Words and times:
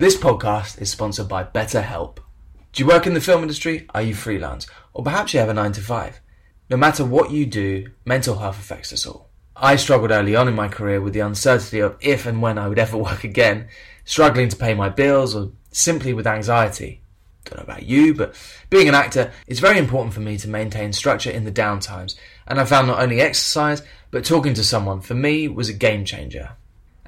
This 0.00 0.16
podcast 0.16 0.80
is 0.80 0.92
sponsored 0.92 1.26
by 1.26 1.42
BetterHelp. 1.42 2.18
Do 2.72 2.84
you 2.84 2.86
work 2.86 3.08
in 3.08 3.14
the 3.14 3.20
film 3.20 3.42
industry? 3.42 3.88
Are 3.92 4.00
you 4.00 4.14
freelance? 4.14 4.68
Or 4.94 5.02
perhaps 5.02 5.34
you 5.34 5.40
have 5.40 5.48
a 5.48 5.54
9 5.54 5.72
to 5.72 5.80
5? 5.80 6.20
No 6.70 6.76
matter 6.76 7.04
what 7.04 7.32
you 7.32 7.44
do, 7.44 7.88
mental 8.04 8.38
health 8.38 8.60
affects 8.60 8.92
us 8.92 9.04
all. 9.04 9.28
I 9.56 9.74
struggled 9.74 10.12
early 10.12 10.36
on 10.36 10.46
in 10.46 10.54
my 10.54 10.68
career 10.68 11.00
with 11.00 11.14
the 11.14 11.18
uncertainty 11.18 11.80
of 11.80 11.96
if 12.00 12.26
and 12.26 12.40
when 12.40 12.58
I 12.58 12.68
would 12.68 12.78
ever 12.78 12.96
work 13.08 13.24
again, 13.24 13.66
struggling 14.04 14.48
to 14.50 14.56
pay 14.56 14.72
my 14.72 14.88
bills, 14.88 15.34
or 15.34 15.50
simply 15.72 16.12
with 16.14 16.28
anxiety. 16.28 17.02
Don't 17.46 17.56
know 17.56 17.64
about 17.64 17.82
you, 17.82 18.14
but 18.14 18.36
being 18.70 18.88
an 18.88 18.94
actor, 18.94 19.32
it's 19.48 19.58
very 19.58 19.78
important 19.78 20.14
for 20.14 20.20
me 20.20 20.38
to 20.38 20.48
maintain 20.48 20.92
structure 20.92 21.32
in 21.32 21.42
the 21.42 21.50
downtimes, 21.50 22.14
and 22.46 22.60
I 22.60 22.66
found 22.66 22.86
not 22.86 23.02
only 23.02 23.20
exercise, 23.20 23.82
but 24.12 24.24
talking 24.24 24.54
to 24.54 24.62
someone 24.62 25.00
for 25.00 25.14
me 25.14 25.48
was 25.48 25.68
a 25.68 25.74
game 25.74 26.04
changer. 26.04 26.50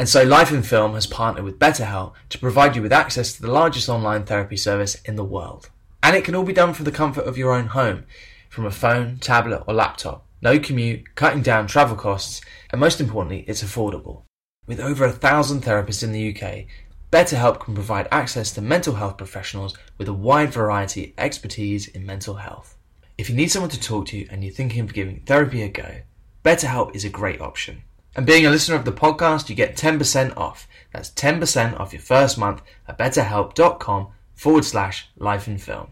And 0.00 0.08
so 0.08 0.24
Life 0.24 0.50
in 0.50 0.62
Film 0.62 0.94
has 0.94 1.06
partnered 1.06 1.44
with 1.44 1.58
BetterHelp 1.58 2.14
to 2.30 2.38
provide 2.38 2.74
you 2.74 2.80
with 2.80 2.90
access 2.90 3.34
to 3.34 3.42
the 3.42 3.52
largest 3.52 3.86
online 3.86 4.24
therapy 4.24 4.56
service 4.56 4.94
in 5.04 5.16
the 5.16 5.22
world. 5.22 5.68
And 6.02 6.16
it 6.16 6.24
can 6.24 6.34
all 6.34 6.42
be 6.42 6.54
done 6.54 6.72
from 6.72 6.86
the 6.86 6.90
comfort 6.90 7.26
of 7.26 7.36
your 7.36 7.52
own 7.52 7.66
home, 7.66 8.06
from 8.48 8.64
a 8.64 8.70
phone, 8.70 9.18
tablet, 9.18 9.62
or 9.68 9.74
laptop. 9.74 10.24
No 10.40 10.58
commute, 10.58 11.14
cutting 11.16 11.42
down 11.42 11.66
travel 11.66 11.96
costs, 11.96 12.40
and 12.70 12.80
most 12.80 12.98
importantly, 12.98 13.44
it's 13.46 13.62
affordable. 13.62 14.22
With 14.66 14.80
over 14.80 15.04
a 15.04 15.12
thousand 15.12 15.64
therapists 15.64 16.02
in 16.02 16.12
the 16.12 16.34
UK, 16.34 16.64
BetterHelp 17.12 17.60
can 17.60 17.74
provide 17.74 18.08
access 18.10 18.52
to 18.52 18.62
mental 18.62 18.94
health 18.94 19.18
professionals 19.18 19.76
with 19.98 20.08
a 20.08 20.14
wide 20.14 20.50
variety 20.50 21.08
of 21.08 21.12
expertise 21.18 21.88
in 21.88 22.06
mental 22.06 22.36
health. 22.36 22.78
If 23.18 23.28
you 23.28 23.36
need 23.36 23.50
someone 23.50 23.70
to 23.72 23.78
talk 23.78 24.06
to 24.06 24.26
and 24.30 24.42
you're 24.42 24.50
thinking 24.54 24.80
of 24.80 24.94
giving 24.94 25.20
therapy 25.26 25.60
a 25.60 25.68
go, 25.68 26.00
BetterHelp 26.42 26.96
is 26.96 27.04
a 27.04 27.10
great 27.10 27.42
option. 27.42 27.82
And 28.16 28.26
being 28.26 28.44
a 28.44 28.50
listener 28.50 28.74
of 28.74 28.84
the 28.84 28.92
podcast, 28.92 29.48
you 29.48 29.54
get 29.54 29.76
10% 29.76 30.36
off. 30.36 30.66
That's 30.92 31.10
10% 31.10 31.78
off 31.78 31.92
your 31.92 32.02
first 32.02 32.36
month 32.36 32.60
at 32.88 32.98
betterhelp.com 32.98 34.08
forward 34.34 34.64
slash 34.64 35.08
life 35.16 35.46
and 35.46 35.62
film. 35.62 35.90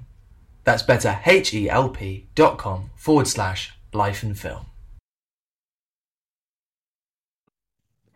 That's 0.64 0.83
betterhelp.com 0.83 2.91
forward 2.96 3.28
slash 3.28 3.72
life 3.92 4.24
and 4.24 4.39
film. 4.39 4.66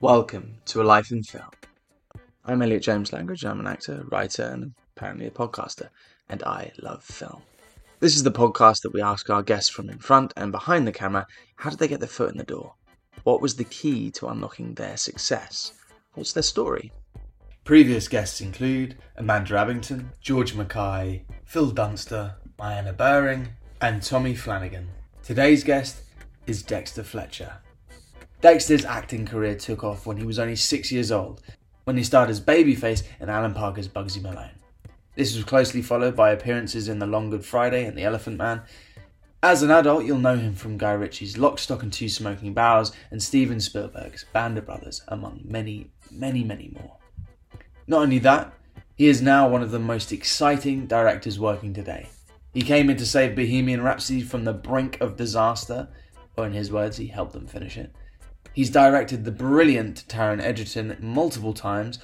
Welcome 0.00 0.56
to 0.67 0.80
A 0.80 0.83
Life 0.83 1.12
in 1.12 1.23
Film. 1.23 1.50
I'm 2.45 2.61
Elliot 2.61 2.83
James 2.83 3.12
Langridge. 3.12 3.45
I'm 3.45 3.61
an 3.61 3.69
actor, 3.69 4.05
writer, 4.11 4.42
and 4.42 4.75
apparently 4.97 5.27
a 5.27 5.30
podcaster, 5.30 5.91
and 6.28 6.42
I 6.42 6.73
love 6.83 7.05
film. 7.05 7.42
This 8.00 8.17
is 8.17 8.25
the 8.25 8.33
podcast 8.33 8.83
that 8.83 8.92
we 8.92 9.00
ask 9.00 9.30
our 9.30 9.45
guests 9.45 9.70
from 9.70 9.89
in 9.89 9.98
front 9.98 10.33
and 10.36 10.50
behind 10.50 10.89
the 10.89 10.92
camera 10.92 11.28
how 11.55 11.70
did 11.70 11.78
they 11.78 11.86
get 11.86 12.00
their 12.00 12.08
foot 12.08 12.33
in 12.33 12.36
the 12.36 12.42
door? 12.42 12.75
What 13.25 13.41
was 13.41 13.55
the 13.55 13.65
key 13.65 14.11
to 14.12 14.28
unlocking 14.28 14.75
their 14.75 14.97
success? 14.97 15.75
What's 16.15 16.33
their 16.33 16.42
story? 16.42 16.92
Previous 17.64 18.09
guests 18.09 18.41
include 18.41 18.97
Amanda 19.17 19.55
Abbington, 19.55 20.06
George 20.20 20.55
Mackay, 20.55 21.25
Phil 21.45 21.70
Dunster, 21.70 22.34
Diana 22.59 22.92
Buring, 22.92 23.51
and 23.81 24.03
Tommy 24.03 24.34
Flanagan. 24.34 24.89
Today's 25.23 25.62
guest 25.62 26.03
is 26.48 26.64
Dexter 26.64 27.05
Fletcher. 27.05 27.59
Dexter's 28.41 28.84
acting 28.84 29.25
career 29.25 29.55
took 29.55 29.84
off 29.84 30.05
when 30.05 30.17
he 30.17 30.27
was 30.27 30.41
only 30.41 30.57
six 30.57 30.91
years 30.91 31.12
old, 31.12 31.42
when 31.84 31.97
he 31.97 32.03
starred 32.03 32.29
as 32.31 32.41
Babyface 32.41 33.05
in 33.20 33.29
Alan 33.29 33.55
Parker's 33.55 33.86
Bugsy 33.86 34.20
Malone. 34.20 34.59
This 35.14 35.36
was 35.36 35.45
closely 35.45 35.83
followed 35.83 36.17
by 36.17 36.33
appearances 36.33 36.89
in 36.89 36.98
The 36.98 37.07
Long 37.07 37.31
Good 37.31 37.45
Friday 37.45 37.84
and 37.84 37.97
The 37.97 38.03
Elephant 38.03 38.39
Man, 38.39 38.62
as 39.43 39.62
an 39.62 39.73
adult, 39.73 40.05
you'll 40.05 40.19
know 40.19 40.37
him 40.37 40.55
from 40.55 40.79
Guy 40.79 40.93
Ritchie's 40.93 41.37
Lock, 41.37 41.59
Stock 41.59 41.83
and 41.83 41.93
Two 41.93 42.09
Smoking 42.09 42.55
Barrels 42.55 42.93
and 43.11 43.21
Steven 43.21 43.61
Spielberg's 43.61 44.25
Band 44.33 44.57
of 44.57 44.67
Brothers, 44.67 45.03
among 45.09 45.41
many, 45.45 45.91
many, 46.12 46.45
many 46.45 46.71
more. 46.73 46.97
Not 47.89 48.03
only 48.03 48.20
that, 48.20 48.53
he 48.95 49.09
is 49.09 49.20
now 49.20 49.48
one 49.48 49.63
of 49.63 49.73
the 49.73 49.81
most 49.81 50.13
exciting 50.13 50.87
directors 50.87 51.41
working 51.41 51.75
today. 51.75 52.09
He 52.55 52.63
came 52.63 52.89
in 52.89 52.97
to 52.98 53.07
save 53.07 53.35
Bohemian 53.35 53.83
Rhapsody 53.83 54.23
from 54.23 54.45
the 54.45 54.53
brink 54.53 55.01
of 55.01 55.17
disaster, 55.17 55.89
or 56.37 56.47
in 56.47 56.52
his 56.52 56.70
words, 56.70 56.98
he 56.98 57.08
helped 57.08 57.33
them 57.33 57.47
finish 57.47 57.77
it. 57.77 57.92
He's 58.52 58.70
directed 58.70 59.25
the 59.25 59.33
brilliant 59.33 60.05
Taron 60.07 60.41
Egerton 60.41 60.97
multiple 61.01 61.55
times, 61.55 61.98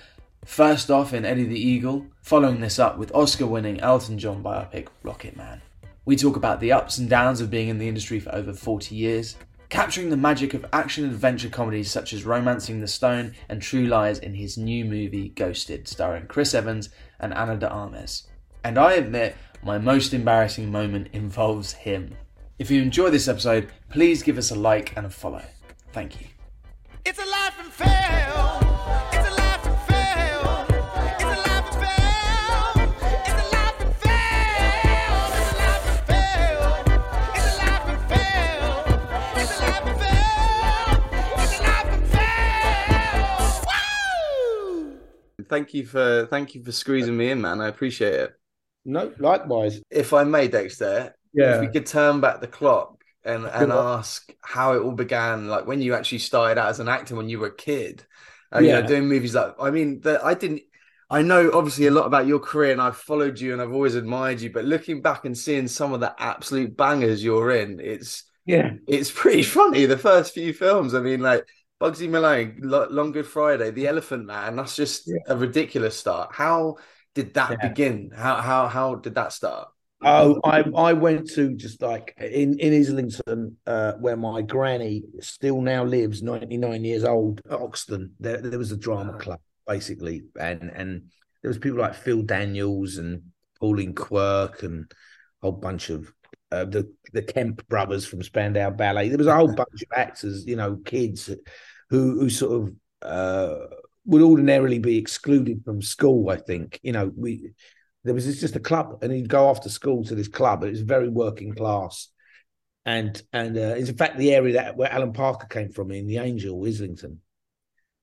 first 0.44 0.90
off 0.90 1.12
in 1.12 1.24
Eddie 1.24 1.44
the 1.44 1.60
Eagle, 1.60 2.06
following 2.20 2.60
this 2.60 2.80
up 2.80 2.98
with 2.98 3.14
Oscar 3.14 3.46
winning 3.46 3.78
Elton 3.80 4.18
John 4.18 4.42
biopic 4.42 4.88
Rocket 5.04 5.36
Man. 5.36 5.62
We 6.08 6.16
talk 6.16 6.36
about 6.36 6.60
the 6.60 6.72
ups 6.72 6.96
and 6.96 7.06
downs 7.06 7.42
of 7.42 7.50
being 7.50 7.68
in 7.68 7.76
the 7.76 7.86
industry 7.86 8.18
for 8.18 8.34
over 8.34 8.54
40 8.54 8.94
years, 8.94 9.36
capturing 9.68 10.08
the 10.08 10.16
magic 10.16 10.54
of 10.54 10.64
action 10.72 11.04
adventure 11.04 11.50
comedies 11.50 11.90
such 11.90 12.14
as 12.14 12.24
Romancing 12.24 12.80
the 12.80 12.88
Stone 12.88 13.34
and 13.50 13.60
True 13.60 13.84
Lies 13.84 14.18
in 14.18 14.32
his 14.32 14.56
new 14.56 14.86
movie 14.86 15.28
Ghosted, 15.28 15.86
starring 15.86 16.26
Chris 16.26 16.54
Evans 16.54 16.88
and 17.20 17.34
Ana 17.34 17.58
de 17.58 17.68
Armas. 17.68 18.26
And 18.64 18.78
I 18.78 18.94
admit, 18.94 19.36
my 19.62 19.76
most 19.76 20.14
embarrassing 20.14 20.72
moment 20.72 21.08
involves 21.12 21.74
him. 21.74 22.14
If 22.58 22.70
you 22.70 22.80
enjoy 22.80 23.10
this 23.10 23.28
episode, 23.28 23.68
please 23.90 24.22
give 24.22 24.38
us 24.38 24.50
a 24.50 24.54
like 24.54 24.96
and 24.96 25.04
a 25.04 25.10
follow. 25.10 25.44
Thank 25.92 26.22
you. 26.22 26.28
It's 27.04 27.18
a 27.18 27.26
life 27.26 27.60
and 27.60 27.70
fail. 27.70 29.27
Thank 45.48 45.74
you 45.74 45.84
for 45.84 46.26
thank 46.30 46.54
you 46.54 46.62
for 46.62 46.72
squeezing 46.72 47.16
me 47.16 47.30
in, 47.30 47.40
man. 47.40 47.60
I 47.60 47.68
appreciate 47.68 48.14
it. 48.14 48.34
No, 48.84 49.12
likewise. 49.18 49.80
If 49.90 50.12
I 50.12 50.24
may, 50.24 50.48
Dexter, 50.48 51.14
yeah, 51.32 51.56
if 51.56 51.60
we 51.60 51.68
could 51.68 51.86
turn 51.86 52.20
back 52.20 52.40
the 52.40 52.46
clock 52.46 53.02
and 53.24 53.44
and 53.46 53.72
ask 53.72 54.32
how 54.42 54.74
it 54.74 54.82
all 54.82 54.92
began, 54.92 55.48
like 55.48 55.66
when 55.66 55.82
you 55.82 55.94
actually 55.94 56.18
started 56.18 56.58
out 56.58 56.68
as 56.68 56.80
an 56.80 56.88
actor 56.88 57.14
when 57.14 57.28
you 57.28 57.38
were 57.38 57.48
a 57.48 57.54
kid, 57.54 58.04
uh, 58.54 58.60
yeah. 58.60 58.76
you 58.76 58.82
know, 58.82 58.88
doing 58.88 59.08
movies 59.08 59.34
like 59.34 59.54
I 59.60 59.70
mean, 59.70 60.00
that 60.00 60.24
I 60.24 60.34
didn't. 60.34 60.62
I 61.10 61.22
know 61.22 61.50
obviously 61.54 61.86
a 61.86 61.90
lot 61.90 62.04
about 62.04 62.26
your 62.26 62.38
career 62.38 62.70
and 62.70 62.82
I've 62.82 62.98
followed 62.98 63.40
you 63.40 63.54
and 63.54 63.62
I've 63.62 63.72
always 63.72 63.94
admired 63.94 64.42
you, 64.42 64.50
but 64.50 64.66
looking 64.66 65.00
back 65.00 65.24
and 65.24 65.36
seeing 65.36 65.66
some 65.66 65.94
of 65.94 66.00
the 66.00 66.14
absolute 66.18 66.76
bangers 66.76 67.24
you're 67.24 67.50
in, 67.52 67.80
it's 67.80 68.24
yeah, 68.44 68.72
it's 68.86 69.10
pretty 69.10 69.42
funny. 69.58 69.86
The 69.86 69.98
first 69.98 70.34
few 70.34 70.52
films, 70.52 70.94
I 70.94 71.00
mean, 71.00 71.20
like 71.20 71.46
Bugsy 71.80 72.08
Malone, 72.08 72.58
Long 72.60 73.12
Good 73.12 73.26
Friday, 73.26 73.70
The 73.70 73.86
Elephant 73.86 74.26
Man. 74.26 74.56
That's 74.56 74.74
just 74.74 75.06
yeah. 75.06 75.16
a 75.28 75.36
ridiculous 75.36 75.96
start. 75.96 76.30
How 76.32 76.76
did 77.14 77.34
that 77.34 77.50
yeah. 77.50 77.68
begin? 77.68 78.10
How 78.14 78.36
how 78.36 78.66
how 78.68 78.94
did 78.96 79.14
that 79.14 79.32
start? 79.32 79.68
Oh, 80.02 80.40
I 80.44 80.62
I 80.76 80.92
went 80.92 81.28
to 81.30 81.54
just 81.54 81.82
like 81.82 82.14
in 82.18 82.58
in 82.58 82.72
Islington, 82.72 83.56
uh, 83.66 83.92
where 83.94 84.16
my 84.16 84.42
granny 84.42 85.04
still 85.20 85.60
now 85.60 85.84
lives, 85.84 86.22
ninety 86.22 86.56
nine 86.56 86.84
years 86.84 87.04
old, 87.04 87.40
Oxton. 87.50 88.10
There 88.20 88.38
there 88.38 88.58
was 88.58 88.72
a 88.72 88.76
drama 88.76 89.18
club 89.18 89.40
basically, 89.66 90.22
and 90.38 90.70
and 90.74 91.02
there 91.42 91.48
was 91.48 91.58
people 91.58 91.78
like 91.78 91.94
Phil 91.94 92.22
Daniels 92.22 92.96
and 92.96 93.22
Pauline 93.60 93.94
Quirk 93.94 94.62
and 94.62 94.90
a 95.42 95.46
whole 95.46 95.52
bunch 95.52 95.90
of 95.90 96.12
uh, 96.50 96.64
the 96.64 96.92
the 97.12 97.22
Kemp 97.22 97.66
brothers 97.68 98.06
from 98.06 98.22
Spandau 98.22 98.70
Ballet. 98.70 99.08
There 99.08 99.18
was 99.18 99.26
a 99.26 99.34
whole 99.34 99.54
bunch 99.54 99.82
of 99.82 99.88
actors, 99.94 100.46
you 100.46 100.56
know, 100.56 100.76
kids 100.84 101.30
who 101.90 102.20
who 102.20 102.30
sort 102.30 102.62
of 102.62 102.74
uh, 103.02 103.66
would 104.06 104.22
ordinarily 104.22 104.78
be 104.78 104.96
excluded 104.98 105.62
from 105.64 105.82
school. 105.82 106.30
I 106.30 106.36
think 106.36 106.80
you 106.82 106.92
know 106.92 107.10
we 107.16 107.52
there 108.04 108.14
was 108.14 108.40
just 108.40 108.56
a 108.56 108.60
club, 108.60 108.98
and 109.02 109.12
he'd 109.12 109.28
go 109.28 109.50
after 109.50 109.68
school 109.68 110.04
to 110.04 110.14
this 110.14 110.28
club. 110.28 110.64
It 110.64 110.70
was 110.70 110.80
very 110.80 111.08
working 111.08 111.54
class, 111.54 112.08
and 112.86 113.20
and 113.32 113.56
uh, 113.56 113.74
it's 113.76 113.90
in 113.90 113.96
fact 113.96 114.18
the 114.18 114.34
area 114.34 114.54
that 114.54 114.76
where 114.76 114.92
Alan 114.92 115.12
Parker 115.12 115.46
came 115.46 115.70
from 115.70 115.90
in 115.90 116.06
the 116.06 116.18
Angel, 116.18 116.64
Islington. 116.64 117.20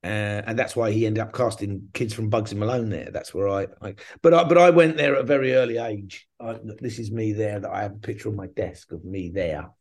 Uh, 0.06 0.44
and 0.46 0.60
that's 0.60 0.76
why 0.76 0.92
he 0.92 1.08
ended 1.08 1.24
up 1.24 1.34
casting 1.34 1.90
kids 1.94 2.14
from 2.14 2.30
Bugsy 2.30 2.54
Malone 2.54 2.90
there. 2.90 3.10
That's 3.12 3.34
where 3.34 3.50
I, 3.50 3.68
I, 3.82 3.96
but 4.22 4.36
I, 4.36 4.44
but 4.44 4.58
I 4.58 4.70
went 4.70 4.98
there 4.98 5.16
at 5.16 5.22
a 5.22 5.26
very 5.26 5.54
early 5.56 5.78
age. 5.78 6.28
I, 6.40 6.58
this 6.80 7.00
is 7.00 7.12
me 7.12 7.34
there. 7.34 7.60
That 7.60 7.72
I 7.72 7.82
have 7.82 7.94
a 7.94 8.00
picture 8.00 8.30
on 8.30 8.36
my 8.36 8.48
desk 8.48 8.92
of 8.92 9.04
me 9.04 9.30
there. 9.30 9.72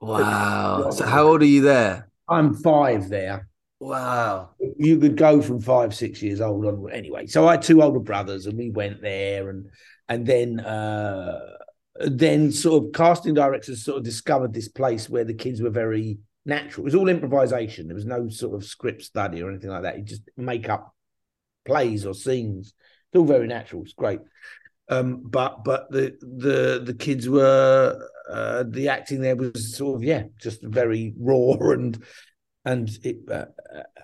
Wow! 0.00 0.90
So 0.90 1.04
how 1.04 1.28
old 1.28 1.42
are 1.42 1.46
you 1.46 1.60
there? 1.60 2.08
I'm 2.26 2.54
five 2.54 3.10
there. 3.10 3.48
Wow. 3.80 4.50
You 4.78 4.98
could 4.98 5.16
go 5.16 5.42
from 5.42 5.60
five, 5.60 5.94
six 5.94 6.22
years 6.22 6.40
old 6.40 6.64
on 6.64 6.90
anyway. 6.90 7.26
So 7.26 7.46
I 7.46 7.52
had 7.52 7.62
two 7.62 7.82
older 7.82 8.00
brothers 8.00 8.46
and 8.46 8.56
we 8.56 8.70
went 8.70 9.02
there 9.02 9.50
and 9.50 9.68
and 10.08 10.26
then 10.26 10.60
uh 10.60 11.38
then 11.96 12.50
sort 12.50 12.84
of 12.84 12.92
casting 12.92 13.34
directors 13.34 13.84
sort 13.84 13.98
of 13.98 14.04
discovered 14.04 14.54
this 14.54 14.68
place 14.68 15.08
where 15.08 15.24
the 15.24 15.34
kids 15.34 15.60
were 15.60 15.70
very 15.70 16.18
natural. 16.44 16.84
It 16.84 16.84
was 16.84 16.94
all 16.94 17.08
improvisation. 17.08 17.86
There 17.86 17.94
was 17.94 18.06
no 18.06 18.28
sort 18.28 18.54
of 18.54 18.64
script 18.64 19.02
study 19.02 19.42
or 19.42 19.50
anything 19.50 19.70
like 19.70 19.82
that. 19.82 19.98
You 19.98 20.04
just 20.04 20.22
make 20.36 20.68
up 20.68 20.94
plays 21.64 22.06
or 22.06 22.14
scenes. 22.14 22.74
It's 23.12 23.18
all 23.18 23.24
very 23.24 23.46
natural. 23.46 23.82
It's 23.82 23.92
great. 23.92 24.20
Um, 24.88 25.22
but 25.24 25.64
but 25.64 25.90
the 25.90 26.16
the 26.20 26.82
the 26.84 26.94
kids 26.94 27.28
were 27.28 27.98
uh, 28.28 28.64
the 28.68 28.88
acting 28.88 29.20
there 29.20 29.36
was 29.36 29.76
sort 29.76 29.96
of 29.96 30.04
yeah, 30.04 30.24
just 30.40 30.62
very 30.62 31.14
raw 31.18 31.52
and 31.72 32.02
and 32.66 32.90
it 33.02 33.18
uh, 33.30 33.46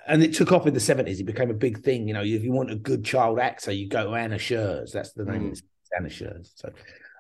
and 0.07 0.23
it 0.23 0.35
took 0.35 0.53
off 0.53 0.67
in 0.67 0.75
the 0.75 0.81
seventies. 0.81 1.21
It 1.21 1.25
became 1.25 1.51
a 1.51 1.55
big 1.55 1.83
thing. 1.83 2.09
You 2.09 2.15
know, 2.15 2.23
if 2.23 2.43
you 2.43 2.53
want 2.53 2.71
a 2.71 2.77
good 2.77 3.05
child 3.05 3.39
actor, 3.39 3.73
you 3.73 3.89
go 3.89 4.05
to 4.05 4.15
Anna 4.15 4.39
Scher's. 4.39 4.93
That's 4.93 5.13
the 5.13 5.25
name. 5.25 5.43
Mm. 5.43 5.53
of 5.53 5.59
it. 5.59 5.65
Anna 5.97 6.09
Scher's. 6.09 6.53
So, 6.55 6.71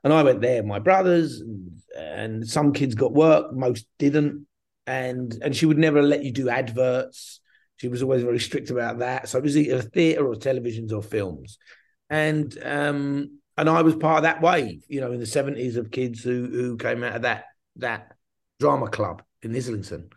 and 0.05 0.13
I 0.13 0.23
went 0.23 0.41
there. 0.41 0.63
My 0.63 0.79
brothers 0.79 1.41
and, 1.41 1.73
and 1.97 2.49
some 2.49 2.73
kids 2.73 2.95
got 2.95 3.13
work, 3.13 3.53
most 3.53 3.87
didn't, 3.99 4.47
and 4.91 5.39
and 5.41 5.55
she 5.55 5.67
would 5.67 5.79
never 5.79 6.03
let 6.03 6.25
you 6.25 6.33
do 6.33 6.49
adverts. 6.49 7.41
She 7.77 7.89
was 7.89 8.03
always 8.03 8.23
very 8.23 8.41
strict 8.41 8.71
about 8.71 8.99
that. 8.99 9.29
So 9.29 9.39
it 9.39 9.45
was 9.45 9.57
either 9.57 9.81
theatre 9.81 10.27
or 10.27 10.35
televisions 10.35 10.93
or 10.93 11.03
films, 11.03 11.59
and 12.11 12.57
um 12.65 13.39
and 13.57 13.69
I 13.71 13.83
was 13.83 13.95
part 13.95 14.19
of 14.19 14.23
that 14.25 14.43
wave. 14.43 14.85
You 14.89 15.01
know, 15.01 15.13
in 15.13 15.21
the 15.21 15.27
seventies 15.27 15.77
of 15.77 15.93
kids 15.93 16.25
who 16.25 16.47
who 16.47 16.77
came 16.77 17.05
out 17.05 17.17
of 17.17 17.23
that 17.23 17.45
that 17.77 18.17
drama 18.59 18.89
club 18.89 19.23
in 19.43 19.55
Islington 19.55 20.11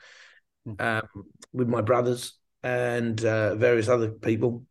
um, 0.79 1.07
with 1.53 1.67
my 1.67 1.81
brothers 1.81 2.33
and 2.63 3.23
uh, 3.23 3.55
various 3.55 3.87
other 3.87 4.09
people. 4.09 4.65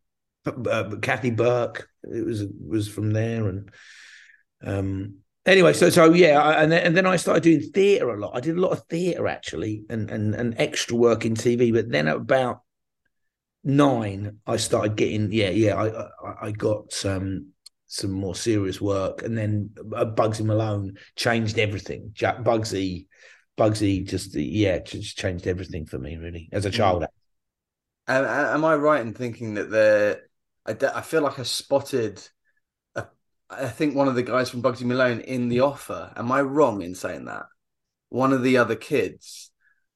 Uh, 0.44 0.96
Kathy 1.00 1.30
Burke, 1.30 1.88
it 2.02 2.26
was 2.26 2.44
was 2.44 2.88
from 2.88 3.12
there, 3.12 3.46
and 3.46 3.70
um, 4.64 5.18
anyway, 5.46 5.72
so 5.72 5.90
so 5.90 6.12
yeah, 6.12 6.40
I, 6.40 6.62
and 6.62 6.72
then, 6.72 6.86
and 6.86 6.96
then 6.96 7.06
I 7.06 7.16
started 7.16 7.42
doing 7.42 7.60
theatre 7.60 8.10
a 8.10 8.18
lot. 8.18 8.36
I 8.36 8.40
did 8.40 8.56
a 8.56 8.60
lot 8.60 8.72
of 8.72 8.84
theatre 8.88 9.28
actually, 9.28 9.84
and 9.88 10.10
and 10.10 10.34
and 10.34 10.54
extra 10.58 10.96
work 10.96 11.24
in 11.24 11.34
TV. 11.34 11.72
But 11.72 11.90
then 11.90 12.08
at 12.08 12.16
about 12.16 12.62
nine, 13.64 14.38
I 14.46 14.56
started 14.56 14.96
getting 14.96 15.32
yeah 15.32 15.50
yeah 15.50 15.74
I 15.74 15.88
I, 15.88 16.46
I 16.48 16.50
got 16.52 17.04
um, 17.04 17.52
some 17.86 18.12
more 18.12 18.34
serious 18.34 18.80
work, 18.80 19.22
and 19.22 19.36
then 19.36 19.70
uh, 19.94 20.04
Bugsy 20.04 20.44
Malone 20.44 20.96
changed 21.16 21.58
everything. 21.58 22.10
Jack 22.12 22.38
Bugsy. 22.38 23.06
Bugsy 23.58 24.08
just 24.08 24.34
yeah, 24.34 24.78
just 24.78 25.18
changed 25.18 25.46
everything 25.46 25.84
for 25.84 25.98
me 25.98 26.16
really 26.16 26.48
as 26.52 26.64
a 26.64 26.70
child. 26.70 27.04
Am, 28.08 28.24
am 28.24 28.64
I 28.64 28.74
right 28.76 29.00
in 29.00 29.12
thinking 29.12 29.54
that 29.54 29.70
the 29.70 30.22
I, 30.66 30.98
I 30.98 31.02
feel 31.02 31.22
like 31.22 31.38
I 31.38 31.42
spotted 31.42 32.26
I 33.52 33.68
think 33.68 33.94
one 33.94 34.08
of 34.08 34.14
the 34.14 34.22
guys 34.22 34.50
from 34.50 34.62
Bugsy 34.62 34.82
Malone 34.84 35.20
in 35.20 35.48
the 35.48 35.60
offer. 35.60 36.12
Am 36.16 36.30
I 36.32 36.40
wrong 36.42 36.82
in 36.82 36.94
saying 36.94 37.26
that? 37.26 37.44
One 38.08 38.32
of 38.32 38.42
the 38.42 38.58
other 38.58 38.76
kids. 38.76 39.50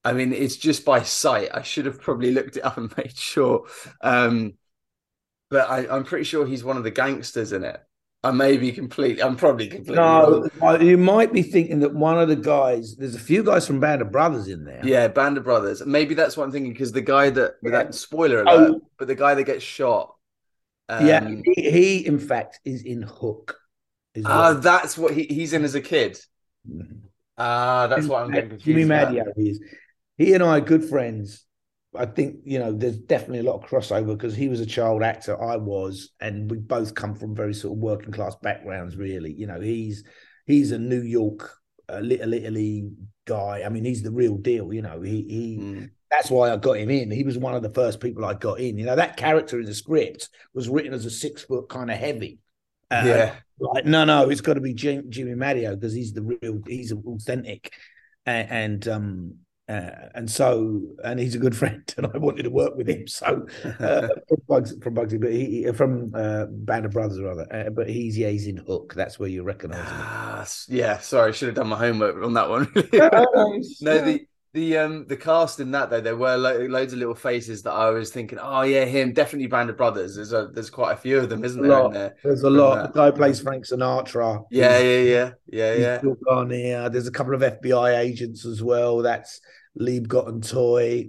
I 0.05 0.13
mean, 0.13 0.33
it's 0.33 0.57
just 0.57 0.85
by 0.85 1.03
sight. 1.03 1.49
I 1.53 1.63
should 1.63 1.87
have 1.87 2.01
probably 2.01 2.31
looked 2.31 2.57
it 2.57 2.65
up 2.65 2.77
and 2.77 2.95
made 2.97 3.17
sure. 3.17 3.67
Um, 4.01 4.55
but 5.51 5.69
I, 5.69 5.87
I'm 5.95 6.05
pretty 6.05 6.25
sure 6.25 6.47
he's 6.47 6.65
one 6.65 6.77
of 6.77 6.85
the 6.85 6.91
gangsters 6.91 7.53
in 7.53 7.65
it. 7.65 7.81
I 8.25 8.33
may 8.33 8.57
be 8.57 8.73
completely. 8.73 9.23
I'm 9.23 9.37
probably 9.37 9.69
completely. 9.69 9.97
No, 9.97 10.49
wrong. 10.61 10.85
you 10.85 10.97
might 10.99 11.33
be 11.33 11.43
thinking 11.43 11.79
that 11.81 11.95
one 11.95 12.19
of 12.19 12.27
the 12.29 12.35
guys. 12.35 12.97
There's 12.97 13.15
a 13.15 13.21
few 13.21 13.45
guys 13.45 13.67
from 13.67 13.79
Band 13.79 14.03
of 14.03 14.11
Brothers 14.11 14.49
in 14.49 14.65
there. 14.65 14.81
Yeah, 14.83 15.07
Band 15.07 15.37
of 15.39 15.45
Brothers. 15.45 15.85
Maybe 15.87 16.15
that's 16.15 16.37
what 16.37 16.43
I'm 16.45 16.51
thinking 16.51 16.73
because 16.73 16.91
the 16.91 17.03
guy 17.03 17.31
that 17.31 17.55
Yeah. 17.63 17.71
that 17.71 17.95
spoiler 17.95 18.43
Oh. 18.45 18.57
alert, 18.67 18.83
but 18.99 19.07
the 19.07 19.15
guy 19.15 19.35
that 19.35 19.45
gets 19.45 19.63
shot. 19.63 20.16
Um, 20.89 21.07
yeah. 21.07 21.29
He, 21.45 21.71
he, 21.71 22.07
in 22.07 22.19
fact, 22.19 22.61
is 22.65 22.83
in 22.83 23.03
Hook. 23.03 23.57
is 24.15 24.25
Ah, 24.27 24.53
what- 24.55 24.63
that's 24.63 24.97
what 24.97 25.13
he, 25.15 25.25
he's 25.25 25.53
in 25.53 25.65
as 25.65 25.75
a 25.75 25.81
kid. 25.81 26.19
Ah, 27.39 27.87
that's 27.89 28.07
what 28.07 28.23
I'm 28.23 28.31
getting 28.31 28.51
confused. 28.51 28.79
Jimmy. 28.79 28.85
Madio 28.95 29.25
is. 29.37 29.61
He 30.17 30.33
and 30.33 30.43
I 30.43 30.59
are 30.59 30.61
good 30.61 30.85
friends. 30.85 31.45
I 31.95 32.07
think 32.07 32.37
you 32.45 32.59
know 32.59 32.73
there's 32.73 32.99
definitely 32.99 33.39
a 33.41 33.51
lot 33.51 33.63
of 33.63 33.69
crossover 33.71 34.09
because 34.17 34.35
he 34.35 34.49
was 34.49 34.61
a 34.61 34.67
child 34.67 35.03
actor, 35.03 35.41
I 35.43 35.57
was, 35.57 36.11
and 36.21 36.51
we 36.51 36.59
both 36.59 36.95
come 36.95 37.15
from 37.15 37.35
very 37.35 37.55
sort 37.55 37.73
of 37.73 37.79
working 37.79 38.13
class 38.13 38.35
backgrounds. 38.43 38.97
Really, 38.97 39.33
you 39.33 39.47
know, 39.47 39.61
he's 39.61 40.05
he's 40.47 40.73
a 40.73 40.79
New 40.79 41.01
York 41.03 41.51
uh, 41.89 42.01
Little 42.01 42.33
Italy 42.35 42.91
guy. 43.27 43.63
I 43.65 43.69
mean, 43.71 43.85
he's 43.85 44.03
the 44.03 44.11
real 44.11 44.37
deal. 44.37 44.73
You 44.73 44.83
know, 44.83 45.01
he 45.01 45.23
he 45.23 45.59
Mm. 45.61 45.91
That's 46.11 46.31
why 46.31 46.53
I 46.53 46.57
got 46.57 46.79
him 46.79 46.91
in. 46.91 47.11
He 47.11 47.25
was 47.25 47.39
one 47.39 47.55
of 47.55 47.63
the 47.63 47.71
first 47.71 48.01
people 48.01 48.25
I 48.25 48.35
got 48.35 48.61
in. 48.61 48.79
You 48.79 48.87
know, 48.87 48.97
that 48.97 49.17
character 49.17 49.59
in 49.59 49.67
the 49.67 49.75
script 49.75 50.29
was 50.55 50.69
written 50.69 50.93
as 50.93 51.05
a 51.05 51.11
six 51.11 51.43
foot 51.43 51.69
kind 51.69 51.91
of 51.91 51.97
heavy. 51.97 52.39
Uh, 52.91 53.03
yeah, 53.05 53.35
like 53.59 53.85
no, 53.85 54.05
no, 54.05 54.31
it's 54.31 54.41
got 54.41 54.55
to 54.55 54.61
be 54.61 54.73
Jim, 54.73 55.07
Jimmy 55.09 55.33
Madio 55.33 55.75
because 55.75 55.93
he's 55.93 56.13
the 56.13 56.23
real, 56.23 56.61
he's 56.67 56.93
authentic, 56.93 57.73
and, 58.25 58.51
and 58.51 58.89
um, 58.89 59.35
uh, 59.69 59.91
and 60.15 60.31
so, 60.31 60.81
and 61.03 61.19
he's 61.19 61.35
a 61.35 61.39
good 61.39 61.57
friend, 61.57 61.93
and 61.97 62.07
I 62.07 62.19
wanted 62.19 62.45
to 62.45 62.51
work 62.51 62.77
with 62.77 62.89
him. 62.89 63.09
So 63.09 63.47
uh, 63.81 64.09
from 64.29 64.39
Bugs, 64.49 64.77
from 64.81 64.95
Bugsy, 64.95 65.21
but 65.21 65.33
he 65.33 65.71
from 65.73 66.13
uh, 66.15 66.47
Band 66.49 66.85
of 66.85 66.93
Brothers 66.93 67.21
rather, 67.21 67.47
uh, 67.53 67.71
but 67.71 67.89
he's 67.89 68.17
yeah, 68.17 68.29
he's 68.29 68.47
in 68.47 68.59
Hook. 68.59 68.95
That's 68.95 69.19
where 69.19 69.29
you 69.29 69.43
recognise 69.43 69.81
him. 69.81 69.87
Ah, 69.89 70.47
yeah. 70.69 70.99
Sorry, 70.99 71.31
I 71.31 71.33
should 71.33 71.49
have 71.49 71.57
done 71.57 71.69
my 71.69 71.79
homework 71.79 72.23
on 72.23 72.35
that 72.35 72.49
one. 72.49 72.71
no, 72.75 74.05
the 74.05 74.27
the 74.57 74.77
um 74.79 75.07
the 75.07 75.17
cast 75.17 75.61
in 75.61 75.71
that 75.73 75.91
though, 75.91 76.01
there 76.01 76.17
were 76.17 76.37
lo- 76.37 76.67
loads 76.67 76.93
of 76.93 76.99
little 76.99 77.15
faces 77.15 77.63
that 77.63 77.73
I 77.73 77.91
was 77.91 78.11
thinking, 78.11 78.39
oh 78.41 78.63
yeah, 78.63 78.85
him 78.85 79.13
definitely 79.13 79.47
Band 79.47 79.71
of 79.71 79.77
Brothers. 79.77 80.17
There's 80.17 80.33
a 80.33 80.49
there's 80.53 80.71
quite 80.71 80.93
a 80.93 80.97
few 80.97 81.19
of 81.19 81.29
them, 81.29 81.45
isn't 81.45 81.65
A 81.65 81.69
there? 81.69 81.89
There? 81.91 82.17
There's 82.25 82.43
a 82.43 82.51
lot. 82.51 82.75
that. 82.77 82.93
The 82.95 83.01
guy 83.01 83.11
plays 83.11 83.41
Frank 83.41 83.65
Sinatra. 83.67 84.45
Yeah, 84.51 84.79
yeah, 84.79 84.99
yeah, 85.01 85.31
yeah, 85.47 85.75
yeah. 85.75 85.99
Bill 85.99 86.17
Guarnere. 86.17 86.91
There's 86.91 87.07
a 87.07 87.13
couple 87.13 87.35
of 87.35 87.43
FBI 87.43 87.99
agents 87.99 88.45
as 88.47 88.63
well. 88.63 88.99
That's 89.03 89.41
Lieb 89.77 90.09
Toy, 90.11 91.09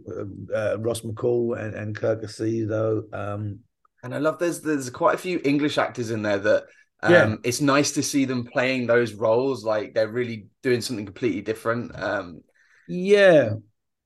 uh, 0.54 0.78
Ross 0.80 1.02
McCall, 1.02 1.58
and, 1.58 1.74
and 1.74 1.96
Kirk 1.96 2.22
Acevedo. 2.24 3.04
Um, 3.14 3.60
And 4.04 4.14
I 4.14 4.20
love 4.20 4.40
there's 4.40 4.62
there's 4.62 4.90
quite 4.90 5.16
a 5.16 5.18
few 5.28 5.40
English 5.44 5.78
actors 5.78 6.12
in 6.12 6.22
there 6.22 6.40
that 6.40 6.64
um 7.04 7.12
Yeah. 7.14 7.36
it's 7.44 7.62
nice 7.62 7.92
to 7.94 8.04
see 8.04 8.26
them 8.26 8.44
playing 8.46 8.88
those 8.88 9.14
roles 9.14 9.64
like 9.64 9.94
they're 9.94 10.08
really 10.22 10.48
doing 10.64 10.82
something 10.82 11.06
completely 11.06 11.42
different. 11.42 11.92
Um 11.96 12.42
Yeah, 12.88 13.54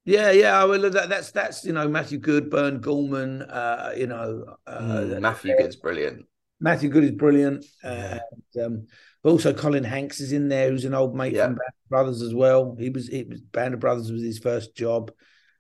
yeah, 0.06 0.32
yeah. 0.32 0.62
I 0.62 0.66
well, 0.66 0.90
that, 0.90 1.10
that's 1.10 1.32
that's 1.32 1.64
you 1.64 1.74
know 1.74 1.88
Matthew 1.88 2.18
Goode, 2.20 2.50
Burn 2.50 2.82
Gorman. 2.82 3.44
Uh, 3.44 3.94
you 3.96 4.08
know, 4.08 4.56
uh, 4.66 4.80
mm, 4.80 5.20
Matthew 5.22 5.56
Goode's 5.58 5.76
brilliant. 5.76 6.26
Matthew 6.60 6.90
Goode 6.90 7.06
is 7.06 7.12
brilliant. 7.12 7.66
Yeah. 7.84 8.20
And, 8.56 8.66
um, 8.66 8.88
but 9.24 9.32
also 9.32 9.54
Colin 9.54 9.84
Hanks 9.84 10.20
is 10.20 10.32
in 10.32 10.48
there, 10.48 10.70
who's 10.70 10.86
an 10.86 10.94
old 10.94 11.16
mate 11.16 11.34
Yeah. 11.34 11.46
from 11.46 11.56
Band 11.56 11.74
of 11.84 11.90
Brothers 11.90 12.22
as 12.22 12.34
well. 12.34 12.76
He 12.80 12.90
was, 12.90 13.08
he 13.08 13.24
was 13.24 13.42
Band 13.42 13.74
of 13.74 13.80
Brothers 13.80 14.12
was 14.12 14.22
his 14.22 14.40
first 14.40 14.76
job, 14.76 15.12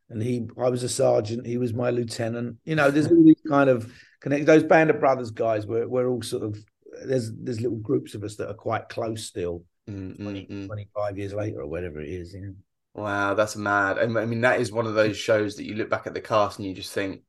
and 0.09 0.21
he 0.21 0.47
I 0.57 0.69
was 0.69 0.83
a 0.83 0.89
sergeant. 0.89 1.45
He 1.45 1.57
was 1.57 1.73
my 1.73 1.89
lieutenant. 1.89 2.57
You 2.65 2.75
know, 2.75 2.89
there's 2.91 3.07
all 3.07 3.23
these 3.23 3.41
kind 3.47 3.69
of 3.69 3.91
connect. 4.19 4.45
Those 4.45 4.63
Band 4.63 4.89
of 4.89 4.99
Brothers 4.99 5.31
guys 5.31 5.65
were 5.65 5.87
we're 5.87 6.07
all 6.07 6.21
sort 6.21 6.43
of 6.43 6.57
there's 7.05 7.31
there's 7.33 7.61
little 7.61 7.77
groups 7.77 8.15
of 8.15 8.23
us 8.23 8.35
that 8.37 8.49
are 8.49 8.55
quite 8.55 8.89
close 8.89 9.25
still. 9.25 9.63
Mm, 9.89 10.21
20, 10.21 10.39
mm, 10.41 10.51
mm. 10.51 10.65
25 10.67 11.17
years 11.17 11.33
later 11.33 11.61
or 11.61 11.67
whatever 11.67 11.99
it 11.99 12.09
is. 12.09 12.33
You 12.33 12.41
know? 12.41 12.53
Wow, 12.93 13.35
that's 13.35 13.55
mad. 13.55 13.99
I 13.99 14.05
mean, 14.05 14.41
that 14.41 14.59
is 14.59 14.71
one 14.71 14.85
of 14.85 14.95
those 14.95 15.17
shows 15.17 15.55
that 15.55 15.65
you 15.65 15.75
look 15.75 15.89
back 15.89 16.07
at 16.07 16.13
the 16.13 16.21
cast 16.21 16.59
and 16.59 16.67
you 16.67 16.73
just 16.75 16.91
think, 16.93 17.21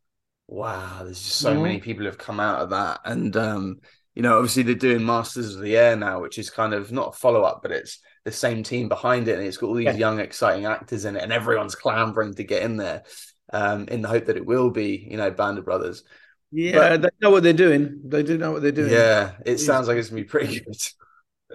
wow, 0.49 1.03
there's 1.05 1.23
just 1.23 1.41
so 1.41 1.57
Mhm. 1.57 1.59
many 1.59 1.81
people 1.81 2.05
have 2.07 2.19
come 2.19 2.41
out 2.41 2.61
of 2.61 2.71
that. 2.71 3.01
And, 3.05 3.37
um, 3.37 3.81
you 4.15 4.23
know, 4.23 4.37
obviously 4.39 4.65
they're 4.65 4.75
doing 4.75 5.05
Masters 5.07 5.55
of 5.55 5.63
the 5.63 5.77
Air 5.77 5.97
now, 5.97 6.21
which 6.21 6.39
is 6.39 6.51
kind 6.51 6.75
of 6.75 6.91
not 6.91 7.11
a 7.15 7.19
follow 7.19 7.43
up, 7.43 7.61
but 7.63 7.71
it's 7.73 8.01
the 8.25 8.33
same 8.33 8.63
team 8.65 8.89
behind 8.89 9.29
it. 9.29 9.39
And 9.39 9.47
it's 9.47 9.57
got 9.57 9.69
all 9.69 9.75
these 9.75 9.97
Yeah. 9.97 9.99
young, 9.99 10.19
exciting 10.21 10.67
actors 10.67 11.05
in 11.05 11.17
it, 11.17 11.23
and 11.23 11.33
everyone's 11.33 11.77
clamoring 11.77 12.35
to 12.35 12.45
get 12.45 12.63
in 12.65 12.77
there 12.77 13.05
um, 13.53 13.87
in 13.89 14.03
the 14.03 14.09
hope 14.09 14.27
that 14.27 14.37
it 14.37 14.47
will 14.47 14.71
be, 14.71 15.07
you 15.11 15.17
know, 15.17 15.31
Band 15.31 15.59
of 15.59 15.65
Brothers. 15.65 16.03
Yeah, 16.51 16.97
they 16.99 17.09
know 17.21 17.31
what 17.31 17.43
they're 17.43 17.53
doing. 17.55 18.03
They 18.05 18.23
do 18.23 18.37
know 18.37 18.53
what 18.53 18.63
they're 18.63 18.73
doing. 18.73 19.11
Yeah, 19.11 19.37
it 19.45 19.59
sounds 19.59 19.89
like 19.89 19.97
it's 19.99 20.09
going 20.11 20.23
to 20.23 20.25
be 20.27 20.29
pretty 20.31 20.61
good. 20.65 20.77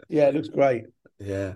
yeah, 0.09 0.27
it 0.27 0.35
looks 0.35 0.49
great. 0.49 0.85
Yeah. 1.19 1.55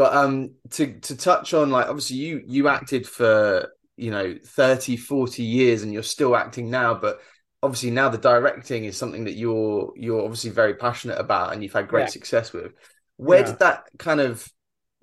But 0.00 0.14
um 0.16 0.54
to 0.70 0.98
to 1.00 1.14
touch 1.14 1.52
on 1.52 1.68
like 1.70 1.86
obviously 1.88 2.16
you 2.16 2.42
you 2.46 2.68
acted 2.68 3.06
for 3.06 3.70
you 3.98 4.10
know 4.10 4.34
30 4.42 4.96
40 4.96 5.42
years 5.42 5.82
and 5.82 5.92
you're 5.92 6.02
still 6.02 6.34
acting 6.34 6.70
now 6.70 6.94
but 6.94 7.20
obviously 7.62 7.90
now 7.90 8.08
the 8.08 8.16
directing 8.16 8.86
is 8.86 8.96
something 8.96 9.24
that 9.24 9.34
you're 9.34 9.92
you're 9.96 10.22
obviously 10.22 10.48
very 10.52 10.74
passionate 10.74 11.18
about 11.18 11.52
and 11.52 11.62
you've 11.62 11.74
had 11.74 11.86
great 11.88 12.04
Yeah. 12.04 12.12
success 12.12 12.50
with. 12.54 12.72
Where 13.16 13.40
Yeah. 13.40 13.44
did 13.44 13.58
that 13.58 13.84
kind 13.98 14.20
of 14.20 14.50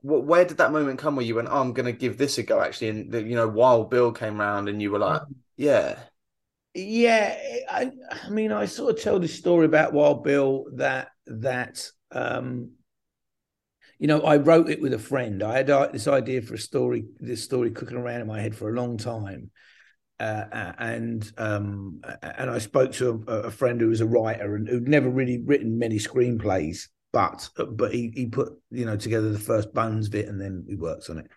what 0.01 0.24
where 0.25 0.46
did 0.46 0.58
that 0.58 0.72
moment 0.72 0.98
come 0.98 1.16
where 1.16 1.25
you 1.25 1.36
went 1.36 1.50
oh, 1.51 1.62
I'm 1.62 1.74
going 1.74 1.86
to 1.86 1.92
give 1.92 2.18
this 2.18 2.39
a 2.39 2.44
go 2.44 2.60
actually 2.60 2.89
and 2.89 3.12
the, 3.12 3.22
you 3.22 3.36
know 3.36 3.48
Wild 3.48 3.92
Bill 3.92 4.12
came 4.12 4.42
around 4.42 4.68
and 4.68 4.82
you 4.82 4.89
were 4.92 5.00
like 5.00 5.22
yeah 5.58 6.00
Yeah, 6.74 7.36
I, 7.70 7.92
I 8.12 8.30
mean, 8.30 8.51
I 8.51 8.66
sort 8.66 8.96
of 8.96 9.01
tell 9.01 9.20
this 9.20 9.38
story 9.38 9.66
about 9.66 9.94
Wild 9.94 10.24
Bill 10.24 10.66
that 10.75 11.10
that 11.25 11.89
um, 12.12 12.72
you 14.00 14.08
know, 14.08 14.22
I 14.22 14.38
wrote 14.38 14.70
it 14.70 14.82
with 14.82 14.94
a 14.94 15.00
friend. 15.00 15.42
I 15.42 15.58
had 15.58 15.70
uh, 15.70 15.88
this 15.92 16.08
idea 16.08 16.42
for 16.42 16.54
a 16.54 16.60
story, 16.60 17.06
this 17.20 17.44
story 17.44 17.72
cooking 17.72 17.98
around 17.98 18.22
in 18.22 18.27
my 18.27 18.42
head 18.42 18.56
for 18.56 18.70
a 18.70 18.74
long 18.74 18.98
time, 18.98 19.51
uh, 20.20 20.74
and 20.77 21.32
um, 21.38 22.01
and 22.22 22.50
I 22.50 22.60
spoke 22.60 22.92
to 22.94 23.24
a, 23.27 23.32
a 23.32 23.51
friend 23.51 23.80
who 23.82 23.89
was 23.89 24.01
a 24.01 24.06
writer 24.06 24.56
and 24.56 24.68
who'd 24.68 24.88
never 24.88 25.10
really 25.10 25.42
written 25.44 25.80
many 25.80 25.98
screenplays, 25.98 26.88
but 27.12 27.50
but 27.72 27.94
he 27.94 28.12
he 28.16 28.27
put 28.27 28.54
you 28.70 28.86
know 28.86 28.98
together 28.98 29.30
the 29.30 29.39
first 29.39 29.74
bones 29.74 30.10
bit 30.10 30.27
and 30.27 30.39
then 30.39 30.66
he 30.68 30.75
works 30.75 31.10
on 31.10 31.20
it. 31.20 31.32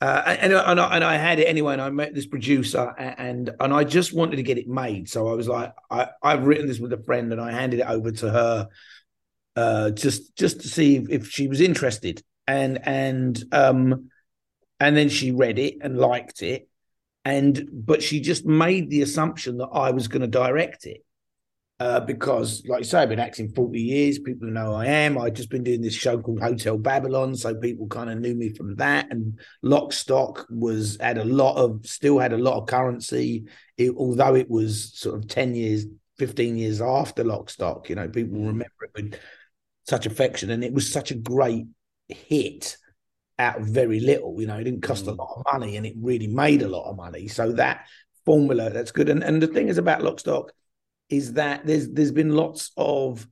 Uh, 0.00 0.36
and 0.40 0.52
and 0.52 0.80
I, 0.80 0.96
and 0.96 1.04
I 1.04 1.16
had 1.16 1.38
it 1.38 1.44
anyway, 1.44 1.72
and 1.72 1.82
I 1.82 1.90
met 1.90 2.14
this 2.14 2.26
producer, 2.26 2.92
and 2.98 3.50
and 3.58 3.72
I 3.72 3.84
just 3.84 4.12
wanted 4.12 4.36
to 4.36 4.42
get 4.42 4.58
it 4.58 4.68
made. 4.68 5.08
So 5.08 5.28
I 5.28 5.34
was 5.34 5.48
like, 5.48 5.72
I 5.90 6.08
I've 6.22 6.44
written 6.44 6.66
this 6.66 6.78
with 6.78 6.92
a 6.92 7.02
friend, 7.02 7.32
and 7.32 7.40
I 7.40 7.52
handed 7.52 7.80
it 7.80 7.86
over 7.86 8.10
to 8.10 8.30
her, 8.30 8.68
uh, 9.56 9.90
just 9.90 10.36
just 10.36 10.60
to 10.62 10.68
see 10.68 10.96
if, 11.08 11.30
she 11.30 11.48
was 11.48 11.60
interested, 11.60 12.22
and 12.46 12.86
and 12.86 13.42
um, 13.52 14.10
and 14.80 14.96
then 14.96 15.08
she 15.08 15.32
read 15.32 15.58
it 15.58 15.78
and 15.80 15.98
liked 15.98 16.42
it, 16.42 16.68
and 17.24 17.68
but 17.72 18.02
she 18.02 18.20
just 18.20 18.44
made 18.44 18.90
the 18.90 19.02
assumption 19.02 19.58
that 19.58 19.68
I 19.68 19.90
was 19.92 20.08
going 20.08 20.22
to 20.22 20.28
direct 20.28 20.86
it. 20.86 21.04
Uh, 21.80 21.98
because, 21.98 22.62
like 22.68 22.78
you 22.78 22.84
say, 22.84 23.02
I've 23.02 23.08
been 23.08 23.18
acting 23.18 23.48
40 23.48 23.80
years. 23.80 24.20
People 24.20 24.48
know 24.48 24.66
who 24.66 24.74
I 24.74 24.86
am. 24.86 25.18
I've 25.18 25.34
just 25.34 25.50
been 25.50 25.64
doing 25.64 25.80
this 25.80 25.92
show 25.92 26.20
called 26.20 26.40
Hotel 26.40 26.78
Babylon, 26.78 27.34
so 27.34 27.56
people 27.56 27.88
kind 27.88 28.08
of 28.10 28.20
knew 28.20 28.34
me 28.34 28.50
from 28.54 28.76
that. 28.76 29.08
And 29.10 29.40
Lock 29.60 29.92
Stock 29.92 30.46
was 30.48 30.96
had 31.00 31.18
a 31.18 31.24
lot 31.24 31.56
of, 31.56 31.84
still 31.84 32.20
had 32.20 32.32
a 32.32 32.38
lot 32.38 32.60
of 32.60 32.68
currency, 32.68 33.46
it, 33.76 33.90
although 33.96 34.36
it 34.36 34.48
was 34.48 34.96
sort 34.96 35.16
of 35.16 35.26
10 35.26 35.56
years, 35.56 35.86
15 36.18 36.56
years 36.56 36.80
after 36.80 37.24
Lock 37.24 37.50
Stock. 37.50 37.88
You 37.88 37.96
know, 37.96 38.08
people 38.08 38.38
mm. 38.38 38.46
remember 38.46 38.84
it 38.84 38.90
with 38.94 39.20
such 39.84 40.06
affection, 40.06 40.50
and 40.50 40.64
it 40.64 40.72
was 40.72 40.90
such 40.90 41.10
a 41.10 41.14
great 41.16 41.66
hit 42.08 42.76
out 43.38 43.60
of 43.60 43.66
very 43.66 44.00
little. 44.00 44.40
You 44.40 44.46
know, 44.46 44.56
it 44.56 44.64
didn't 44.64 44.82
cost 44.82 45.06
mm. 45.06 45.08
a 45.08 45.12
lot 45.12 45.34
of 45.36 45.44
money, 45.52 45.76
and 45.76 45.86
it 45.86 45.94
really 45.98 46.26
made 46.26 46.62
a 46.62 46.68
lot 46.68 46.88
of 46.88 46.96
money. 46.96 47.28
So 47.28 47.52
that 47.52 47.86
formula, 48.24 48.70
that's 48.70 48.92
good. 48.92 49.08
And 49.08 49.22
and 49.22 49.42
the 49.42 49.46
thing 49.46 49.68
is 49.68 49.78
about 49.78 50.02
Lock 50.02 50.20
Stock 50.20 50.52
is 51.08 51.34
that 51.34 51.66
there's 51.66 51.90
there's 51.90 52.12
been 52.12 52.34
lots 52.34 52.72
of 52.76 53.26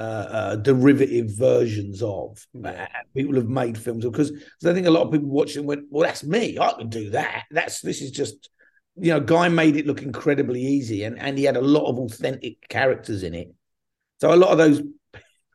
uh, 0.00 0.02
uh, 0.02 0.56
derivative 0.56 1.30
versions 1.38 2.02
of 2.02 2.44
uh, 2.64 2.86
people 3.14 3.36
have 3.36 3.48
made 3.48 3.78
films 3.78 4.04
because 4.04 4.32
I 4.64 4.72
think 4.72 4.86
a 4.86 4.90
lot 4.90 5.06
of 5.06 5.12
people 5.12 5.28
watching 5.28 5.66
went, 5.66 5.84
well, 5.88 6.04
that's 6.04 6.24
me. 6.24 6.58
I 6.58 6.72
can 6.72 6.88
do 6.88 7.10
that. 7.10 7.44
That's 7.50 7.80
this 7.80 8.02
is 8.02 8.10
just 8.10 8.50
you 8.96 9.10
know, 9.10 9.20
guy 9.20 9.48
made 9.48 9.76
it 9.76 9.86
look 9.86 10.02
incredibly 10.02 10.62
easy, 10.62 11.04
and 11.04 11.18
and 11.18 11.36
he 11.38 11.44
had 11.44 11.56
a 11.56 11.62
lot 11.62 11.88
of 11.88 11.98
authentic 11.98 12.68
characters 12.68 13.22
in 13.22 13.34
it. 13.34 13.52
So 14.20 14.32
a 14.32 14.36
lot 14.36 14.50
of 14.50 14.58
those 14.58 14.82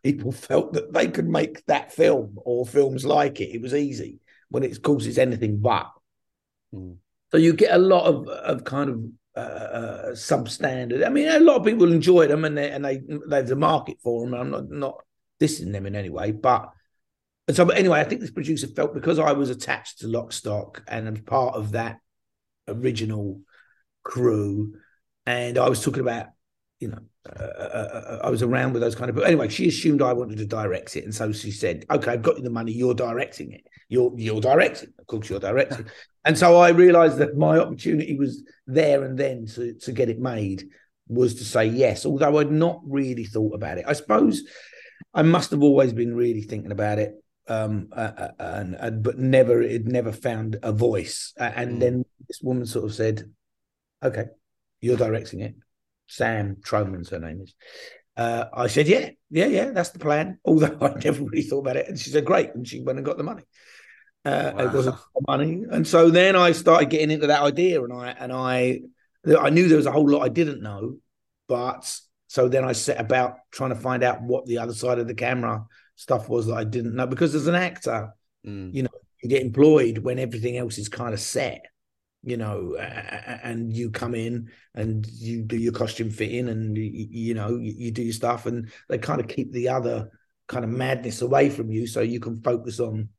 people 0.03 0.31
felt 0.31 0.73
that 0.73 0.93
they 0.93 1.07
could 1.07 1.27
make 1.27 1.65
that 1.65 1.91
film 1.91 2.37
or 2.37 2.65
films 2.65 3.05
like 3.05 3.41
it. 3.41 3.53
It 3.53 3.61
was 3.61 3.73
easy 3.73 4.19
when 4.49 4.63
it's, 4.63 4.77
of 4.77 4.83
course, 4.83 5.05
it's 5.05 5.17
anything 5.17 5.57
but. 5.57 5.89
Mm. 6.73 6.97
So 7.31 7.37
you 7.37 7.53
get 7.53 7.73
a 7.73 7.77
lot 7.77 8.05
of 8.05 8.27
of 8.27 8.63
kind 8.63 8.89
of 8.89 9.03
uh, 9.35 9.39
uh, 9.39 10.11
substandard. 10.11 11.05
I 11.05 11.09
mean, 11.09 11.27
a 11.27 11.39
lot 11.39 11.57
of 11.57 11.65
people 11.65 11.91
enjoy 11.91 12.27
them, 12.27 12.45
and 12.45 12.57
they 12.57 12.71
and 12.71 12.83
they 12.83 13.01
there's 13.27 13.51
a 13.51 13.55
market 13.55 13.97
for 14.03 14.25
them. 14.25 14.33
I'm 14.33 14.49
not 14.49 14.69
not 14.69 15.03
dissing 15.39 15.71
them 15.71 15.85
in 15.85 15.95
any 15.95 16.09
way, 16.09 16.31
but 16.31 16.69
and 17.47 17.55
so. 17.55 17.65
But 17.65 17.77
anyway, 17.77 17.99
I 17.99 18.03
think 18.03 18.21
this 18.21 18.31
producer 18.31 18.67
felt 18.67 18.93
because 18.93 19.19
I 19.19 19.33
was 19.33 19.49
attached 19.49 19.99
to 19.99 20.07
Lock 20.07 20.33
Stock 20.33 20.83
and 20.87 21.07
I'm 21.07 21.17
part 21.17 21.55
of 21.55 21.73
that 21.73 21.99
original 22.67 23.41
crew, 24.03 24.73
and 25.27 25.57
I 25.57 25.69
was 25.69 25.83
talking 25.83 26.01
about 26.01 26.27
you 26.79 26.87
know, 26.87 26.99
uh, 27.37 27.43
uh, 27.43 27.43
uh, 27.43 28.19
I 28.23 28.29
was 28.29 28.41
around 28.41 28.73
with 28.73 28.81
those 28.81 28.95
kind 28.95 29.09
of. 29.09 29.15
But 29.15 29.27
anyway, 29.27 29.49
she 29.49 29.67
assumed 29.67 30.01
I 30.01 30.13
wanted 30.13 30.37
to 30.37 30.45
direct 30.45 30.95
it, 30.95 31.03
and 31.03 31.13
so 31.13 31.31
she 31.31 31.51
said, 31.51 31.85
"Okay, 31.91 32.11
I've 32.11 32.21
got 32.21 32.37
you 32.37 32.43
the 32.43 32.49
money. 32.49 32.71
You're 32.71 32.93
directing 32.93 33.51
it. 33.51 33.67
You're 33.89 34.13
you're 34.17 34.41
directing. 34.41 34.93
Of 34.97 35.07
course, 35.07 35.29
you're 35.29 35.39
directing." 35.39 35.87
and 36.25 36.37
so 36.37 36.57
I 36.57 36.69
realised 36.69 37.17
that 37.17 37.37
my 37.37 37.59
opportunity 37.59 38.15
was 38.17 38.43
there 38.65 39.03
and 39.03 39.17
then 39.17 39.45
to 39.47 39.73
to 39.73 39.91
get 39.91 40.09
it 40.09 40.19
made 40.19 40.69
was 41.07 41.35
to 41.35 41.43
say 41.43 41.65
yes, 41.65 42.05
although 42.05 42.37
I'd 42.37 42.51
not 42.51 42.79
really 42.85 43.25
thought 43.25 43.55
about 43.55 43.77
it. 43.77 43.85
I 43.87 43.93
suppose 43.93 44.43
I 45.13 45.23
must 45.23 45.51
have 45.51 45.63
always 45.63 45.91
been 45.91 46.15
really 46.15 46.43
thinking 46.43 46.71
about 46.71 46.99
it, 46.99 47.13
um, 47.47 47.89
uh, 47.91 48.11
uh, 48.15 48.31
and, 48.39 48.75
and, 48.75 49.03
but 49.03 49.17
never 49.17 49.61
it 49.61 49.85
never 49.85 50.13
found 50.13 50.57
a 50.63 50.71
voice. 50.71 51.33
and 51.37 51.77
mm. 51.77 51.79
then 51.79 52.05
this 52.27 52.39
woman 52.41 52.65
sort 52.65 52.85
of 52.85 52.93
said, 52.93 53.29
"Okay, 54.01 54.25
you're 54.79 54.97
directing 54.97 55.41
it." 55.41 55.55
Sam 56.09 56.57
Tromans 56.63 57.09
her 57.09 57.19
name 57.19 57.41
is. 57.41 57.53
Uh, 58.17 58.45
I 58.51 58.67
said, 58.67 58.87
yeah, 58.87 59.11
yeah, 59.29 59.45
yeah, 59.45 59.71
that's 59.71 59.91
the 59.91 59.99
plan. 59.99 60.39
Although 60.45 60.77
I 60.81 60.99
never 61.01 61.23
really 61.23 61.43
thought 61.43 61.59
about 61.59 61.77
it. 61.77 61.87
And 61.87 61.97
she 61.97 62.09
said, 62.09 62.25
great. 62.25 62.53
And 62.53 62.67
she 62.67 62.81
went 62.81 62.97
and 62.97 63.05
got 63.05 63.17
the 63.17 63.23
money. 63.23 63.43
Uh, 64.25 64.51
wow. 64.53 64.65
It 64.65 64.73
wasn't 64.73 64.95
money. 65.25 65.63
And 65.71 65.87
so 65.87 66.09
then 66.09 66.35
I 66.35 66.51
started 66.51 66.89
getting 66.89 67.11
into 67.11 67.27
that 67.27 67.41
idea 67.41 67.81
and 67.81 67.93
I, 67.93 68.09
and 68.09 68.33
I, 68.33 68.81
I 69.39 69.49
knew 69.49 69.67
there 69.67 69.77
was 69.77 69.85
a 69.85 69.91
whole 69.91 70.09
lot 70.09 70.23
I 70.23 70.29
didn't 70.29 70.61
know, 70.61 70.97
but 71.47 71.97
so 72.27 72.49
then 72.49 72.65
I 72.65 72.73
set 72.73 72.99
about 72.99 73.37
trying 73.51 73.69
to 73.69 73.75
find 73.75 74.03
out 74.03 74.21
what 74.21 74.45
the 74.45 74.57
other 74.57 74.73
side 74.73 74.99
of 74.99 75.07
the 75.07 75.15
camera 75.15 75.65
stuff 75.95 76.27
was 76.27 76.47
that 76.47 76.55
I 76.55 76.65
didn't 76.65 76.95
know 76.95 77.07
because 77.07 77.35
as 77.35 77.47
an 77.47 77.55
actor, 77.55 78.13
mm. 78.45 78.73
you 78.73 78.83
know, 78.83 78.89
you 79.23 79.29
get 79.29 79.43
employed 79.43 79.99
when 79.99 80.19
everything 80.19 80.57
else 80.57 80.77
is 80.77 80.89
kind 80.89 81.13
of 81.13 81.19
set 81.19 81.65
you 82.29 82.37
know, 82.37 82.75
and 82.75 83.75
you 83.75 83.89
come 83.89 84.13
in 84.13 84.51
and 84.75 85.05
you 85.07 85.43
do 85.43 85.57
your 85.57 85.73
costume 85.73 86.11
fitting 86.11 86.47
and 86.47 86.77
you, 86.77 87.07
you 87.09 87.33
know 87.33 87.57
you 87.57 87.91
do 87.91 88.03
your 88.03 88.13
stuff, 88.13 88.45
and 88.45 88.71
they 88.87 88.97
kind 88.97 89.19
of 89.19 89.27
keep 89.27 89.51
the 89.51 89.69
other 89.69 90.11
kind 90.47 90.63
of 90.63 90.71
madness 90.71 91.21
away 91.21 91.49
from 91.49 91.71
you, 91.71 91.87
so 91.87 92.01
you 92.01 92.19
can 92.19 92.41
focus 92.41 92.79
on 92.79 93.09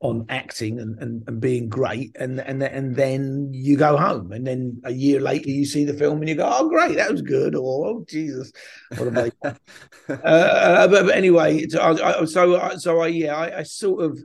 on 0.00 0.26
acting 0.28 0.78
and, 0.78 0.98
and, 0.98 1.22
and 1.26 1.40
being 1.40 1.70
great 1.70 2.14
and 2.20 2.38
and 2.40 2.62
and 2.62 2.94
then 2.96 3.48
you 3.50 3.78
go 3.78 3.96
home 3.96 4.30
and 4.30 4.46
then 4.46 4.78
a 4.84 4.92
year 4.92 5.20
later 5.20 5.48
you 5.48 5.64
see 5.64 5.84
the 5.84 5.94
film 5.94 6.18
and 6.18 6.28
you 6.28 6.34
go 6.34 6.46
oh 6.46 6.68
great 6.68 6.96
that 6.96 7.10
was 7.10 7.22
good 7.22 7.54
or 7.54 7.86
oh 7.86 8.04
jesus. 8.06 8.52
What 8.98 9.08
am 9.08 9.16
I 9.16 9.30
uh, 10.12 10.88
but, 10.88 11.06
but, 11.06 11.14
anyway 11.14 11.66
so 11.68 11.80
I, 11.80 12.24
so, 12.26 12.76
so 12.76 13.00
I 13.00 13.06
yeah 13.06 13.36
I, 13.36 13.60
I 13.60 13.62
sort 13.62 14.04
of 14.04 14.20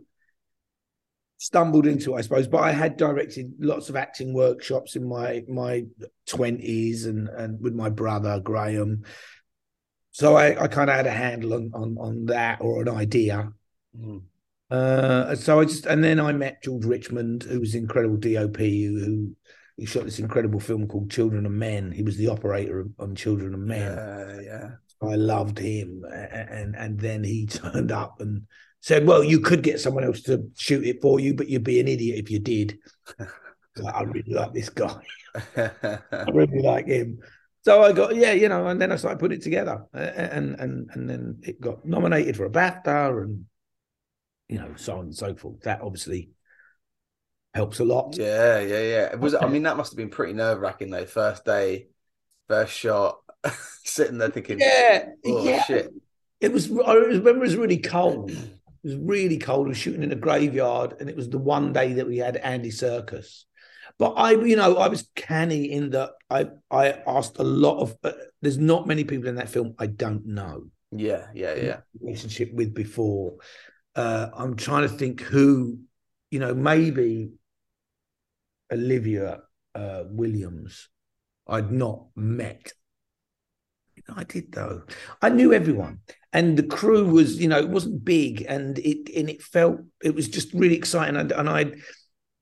stumbled 1.41 1.87
into, 1.87 2.13
I 2.13 2.21
suppose. 2.21 2.47
But 2.47 2.59
I 2.59 2.71
had 2.71 2.97
directed 2.97 3.53
lots 3.57 3.89
of 3.89 3.95
acting 3.95 4.31
workshops 4.31 4.95
in 4.95 5.07
my 5.07 5.43
my 5.49 5.85
twenties 6.27 7.07
and 7.07 7.27
and 7.29 7.59
with 7.59 7.73
my 7.73 7.89
brother 7.89 8.39
Graham. 8.39 9.03
So 10.11 10.35
I, 10.35 10.63
I 10.63 10.67
kind 10.67 10.89
of 10.89 10.95
had 10.95 11.07
a 11.07 11.11
handle 11.11 11.55
on, 11.55 11.71
on 11.73 11.97
on 11.99 12.25
that 12.27 12.61
or 12.61 12.83
an 12.83 12.89
idea. 12.89 13.51
Mm. 13.99 14.21
Uh, 14.69 15.35
so 15.35 15.59
I 15.59 15.65
just 15.65 15.87
and 15.87 16.03
then 16.03 16.19
I 16.19 16.31
met 16.31 16.61
George 16.61 16.85
Richmond, 16.85 17.43
who 17.43 17.59
was 17.59 17.73
incredible 17.73 18.17
DOP, 18.17 18.57
who, 18.57 19.35
he 19.77 19.85
shot 19.87 20.03
this 20.03 20.19
incredible 20.19 20.59
film 20.59 20.87
called 20.87 21.09
Children 21.09 21.47
of 21.47 21.51
Men. 21.53 21.91
He 21.91 22.03
was 22.03 22.17
the 22.17 22.27
operator 22.27 22.87
on 22.99 23.15
Children 23.15 23.55
of 23.55 23.61
Men. 23.61 23.97
Yeah, 23.97 24.41
yeah. 24.41 24.69
I 25.01 25.15
loved 25.15 25.57
him, 25.57 26.03
and 26.13 26.75
and 26.75 26.99
then 26.99 27.23
he 27.23 27.45
turned 27.47 27.91
up 27.91 28.21
and 28.21 28.43
said, 28.81 29.07
"Well, 29.07 29.23
you 29.23 29.39
could 29.39 29.63
get 29.63 29.79
someone 29.79 30.03
else 30.03 30.21
to 30.23 30.49
shoot 30.57 30.85
it 30.85 31.01
for 31.01 31.19
you, 31.19 31.33
but 31.33 31.47
you'd 31.47 31.63
be 31.63 31.79
an 31.79 31.87
idiot 31.87 32.19
if 32.19 32.29
you 32.29 32.39
did." 32.39 32.77
like, 33.77 33.95
I 33.95 34.03
really 34.03 34.33
like 34.33 34.53
this 34.53 34.69
guy. 34.69 35.01
I 35.55 36.25
really 36.33 36.61
like 36.61 36.87
him. 36.87 37.19
So 37.63 37.83
I 37.83 37.91
got 37.93 38.15
yeah, 38.15 38.33
you 38.33 38.49
know, 38.49 38.67
and 38.67 38.81
then 38.81 38.91
I 38.91 38.95
started 38.95 39.19
putting 39.19 39.37
it 39.37 39.43
together, 39.43 39.85
and 39.93 40.55
and 40.59 40.89
and 40.91 41.09
then 41.09 41.39
it 41.43 41.61
got 41.61 41.85
nominated 41.85 42.35
for 42.35 42.45
a 42.45 42.49
BAFTA, 42.49 43.23
and 43.23 43.45
you 44.49 44.57
know, 44.57 44.73
so 44.75 44.93
on 44.97 45.05
and 45.05 45.15
so 45.15 45.35
forth. 45.35 45.61
That 45.61 45.81
obviously 45.81 46.31
helps 47.53 47.79
a 47.79 47.85
lot. 47.85 48.17
Yeah, 48.17 48.59
yeah, 48.61 48.81
yeah. 48.81 49.05
It 49.11 49.19
was 49.19 49.35
I 49.35 49.47
mean, 49.47 49.63
that 49.63 49.77
must 49.77 49.91
have 49.91 49.97
been 49.97 50.09
pretty 50.09 50.33
nerve 50.33 50.59
wracking 50.59 50.89
though. 50.89 51.05
First 51.05 51.45
day, 51.45 51.87
first 52.47 52.73
shot, 52.73 53.19
sitting 53.83 54.17
there 54.17 54.29
thinking, 54.29 54.59
yeah, 54.59 55.09
oh, 55.25 55.45
yeah. 55.45 55.63
shit. 55.63 55.93
It 56.39 56.51
was. 56.51 56.71
I 56.71 56.93
remember 56.93 57.29
it 57.29 57.37
was 57.37 57.55
really 57.55 57.77
cold. 57.77 58.31
It 58.83 58.87
was 58.87 58.97
really 58.97 59.37
cold. 59.37 59.67
We 59.67 59.71
were 59.71 59.75
shooting 59.75 60.03
in 60.03 60.11
a 60.11 60.15
graveyard, 60.15 60.95
and 60.99 61.09
it 61.09 61.15
was 61.15 61.29
the 61.29 61.37
one 61.37 61.71
day 61.73 61.93
that 61.93 62.07
we 62.07 62.17
had 62.17 62.37
Andy 62.37 62.71
Serkis. 62.71 63.43
But 63.99 64.13
I, 64.13 64.31
you 64.31 64.55
know, 64.55 64.77
I 64.77 64.87
was 64.87 65.07
canny 65.15 65.71
in 65.71 65.91
that 65.91 66.11
I 66.29 66.47
I 66.71 67.01
asked 67.05 67.37
a 67.37 67.43
lot 67.43 67.81
of. 67.81 67.97
Uh, 68.03 68.13
there's 68.41 68.57
not 68.57 68.87
many 68.87 69.03
people 69.03 69.27
in 69.27 69.35
that 69.35 69.49
film 69.49 69.75
I 69.77 69.87
don't 69.87 70.25
know. 70.25 70.65
Yeah, 70.91 71.27
yeah, 71.33 71.55
yeah. 71.55 71.77
Relationship 71.99 72.53
with 72.53 72.73
before. 72.73 73.35
Uh, 73.95 74.29
I'm 74.33 74.55
trying 74.55 74.83
to 74.83 74.95
think 74.95 75.21
who, 75.21 75.79
you 76.31 76.39
know, 76.39 76.53
maybe 76.53 77.31
Olivia 78.71 79.41
uh, 79.75 80.03
Williams. 80.07 80.89
I'd 81.47 81.71
not 81.71 82.07
met. 82.15 82.73
I 84.09 84.23
did 84.23 84.51
though. 84.51 84.83
I 85.21 85.29
knew 85.29 85.53
everyone 85.53 85.99
and 86.33 86.57
the 86.57 86.63
crew 86.63 87.05
was 87.05 87.39
you 87.39 87.47
know 87.47 87.57
it 87.57 87.69
wasn't 87.69 88.03
big 88.03 88.45
and 88.47 88.79
it 88.79 89.09
and 89.15 89.29
it 89.29 89.41
felt 89.41 89.79
it 90.03 90.15
was 90.15 90.27
just 90.27 90.53
really 90.53 90.75
exciting 90.75 91.15
and, 91.15 91.31
and 91.31 91.49
i'd 91.49 91.75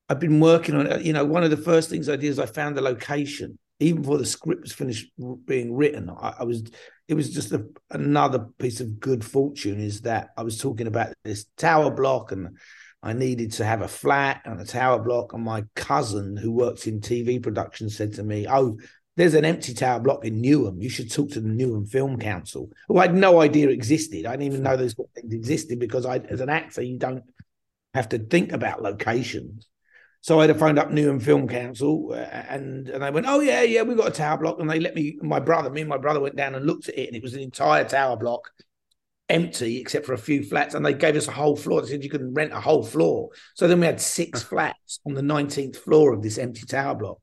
i'd 0.10 0.19
been 0.19 0.39
working 0.39 0.75
on 0.75 0.88
it 0.88 1.01
you 1.01 1.13
know 1.13 1.25
one 1.25 1.43
of 1.43 1.50
the 1.50 1.58
first 1.58 1.89
things 1.89 2.10
i 2.10 2.15
did 2.15 2.25
is 2.25 2.39
i 2.39 2.46
found 2.46 2.77
the 2.77 2.81
location 2.81 3.58
even 3.79 4.01
before 4.01 4.17
the 4.17 4.25
script 4.25 4.62
was 4.62 4.74
finished 4.74 5.12
being 5.46 5.75
written 5.75 6.10
i, 6.10 6.36
I 6.39 6.43
was 6.43 6.63
it 7.08 7.15
was 7.15 7.34
just 7.34 7.51
a, 7.51 7.65
another 7.89 8.48
piece 8.60 8.79
of 8.79 9.00
good 9.00 9.24
fortune 9.25 9.79
is 9.79 10.01
that 10.01 10.29
i 10.38 10.43
was 10.43 10.58
talking 10.58 10.88
about 10.88 11.13
this 11.24 11.46
tower 11.58 11.91
block 11.91 12.31
and 12.31 12.58
I 13.01 13.13
needed 13.13 13.53
to 13.53 13.65
have 13.65 13.81
a 13.81 13.88
flat 13.88 14.41
and 14.43 14.60
a 14.60 14.65
tower 14.65 15.00
block. 15.00 15.31
And 15.31 15.43
my 15.43 15.63
cousin, 15.74 16.36
who 16.36 16.51
works 16.51 16.86
in 16.86 17.00
TV 17.00 17.41
production, 17.41 17.89
said 17.89 18.13
to 18.15 18.24
me, 18.24 18.46
Oh, 18.46 18.77
there's 19.19 19.33
an 19.33 19.43
empty 19.43 19.73
tower 19.73 19.99
block 19.99 20.23
in 20.23 20.41
Newham. 20.41 20.81
You 20.81 20.89
should 20.89 21.11
talk 21.11 21.31
to 21.31 21.41
the 21.41 21.49
Newham 21.49 21.85
Film 21.89 22.17
Council, 22.17 22.69
who 22.88 22.99
I 22.99 23.07
had 23.07 23.15
no 23.15 23.41
idea 23.41 23.67
existed. 23.67 24.25
I 24.25 24.31
didn't 24.31 24.53
even 24.53 24.63
know 24.63 24.77
those 24.77 24.93
things 24.93 25.33
existed 25.33 25.77
because 25.77 26.05
I, 26.05 26.19
as 26.19 26.39
an 26.39 26.47
actor, 26.47 26.81
you 26.81 26.97
don't 26.97 27.25
have 27.93 28.07
to 28.09 28.17
think 28.17 28.53
about 28.53 28.81
locations. 28.81 29.67
So 30.21 30.39
I 30.39 30.43
had 30.43 30.53
to 30.53 30.59
phone 30.59 30.79
up 30.79 30.89
Newham 30.89 31.21
Film 31.21 31.49
Council, 31.49 32.13
uh, 32.13 32.15
and 32.15 32.88
and 32.88 33.03
they 33.03 33.11
went, 33.11 33.25
"Oh 33.27 33.41
yeah, 33.41 33.61
yeah, 33.61 33.81
we've 33.81 33.97
got 33.97 34.07
a 34.07 34.11
tower 34.11 34.38
block," 34.38 34.57
and 34.61 34.69
they 34.69 34.79
let 34.79 34.95
me. 34.95 35.17
My 35.21 35.41
brother, 35.41 35.69
me 35.69 35.81
and 35.81 35.89
my 35.89 35.97
brother 35.97 36.21
went 36.21 36.38
down 36.38 36.55
and 36.55 36.65
looked 36.65 36.88
at 36.88 36.97
it, 36.97 37.07
and 37.07 37.15
it 37.17 37.21
was 37.21 37.33
an 37.33 37.41
entire 37.41 37.83
tower 37.83 38.15
block, 38.15 38.49
empty 39.27 39.81
except 39.81 40.05
for 40.05 40.13
a 40.13 40.17
few 40.17 40.43
flats, 40.43 40.75
and 40.75 40.85
they 40.85 40.93
gave 40.93 41.17
us 41.17 41.27
a 41.27 41.33
whole 41.33 41.57
floor. 41.57 41.81
They 41.81 41.89
said 41.89 42.05
you 42.05 42.09
can 42.09 42.33
rent 42.33 42.53
a 42.53 42.61
whole 42.61 42.83
floor. 42.85 43.31
So 43.55 43.67
then 43.67 43.81
we 43.81 43.85
had 43.85 43.99
six 43.99 44.41
flats 44.41 45.01
on 45.05 45.13
the 45.13 45.21
19th 45.21 45.75
floor 45.75 46.13
of 46.13 46.21
this 46.21 46.38
empty 46.38 46.65
tower 46.65 46.95
block. 46.95 47.19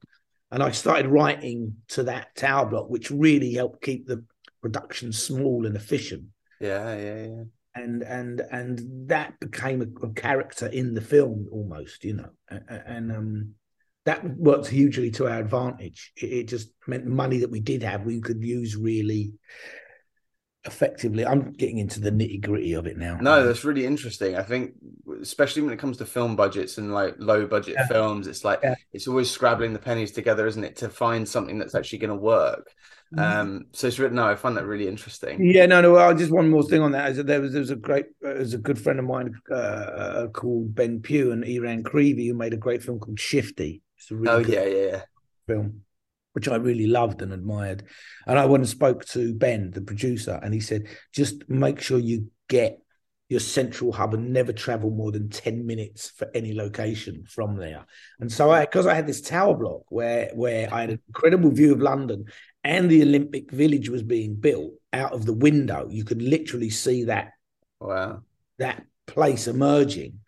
And 0.51 0.63
I 0.63 0.71
started 0.71 1.09
writing 1.09 1.77
to 1.89 2.05
that 2.05 2.35
tower 2.37 2.67
block, 2.67 2.89
which 2.89 3.11
really 3.11 3.53
helped 3.53 3.83
keep 3.83 4.07
the 4.07 4.25
production 4.63 5.13
small 5.13 5.67
and 5.67 5.77
efficient. 5.77 6.25
Yeah, 6.61 6.97
yeah, 6.97 7.25
yeah. 7.25 7.43
And 7.75 8.03
and 8.03 8.41
and 8.51 9.09
that 9.09 9.39
became 9.39 9.83
a, 9.83 10.07
a 10.07 10.13
character 10.15 10.67
in 10.67 10.95
the 10.95 11.01
film 11.01 11.47
almost, 11.53 12.05
you 12.05 12.15
know. 12.15 12.31
And, 12.49 12.65
and 12.69 13.13
um 13.13 13.55
that 14.07 14.25
worked 14.37 14.69
hugely 14.69 15.11
to 15.11 15.27
our 15.27 15.41
advantage. 15.41 16.13
It, 16.17 16.33
it 16.33 16.49
just 16.49 16.71
meant 16.87 17.07
money 17.07 17.39
that 17.39 17.51
we 17.51 17.61
did 17.61 17.83
have 17.83 18.07
we 18.07 18.21
could 18.21 18.43
use 18.43 18.77
really 18.77 19.35
effectively. 20.67 21.27
I'm 21.27 21.53
getting 21.53 21.79
into 21.79 22.01
the 22.01 22.11
nitty 22.11 22.43
gritty 22.43 22.75
of 22.75 22.87
it 22.87 22.97
now. 22.97 23.17
No, 23.21 23.47
that's 23.47 23.65
really 23.65 23.87
interesting. 23.87 24.37
I 24.37 24.43
think, 24.43 24.75
especially 25.21 25.63
when 25.63 25.73
it 25.73 25.79
comes 25.79 25.97
to 25.99 26.07
film 26.07 26.37
budgets 26.37 26.79
and 26.79 26.93
like 26.93 27.15
low 27.19 27.47
budget 27.47 27.77
yeah. 27.79 27.87
films, 27.87 28.27
it's 28.27 28.45
like 28.45 28.61
yeah. 28.63 28.75
it's 28.93 29.09
always 29.09 29.31
scrabbling 29.31 29.73
the 29.73 29.79
pennies 29.79 30.13
together, 30.13 30.47
isn't 30.47 30.65
it, 30.65 30.77
to 30.77 30.89
find 30.89 31.29
something 31.29 31.59
that's 31.59 31.75
actually 31.75 31.99
going 31.99 32.11
to 32.11 32.17
work. 32.17 32.73
Mm-hmm. 33.15 33.41
Um, 33.41 33.67
so 33.73 33.87
it's 33.87 33.99
no, 33.99 34.27
I 34.27 34.35
find 34.35 34.57
that 34.57 34.67
really 34.67 34.89
interesting. 34.89 35.45
Yeah, 35.45 35.67
no, 35.67 35.81
no. 35.81 35.93
Well, 35.93 36.15
just 36.15 36.33
one 36.33 36.51
more 36.51 36.65
thing 36.65 36.83
on 36.83 36.93
that 36.93 37.11
is 37.11 37.17
that 37.19 37.27
there 37.27 37.41
was 37.41 37.53
there 37.53 37.61
was 37.61 37.71
a 37.71 37.77
great, 37.77 38.07
there 38.21 38.35
was 38.35 38.55
a 38.55 38.59
good 38.59 38.81
friend 38.81 38.99
of 38.99 39.05
mine 39.05 39.35
uh, 39.51 39.55
uh 39.55 40.27
called 40.29 40.75
Ben 40.75 41.01
Pugh 41.01 41.33
and 41.33 41.45
Eran 41.45 41.85
Creevy 41.85 42.27
who 42.29 42.35
made 42.35 42.53
a 42.53 42.59
great 42.59 42.83
film 42.83 42.99
called 42.99 43.21
Shifty. 43.21 43.83
It's 43.97 44.11
a 44.11 44.17
really 44.17 44.35
oh 44.35 44.39
yeah, 44.39 44.65
yeah. 44.65 45.03
Film 45.47 45.83
which 46.37 46.49
I 46.49 46.57
really 46.57 46.87
loved 46.87 47.23
and 47.23 47.33
admired. 47.33 47.85
And 48.27 48.39
I 48.39 48.45
went 48.45 48.61
and 48.61 48.69
spoke 48.69 49.07
to 49.07 49.33
Ben, 49.33 49.71
the 49.71 49.81
producer, 49.81 50.39
and 50.43 50.53
he 50.53 50.61
said, 50.61 50.87
just 51.11 51.49
make 51.49 51.81
sure 51.81 51.99
you 51.99 52.31
get 52.47 52.79
your 53.31 53.41
central 53.41 53.91
hub 53.91 54.13
and 54.13 54.35
never 54.35 54.53
travel 54.53 54.91
more 54.91 55.11
than 55.11 55.31
10 55.31 55.65
minutes 55.65 56.11
for 56.11 56.31
any 56.35 56.53
location 56.53 57.25
from 57.27 57.57
there. 57.57 57.87
And 58.21 58.31
so 58.31 58.51
I 58.51 58.67
because 58.67 58.87
I 58.87 58.93
had 58.93 59.07
this 59.07 59.23
tower 59.23 59.55
block 59.55 59.85
where 59.89 60.31
where 60.35 60.73
I 60.73 60.83
had 60.83 60.91
an 60.91 61.01
incredible 61.09 61.51
view 61.51 61.73
of 61.73 61.81
London 61.81 62.27
and 62.63 62.91
the 62.91 63.01
Olympic 63.03 63.51
village 63.51 63.89
was 63.89 64.03
being 64.03 64.35
built 64.35 64.75
out 64.93 65.15
of 65.15 65.25
the 65.25 65.33
window, 65.33 65.89
you 65.91 66.05
could 66.05 66.21
literally 66.21 66.71
see 66.71 67.05
that 67.05 67.33
wow 67.81 68.21
that 68.59 68.85
place 69.07 69.49
emerging 69.49 70.21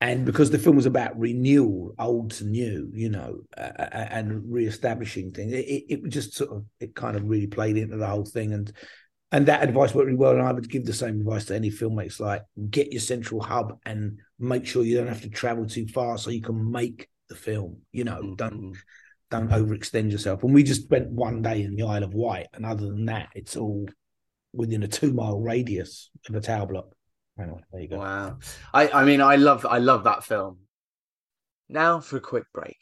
and 0.00 0.26
because 0.26 0.50
the 0.50 0.58
film 0.58 0.76
was 0.76 0.86
about 0.86 1.18
renewal, 1.18 1.94
old 1.98 2.32
to 2.32 2.44
new, 2.44 2.90
you 2.92 3.08
know, 3.08 3.40
uh, 3.56 3.70
and 3.90 4.42
re-establishing 4.52 5.32
things, 5.32 5.52
it, 5.54 5.84
it 5.88 6.08
just 6.08 6.34
sort 6.34 6.50
of 6.50 6.64
it 6.80 6.94
kind 6.94 7.16
of 7.16 7.24
really 7.24 7.46
played 7.46 7.78
into 7.78 7.96
the 7.96 8.06
whole 8.06 8.26
thing, 8.26 8.52
and 8.52 8.70
and 9.32 9.46
that 9.46 9.62
advice 9.62 9.94
worked 9.94 10.06
really 10.06 10.18
well. 10.18 10.32
And 10.32 10.42
I 10.42 10.52
would 10.52 10.68
give 10.68 10.84
the 10.84 10.92
same 10.92 11.20
advice 11.20 11.46
to 11.46 11.54
any 11.54 11.70
filmmakers: 11.70 12.20
like 12.20 12.42
get 12.68 12.92
your 12.92 13.00
central 13.00 13.40
hub 13.40 13.78
and 13.86 14.18
make 14.38 14.66
sure 14.66 14.84
you 14.84 14.98
don't 14.98 15.08
have 15.08 15.22
to 15.22 15.30
travel 15.30 15.66
too 15.66 15.86
far, 15.86 16.18
so 16.18 16.30
you 16.30 16.42
can 16.42 16.70
make 16.70 17.08
the 17.28 17.34
film. 17.34 17.78
You 17.92 18.04
know, 18.04 18.20
mm-hmm. 18.20 18.34
don't 18.34 18.76
don't 19.30 19.50
overextend 19.50 20.12
yourself. 20.12 20.42
And 20.44 20.52
we 20.52 20.62
just 20.62 20.82
spent 20.82 21.08
one 21.08 21.40
day 21.40 21.62
in 21.62 21.74
the 21.74 21.86
Isle 21.86 22.04
of 22.04 22.12
Wight, 22.12 22.48
and 22.52 22.66
other 22.66 22.86
than 22.86 23.06
that, 23.06 23.30
it's 23.34 23.56
all 23.56 23.88
within 24.52 24.82
a 24.82 24.88
two 24.88 25.14
mile 25.14 25.40
radius 25.40 26.10
of 26.28 26.34
a 26.34 26.40
tower 26.42 26.66
block. 26.66 26.95
Anyway, 27.38 27.60
there 27.70 27.80
you 27.82 27.88
go. 27.88 27.98
Wow. 27.98 28.38
I, 28.72 28.88
I 28.88 29.04
mean, 29.04 29.20
I 29.20 29.36
love 29.36 29.66
I 29.66 29.78
love 29.78 30.04
that 30.04 30.24
film. 30.24 30.60
Now 31.68 32.00
for 32.00 32.16
a 32.16 32.20
quick 32.20 32.44
break. 32.54 32.78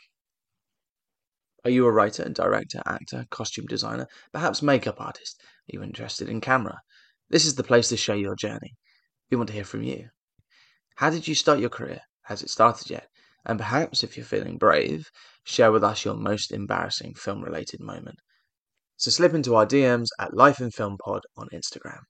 Are 1.65 1.71
you 1.71 1.87
a 1.87 1.93
writer, 1.93 2.23
and 2.23 2.35
director, 2.35 2.83
actor, 2.87 3.25
costume 3.31 3.67
designer, 3.67 4.07
perhaps 4.33 4.61
makeup 4.61 5.01
artist? 5.01 5.41
Are 5.43 5.73
you 5.77 5.83
interested 5.83 6.29
in 6.29 6.41
camera? 6.43 6.79
This 7.31 7.47
is 7.47 7.55
the 7.55 7.65
place 7.65 7.89
to 7.89 7.97
share 7.97 8.17
your 8.17 8.37
journey. 8.37 8.75
We 9.31 9.39
want 9.39 9.49
to 9.49 9.55
hear 9.55 9.65
from 9.65 9.83
you. 9.83 10.09
How 10.97 11.09
did 11.11 11.27
you 11.27 11.35
start 11.35 11.61
your 11.61 11.71
career? 11.71 12.01
Has 12.25 12.43
it 12.43 12.51
started 12.51 12.91
yet? 12.91 13.09
And 13.47 13.59
perhaps, 13.59 14.05
if 14.05 14.17
you're 14.17 14.27
feeling 14.27 14.59
brave, 14.59 15.11
share 15.45 15.73
with 15.73 15.83
us 15.83 16.05
your 16.05 16.15
most 16.15 16.53
embarrassing 16.53 17.15
film 17.15 17.43
related 17.43 17.81
moment. 17.81 18.19
So 18.97 19.11
slip 19.11 19.35
into 19.35 19.55
our 19.55 19.67
DMs 19.67 20.09
at 20.19 20.35
Life 20.35 20.61
in 20.61 20.71
Film 20.71 20.97
Pod 20.99 21.23
on 21.37 21.49
Instagram. 21.53 22.01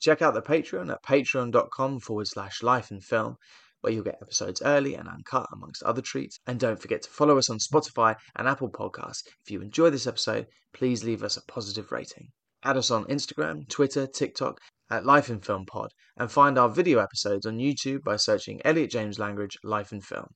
Check 0.00 0.22
out 0.22 0.34
the 0.34 0.42
Patreon 0.42 0.92
at 0.92 1.02
patreon.com 1.02 2.00
forward 2.00 2.28
slash 2.28 2.62
life 2.62 2.90
and 2.90 3.02
film, 3.02 3.36
where 3.80 3.92
you'll 3.92 4.04
get 4.04 4.18
episodes 4.22 4.62
early 4.62 4.94
and 4.94 5.08
uncut, 5.08 5.46
amongst 5.52 5.82
other 5.82 6.02
treats. 6.02 6.38
And 6.46 6.60
don't 6.60 6.80
forget 6.80 7.02
to 7.02 7.10
follow 7.10 7.38
us 7.38 7.50
on 7.50 7.58
Spotify 7.58 8.16
and 8.36 8.48
Apple 8.48 8.70
Podcasts. 8.70 9.22
If 9.44 9.50
you 9.50 9.60
enjoy 9.60 9.90
this 9.90 10.06
episode, 10.06 10.46
please 10.72 11.04
leave 11.04 11.22
us 11.22 11.36
a 11.36 11.44
positive 11.46 11.90
rating. 11.90 12.28
Add 12.64 12.76
us 12.76 12.90
on 12.90 13.04
Instagram, 13.06 13.68
Twitter, 13.68 14.06
TikTok 14.06 14.58
at 14.90 15.06
Life 15.06 15.30
in 15.30 15.40
Film 15.40 15.66
Pod, 15.66 15.90
and 16.16 16.30
find 16.30 16.58
our 16.58 16.68
video 16.68 16.98
episodes 16.98 17.46
on 17.46 17.58
YouTube 17.58 18.02
by 18.02 18.16
searching 18.16 18.60
Elliot 18.64 18.90
James 18.90 19.18
Langridge 19.18 19.58
Life 19.62 19.92
and 19.92 20.04
Film. 20.04 20.28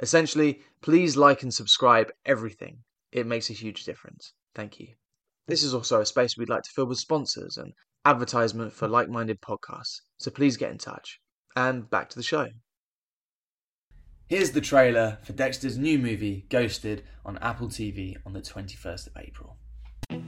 Essentially, 0.00 0.62
please 0.80 1.16
like 1.16 1.42
and 1.42 1.52
subscribe 1.52 2.10
everything. 2.24 2.84
It 3.10 3.26
makes 3.26 3.50
a 3.50 3.54
huge 3.54 3.84
difference. 3.84 4.32
Thank 4.54 4.78
you. 4.78 4.88
This 5.46 5.62
is 5.62 5.74
also 5.74 6.00
a 6.00 6.06
space 6.06 6.36
we'd 6.36 6.48
like 6.48 6.62
to 6.62 6.70
fill 6.74 6.86
with 6.86 6.98
sponsors 6.98 7.56
and 7.56 7.72
advertisement 8.04 8.72
for 8.72 8.88
like 8.88 9.08
minded 9.08 9.40
podcasts, 9.40 10.00
so 10.18 10.30
please 10.30 10.56
get 10.56 10.70
in 10.70 10.78
touch. 10.78 11.20
And 11.56 11.88
back 11.90 12.08
to 12.10 12.16
the 12.16 12.22
show. 12.22 12.48
Here's 14.28 14.50
the 14.50 14.60
trailer 14.60 15.18
for 15.22 15.32
Dexter's 15.32 15.78
new 15.78 15.98
movie, 15.98 16.44
Ghosted, 16.50 17.02
on 17.24 17.38
Apple 17.38 17.68
TV 17.68 18.16
on 18.26 18.34
the 18.34 18.42
21st 18.42 19.06
of 19.06 19.12
April. 19.16 19.56
I 20.10 20.20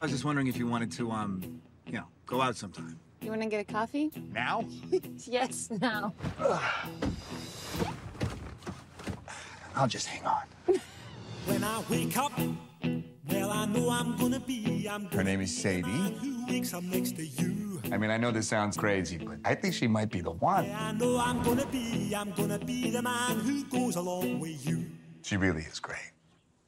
was 0.00 0.12
just 0.12 0.24
wondering 0.24 0.46
if 0.46 0.56
you 0.56 0.68
wanted 0.68 0.92
to, 0.92 1.10
um, 1.10 1.60
you 1.86 1.94
know, 1.94 2.06
go 2.26 2.40
out 2.40 2.56
sometime. 2.56 2.98
You 3.20 3.30
want 3.30 3.42
to 3.42 3.48
get 3.48 3.60
a 3.60 3.64
coffee? 3.64 4.10
Now? 4.32 4.64
yes, 5.26 5.68
now. 5.80 6.14
I'll 9.74 9.88
just 9.88 10.06
hang 10.06 10.24
on. 10.26 10.42
when 11.46 11.64
I 11.64 11.82
wake 11.90 12.16
up, 12.16 12.32
well, 13.28 13.50
I 13.50 13.66
know 13.66 13.90
I'm 13.90 14.16
gonna 14.16 14.40
be. 14.40 14.88
I'm 14.88 15.06
Her 15.06 15.24
name 15.24 15.40
is 15.40 15.56
Sadie 15.56 16.34
weeks 16.54 16.72
I'm 16.72 16.88
next 16.88 17.16
to 17.16 17.26
you. 17.26 17.82
I 17.92 17.98
mean, 17.98 18.10
I 18.10 18.16
know 18.16 18.30
this 18.30 18.48
sounds 18.48 18.76
crazy, 18.76 19.18
but 19.18 19.38
I 19.44 19.54
think 19.54 19.74
she 19.74 19.86
might 19.86 20.10
be 20.10 20.20
the 20.20 20.30
one. 20.30 20.66
Yeah, 20.66 20.88
I 20.88 20.92
know 20.92 21.18
I'm 21.18 21.42
gonna 21.42 21.66
be, 21.66 22.14
I'm 22.14 22.30
gonna 22.32 22.58
be 22.58 22.90
the 22.90 23.02
man 23.02 23.40
who 23.40 23.64
goes 23.64 23.96
along 23.96 24.40
with 24.40 24.66
you. 24.66 24.86
She 25.22 25.36
really 25.36 25.62
is 25.62 25.80
great. 25.80 26.12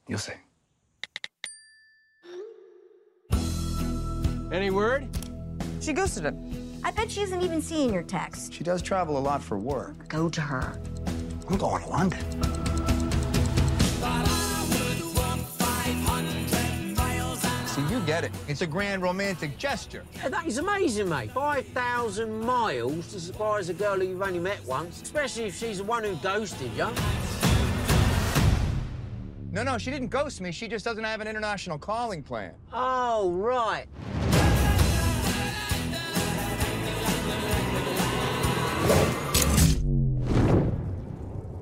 You'll 0.07 0.19
see. 0.19 0.33
Any 4.51 4.71
word? 4.71 5.07
She 5.81 5.93
ghosted 5.93 6.23
him. 6.23 6.81
I 6.83 6.91
bet 6.91 7.11
she 7.11 7.21
isn't 7.21 7.41
even 7.41 7.61
seeing 7.61 7.93
your 7.93 8.03
text. 8.03 8.53
She 8.53 8.63
does 8.63 8.81
travel 8.81 9.17
a 9.17 9.19
lot 9.19 9.43
for 9.43 9.57
work. 9.57 10.07
Go 10.07 10.29
to 10.29 10.41
her. 10.41 10.79
I'm 11.49 11.57
going 11.57 11.83
to 11.83 11.89
London. 11.89 12.66
Get 18.07 18.23
it. 18.23 18.31
It's 18.47 18.61
a 18.61 18.67
grand 18.67 19.01
romantic 19.01 19.57
gesture. 19.57 20.03
Yeah, 20.15 20.29
that 20.29 20.47
is 20.47 20.57
amazing, 20.57 21.09
mate. 21.09 21.31
5,000 21.31 22.39
miles 22.39 23.11
to 23.11 23.19
surprise 23.19 23.69
a 23.69 23.73
girl 23.73 23.99
who 23.99 24.07
you've 24.07 24.21
only 24.21 24.39
met 24.39 24.63
once, 24.65 25.01
especially 25.01 25.45
if 25.45 25.55
she's 25.55 25.79
the 25.79 25.83
one 25.83 26.03
who 26.03 26.15
ghosted 26.15 26.71
you. 26.73 26.89
No, 29.51 29.63
no, 29.63 29.77
she 29.77 29.91
didn't 29.91 30.09
ghost 30.09 30.39
me. 30.39 30.51
She 30.51 30.67
just 30.67 30.85
doesn't 30.85 31.03
have 31.03 31.19
an 31.19 31.27
international 31.27 31.77
calling 31.77 32.23
plan. 32.23 32.53
Oh, 32.71 33.31
right. 33.31 33.87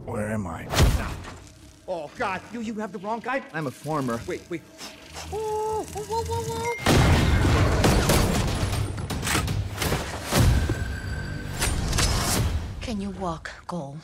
Where 0.05 0.31
am 0.31 0.47
I? 0.47 0.67
Oh, 1.87 2.09
God, 2.17 2.41
you, 2.51 2.61
you 2.61 2.73
have 2.75 2.91
the 2.91 2.99
wrong 2.99 3.19
guy? 3.19 3.43
I'm 3.53 3.67
a 3.67 3.71
farmer. 3.71 4.19
Wait, 4.27 4.41
wait. 4.49 4.61
Can 12.81 13.01
you 13.01 13.09
walk, 13.19 13.49
Gold? 13.65 13.97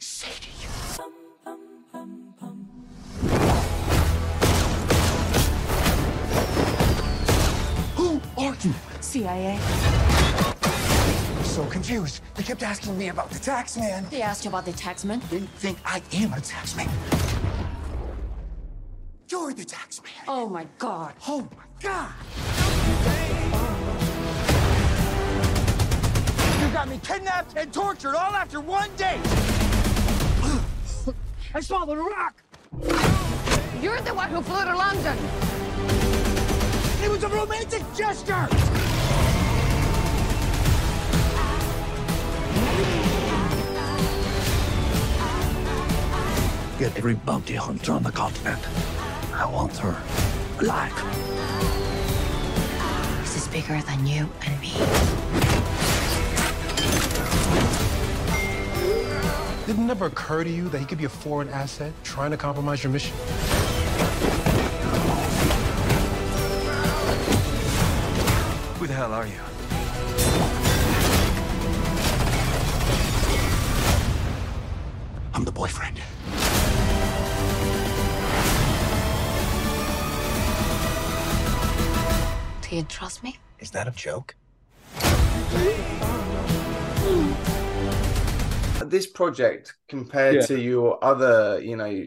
Say 0.00 0.32
to 0.40 0.48
you. 0.60 0.68
Who 7.94 8.20
are 8.38 8.56
you? 8.62 8.74
CIA. 9.00 9.58
They 10.60 11.34
were 11.36 11.44
so 11.44 11.64
confused. 11.66 12.20
They 12.34 12.42
kept 12.42 12.64
asking 12.64 12.98
me 12.98 13.08
about 13.10 13.30
the 13.30 13.38
tax 13.38 13.76
man. 13.76 14.06
They 14.10 14.22
asked 14.22 14.44
you 14.44 14.48
about 14.50 14.64
the 14.64 14.72
taxman? 14.72 15.20
They 15.30 15.38
think 15.38 15.78
I 15.84 16.02
am 16.14 16.32
a 16.32 16.40
tax 16.40 16.74
man. 16.76 17.41
You're 19.32 19.52
the 19.54 19.64
taxman. 19.64 20.10
Oh 20.28 20.46
my 20.46 20.66
god. 20.78 21.14
Oh 21.26 21.48
my 21.56 21.64
god. 21.80 22.12
You 26.60 26.68
got 26.70 26.86
me 26.86 27.00
kidnapped 27.02 27.56
and 27.56 27.72
tortured 27.72 28.14
all 28.14 28.34
after 28.34 28.60
one 28.60 28.90
day. 28.98 29.18
I 31.54 31.60
swallowed 31.62 31.96
a 31.96 32.02
rock. 32.02 32.34
You're 33.80 34.02
the 34.02 34.12
one 34.12 34.28
who 34.28 34.42
flew 34.42 34.66
to 34.66 34.76
London. 34.76 35.16
It 37.02 37.10
was 37.10 37.24
a 37.24 37.28
romantic 37.28 37.82
gesture. 37.96 38.46
Get 46.78 46.94
every 46.98 47.14
bounty 47.14 47.54
hunter 47.54 47.92
on 47.92 48.02
the 48.02 48.12
continent. 48.12 48.60
I 49.34 49.46
want 49.46 49.76
her 49.78 49.96
alive. 50.60 50.92
This 53.22 53.36
is 53.36 53.48
bigger 53.48 53.80
than 53.82 54.06
you 54.06 54.28
and 54.44 54.60
me. 54.60 54.72
Did 59.66 59.78
it 59.78 59.82
never 59.82 60.06
occur 60.06 60.44
to 60.44 60.50
you 60.50 60.68
that 60.68 60.78
he 60.78 60.84
could 60.84 60.98
be 60.98 61.04
a 61.04 61.08
foreign 61.08 61.48
asset 61.48 61.92
trying 62.04 62.30
to 62.32 62.36
compromise 62.36 62.82
your 62.82 62.92
mission? 62.92 63.16
Who 68.78 68.86
the 68.86 68.94
hell 68.94 69.12
are 69.12 69.26
you? 69.26 69.40
I'm 75.32 75.44
the 75.44 75.52
boyfriend. 75.52 76.00
Do 82.72 82.78
you 82.78 82.84
trust 82.84 83.22
me? 83.22 83.36
Is 83.58 83.70
that 83.72 83.86
a 83.86 83.90
joke? 83.90 84.34
This 88.86 89.06
project 89.08 89.74
compared 89.90 90.36
Yeah. 90.36 90.46
to 90.46 90.58
your 90.58 91.04
other, 91.04 91.60
you 91.62 91.76
know, 91.76 92.06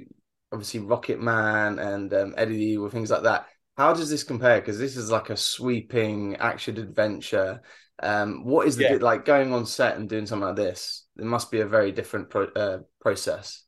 obviously 0.52 0.80
Rocket 0.80 1.22
Man 1.22 1.78
and 1.78 2.12
um, 2.16 2.34
Eddie 2.36 2.58
the 2.58 2.64
Eagle, 2.64 2.90
things 2.90 3.12
like 3.12 3.22
that. 3.22 3.46
How 3.78 3.94
does 3.94 4.10
this 4.10 4.24
compare? 4.24 4.60
Because 4.60 4.80
this 4.80 4.98
is 4.98 5.12
like 5.12 5.30
a 5.30 5.38
sweeping 5.38 6.38
action 6.38 6.80
adventure. 6.80 7.62
Um, 8.02 8.44
what 8.44 8.68
is 8.68 8.76
the 8.76 8.86
Yeah. 8.86 8.98
like 9.00 9.24
going 9.24 9.54
on 9.54 9.68
set 9.68 9.98
and 9.98 10.10
doing 10.10 10.26
something 10.26 10.48
like 10.48 10.56
this? 10.56 11.06
It 11.16 11.26
must 11.26 11.52
be 11.52 11.60
a 11.60 11.68
very 11.68 11.92
different 11.92 12.32
pro- 12.32 12.48
uh, 12.56 12.80
process. 13.00 13.65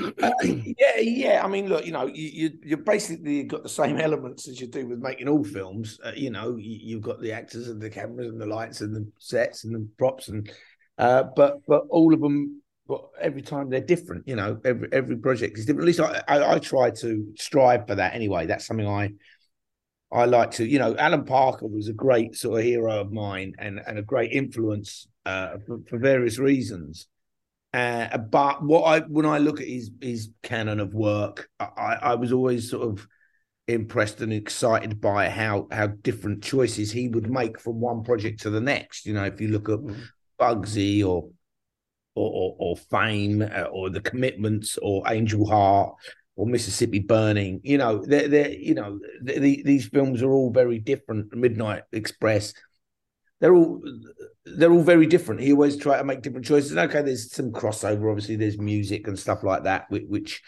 Uh, 0.00 0.30
yeah, 0.42 0.98
yeah. 0.98 1.42
I 1.44 1.48
mean, 1.48 1.68
look, 1.68 1.86
you 1.86 1.92
know, 1.92 2.06
you, 2.06 2.50
you 2.62 2.76
basically 2.76 3.44
got 3.44 3.62
the 3.62 3.68
same 3.68 3.98
elements 4.00 4.48
as 4.48 4.60
you 4.60 4.66
do 4.66 4.86
with 4.86 4.98
making 4.98 5.28
all 5.28 5.44
films. 5.44 5.98
Uh, 6.04 6.12
you 6.14 6.30
know, 6.30 6.56
you, 6.56 6.78
you've 6.82 7.02
got 7.02 7.20
the 7.20 7.32
actors 7.32 7.68
and 7.68 7.80
the 7.80 7.90
cameras 7.90 8.28
and 8.28 8.40
the 8.40 8.46
lights 8.46 8.80
and 8.80 8.94
the 8.94 9.06
sets 9.18 9.64
and 9.64 9.74
the 9.74 9.88
props 9.98 10.28
and, 10.28 10.50
uh, 10.98 11.24
but 11.36 11.58
but 11.66 11.84
all 11.90 12.14
of 12.14 12.20
them, 12.20 12.62
but 12.86 13.04
every 13.20 13.42
time 13.42 13.68
they're 13.68 13.80
different. 13.80 14.26
You 14.28 14.36
know, 14.36 14.60
every 14.64 14.88
every 14.92 15.16
project 15.16 15.58
is 15.58 15.66
different. 15.66 15.82
At 15.82 15.86
least 15.86 16.00
I, 16.00 16.22
I 16.28 16.54
I 16.54 16.58
try 16.58 16.90
to 16.90 17.32
strive 17.36 17.86
for 17.86 17.94
that 17.96 18.14
anyway. 18.14 18.46
That's 18.46 18.66
something 18.66 18.86
I 18.86 19.10
I 20.12 20.26
like 20.26 20.52
to. 20.52 20.66
You 20.66 20.78
know, 20.78 20.96
Alan 20.96 21.24
Parker 21.24 21.66
was 21.66 21.88
a 21.88 21.92
great 21.92 22.36
sort 22.36 22.60
of 22.60 22.64
hero 22.64 23.00
of 23.00 23.12
mine 23.12 23.54
and 23.58 23.80
and 23.84 23.98
a 23.98 24.02
great 24.02 24.32
influence 24.32 25.08
uh, 25.26 25.56
for, 25.66 25.80
for 25.88 25.98
various 25.98 26.38
reasons. 26.38 27.08
Uh, 27.74 28.18
but 28.18 28.62
what 28.62 28.82
I 28.82 29.00
when 29.00 29.26
I 29.26 29.38
look 29.38 29.60
at 29.60 29.66
his 29.66 29.90
his 30.00 30.30
canon 30.44 30.78
of 30.78 30.94
work, 30.94 31.48
I, 31.58 31.98
I 32.00 32.14
was 32.14 32.32
always 32.32 32.70
sort 32.70 32.88
of 32.88 33.08
impressed 33.66 34.20
and 34.20 34.32
excited 34.32 35.00
by 35.00 35.28
how 35.28 35.66
how 35.72 35.88
different 35.88 36.44
choices 36.44 36.92
he 36.92 37.08
would 37.08 37.28
make 37.28 37.58
from 37.58 37.80
one 37.80 38.04
project 38.04 38.42
to 38.42 38.50
the 38.50 38.60
next. 38.60 39.06
You 39.06 39.14
know, 39.14 39.24
if 39.24 39.40
you 39.40 39.48
look 39.48 39.68
at 39.68 39.80
Bugsy 40.38 41.00
or 41.04 41.30
or 42.14 42.30
or, 42.30 42.56
or 42.60 42.76
Fame 42.76 43.42
uh, 43.42 43.62
or 43.72 43.90
The 43.90 44.00
Commitments 44.00 44.78
or 44.80 45.02
Angel 45.08 45.44
Heart 45.44 45.96
or 46.36 46.46
Mississippi 46.46 47.00
Burning, 47.00 47.60
you 47.64 47.76
know, 47.76 48.04
they're 48.06 48.28
they're 48.28 48.52
you 48.52 48.74
know 48.74 49.00
th 49.26 49.64
these 49.64 49.88
films 49.88 50.22
are 50.22 50.30
all 50.30 50.52
very 50.52 50.78
different. 50.78 51.34
Midnight 51.34 51.82
Express 51.90 52.54
they're 53.40 53.54
all 53.54 53.82
they're 54.56 54.72
all 54.72 54.82
very 54.82 55.06
different. 55.06 55.40
He 55.40 55.52
always 55.52 55.76
try 55.76 55.98
to 55.98 56.04
make 56.04 56.22
different 56.22 56.46
choices. 56.46 56.70
And 56.70 56.80
okay, 56.80 57.02
there's 57.02 57.32
some 57.32 57.52
crossover. 57.52 58.10
Obviously, 58.10 58.36
there's 58.36 58.58
music 58.58 59.06
and 59.08 59.18
stuff 59.18 59.42
like 59.42 59.64
that, 59.64 59.86
which, 59.90 60.04
which 60.08 60.42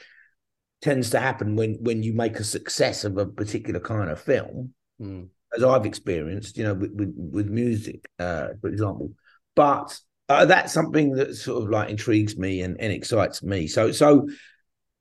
tends 0.82 1.10
to 1.10 1.20
happen 1.20 1.56
when 1.56 1.78
when 1.80 2.02
you 2.02 2.12
make 2.12 2.38
a 2.38 2.44
success 2.44 3.04
of 3.04 3.18
a 3.18 3.26
particular 3.26 3.80
kind 3.80 4.10
of 4.10 4.20
film, 4.20 4.74
Mm. 5.00 5.28
as 5.54 5.62
I've 5.62 5.86
experienced. 5.86 6.56
You 6.56 6.64
know, 6.64 6.74
with 6.74 6.92
with, 6.92 7.14
with 7.16 7.48
music, 7.48 8.06
uh, 8.18 8.48
for 8.60 8.68
example. 8.68 9.12
But 9.54 9.98
uh, 10.28 10.46
that's 10.46 10.72
something 10.72 11.12
that 11.12 11.34
sort 11.34 11.62
of 11.62 11.70
like 11.70 11.90
intrigues 11.90 12.36
me 12.36 12.62
and, 12.62 12.80
and 12.80 12.92
excites 12.92 13.42
me. 13.42 13.66
So 13.66 13.92
so. 13.92 14.28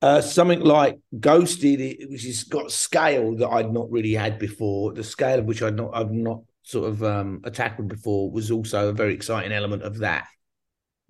Uh, 0.01 0.21
something 0.21 0.59
like 0.59 0.99
Ghosted, 1.19 1.79
which 2.09 2.25
has 2.25 2.43
got 2.43 2.69
scale 2.69 3.37
that 3.37 3.47
I'd 3.47 3.73
not 3.73 3.89
really 3.89 4.13
had 4.13 4.37
before. 4.37 4.93
The 4.93 5.03
scale 5.03 5.39
of 5.39 5.45
which 5.45 5.63
I'd 5.63 5.75
not, 5.77 5.95
I've 5.95 6.11
not 6.11 6.41
sort 6.65 6.89
of 6.89 7.03
um, 7.03 7.41
tackled 7.53 7.87
before 7.87 8.31
was 8.31 8.49
also 8.51 8.89
a 8.89 8.93
very 8.93 9.13
exciting 9.13 9.51
element 9.51 9.83
of 9.83 9.99
that 9.99 10.25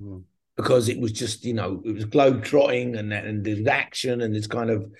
Mm. 0.02 0.24
because 0.58 0.89
it 0.89 1.00
was 1.00 1.13
just 1.13 1.46
you 1.46 1.54
know 1.54 1.82
it 1.86 1.94
was 1.94 2.04
globe 2.04 2.44
trotting 2.44 2.98
and 2.98 3.13
and 3.13 3.46
there's 3.46 3.65
action 3.65 4.20
and 4.20 4.34
there's 4.34 4.46
kind 4.48 4.70
of 4.70 4.91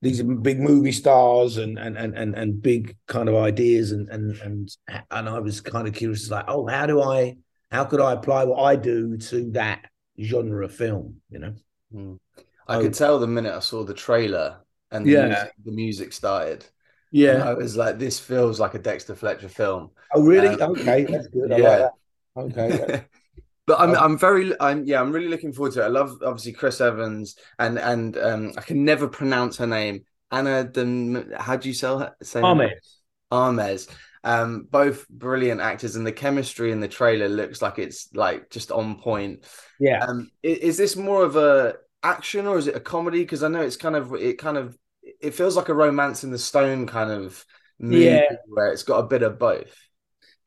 these 0.00 0.20
big 0.20 0.58
movie 0.58 0.90
stars 0.90 1.58
and 1.58 1.78
and 1.78 1.96
and 1.96 2.18
and, 2.18 2.34
and 2.34 2.60
big 2.60 2.96
kind 3.06 3.28
of 3.28 3.36
ideas 3.36 3.92
and 3.92 4.08
and 4.08 4.36
and 4.38 4.68
and 5.12 5.28
I 5.28 5.38
was 5.38 5.60
kind 5.60 5.86
of 5.86 5.94
curious 5.94 6.28
like 6.28 6.46
oh 6.48 6.66
how 6.66 6.86
do 6.86 7.00
I 7.00 7.36
how 7.70 7.84
could 7.84 8.00
I 8.00 8.12
apply 8.14 8.42
what 8.44 8.60
I 8.64 8.74
do 8.74 9.16
to 9.16 9.52
that 9.52 9.86
genre 10.20 10.64
of 10.64 10.74
film 10.74 11.20
you 11.30 11.38
know 11.38 11.54
Mm. 11.94 12.18
I 12.66 12.76
Oh. 12.76 12.80
could 12.82 12.94
tell 12.94 13.20
the 13.20 13.28
minute 13.28 13.54
I 13.54 13.60
saw 13.60 13.84
the 13.84 13.94
trailer 13.94 14.58
and 14.90 15.06
the, 15.06 15.10
Yeah. 15.12 15.26
music, 15.28 15.52
the 15.64 15.72
music 15.72 16.12
started. 16.12 16.66
Yeah 17.12 17.34
And 17.34 17.42
I 17.42 17.54
was 17.54 17.76
like, 17.76 17.98
this 17.98 18.18
feels 18.20 18.60
like 18.60 18.74
a 18.74 18.78
Dexter 18.78 19.14
Fletcher 19.14 19.48
film. 19.48 19.90
oh 20.14 20.22
really 20.22 20.58
Um, 20.60 20.60
okay 20.60 21.04
that's 21.04 21.28
good 21.28 21.52
I 21.52 21.56
yeah. 21.56 21.68
like 21.68 21.78
that. 21.78 21.92
okay 22.36 23.04
but 23.66 23.80
I'm 23.80 23.94
Oh. 23.94 23.96
I'm 23.96 24.18
very 24.18 24.52
I'm 24.60 24.84
yeah 24.84 25.00
I'm 25.00 25.12
really 25.12 25.28
looking 25.28 25.52
forward 25.52 25.72
to 25.74 25.82
it. 25.82 25.86
I 25.86 25.88
love 25.88 26.18
obviously 26.24 26.52
Chris 26.52 26.80
Evans 26.80 27.36
and 27.58 27.78
and 27.78 28.16
um 28.18 28.52
I 28.56 28.62
can 28.62 28.84
never 28.84 29.08
pronounce 29.08 29.58
her 29.58 29.66
name. 29.66 30.04
Anna 30.30 30.64
Den 30.64 31.32
how 31.38 31.56
do 31.56 31.68
you 31.68 31.74
sell 31.74 31.98
her 32.00 32.16
say 32.22 32.44
her 32.46 32.54
name? 32.56 32.70
Ahmed 32.70 32.78
Armez. 33.32 33.88
Um, 34.24 34.68
both 34.70 35.08
brilliant 35.08 35.60
actors, 35.60 35.96
and 35.96 36.06
the 36.06 36.12
chemistry 36.12 36.70
in 36.72 36.80
the 36.80 36.88
trailer 36.88 37.28
looks 37.28 37.60
like 37.60 37.78
it's 37.80 38.08
like 38.14 38.50
just 38.50 38.70
on 38.70 38.96
point. 39.00 39.44
yeah 39.78 40.06
Um, 40.08 40.30
i- 40.44 40.48
is, 40.48 40.76
this 40.76 40.96
more 40.96 41.24
of 41.24 41.36
a 41.36 41.76
action 42.02 42.46
or 42.46 42.58
is 42.58 42.66
it 42.68 42.76
a 42.76 42.80
comedy? 42.80 43.20
Because 43.20 43.42
I 43.42 43.48
know 43.48 43.62
it's 43.62 43.76
kind 43.76 43.96
of 43.96 44.14
it 44.14 44.38
kind 44.38 44.56
of 44.56 44.78
it 45.02 45.34
feels 45.34 45.56
like 45.56 45.68
a 45.68 45.74
Romancing 45.74 46.30
the 46.30 46.38
Stone 46.38 46.86
kind 46.86 47.10
of 47.10 47.44
movie 47.78 48.04
Yeah. 48.04 48.24
where 48.46 48.72
it's 48.72 48.82
got 48.84 48.98
a 48.98 49.06
bit 49.06 49.22
of 49.22 49.38
both. 49.38 49.74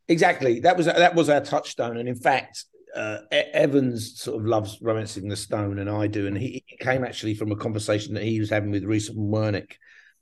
Exactly. 0.08 0.60
That 0.62 0.78
was 0.78 0.86
that 0.86 1.16
was 1.16 1.30
our 1.30 1.42
touchstone, 1.42 1.98
and 1.98 2.08
in 2.08 2.16
fact, 2.16 2.66
uh, 2.96 3.20
Evans 3.32 4.22
sort 4.22 4.40
of 4.40 4.46
loves 4.48 4.78
romancing 4.82 5.28
the 5.28 5.36
stone, 5.36 5.80
and 5.80 5.90
I 5.90 6.08
do. 6.08 6.28
And 6.28 6.38
he, 6.38 6.64
came 6.80 7.04
actually 7.04 7.34
from 7.36 7.52
a 7.52 7.56
conversation 7.56 8.14
that 8.14 8.24
he 8.24 8.40
was 8.40 8.50
having 8.50 8.70
with 8.72 8.84
Reese 8.84 9.10
Wernick 9.10 9.74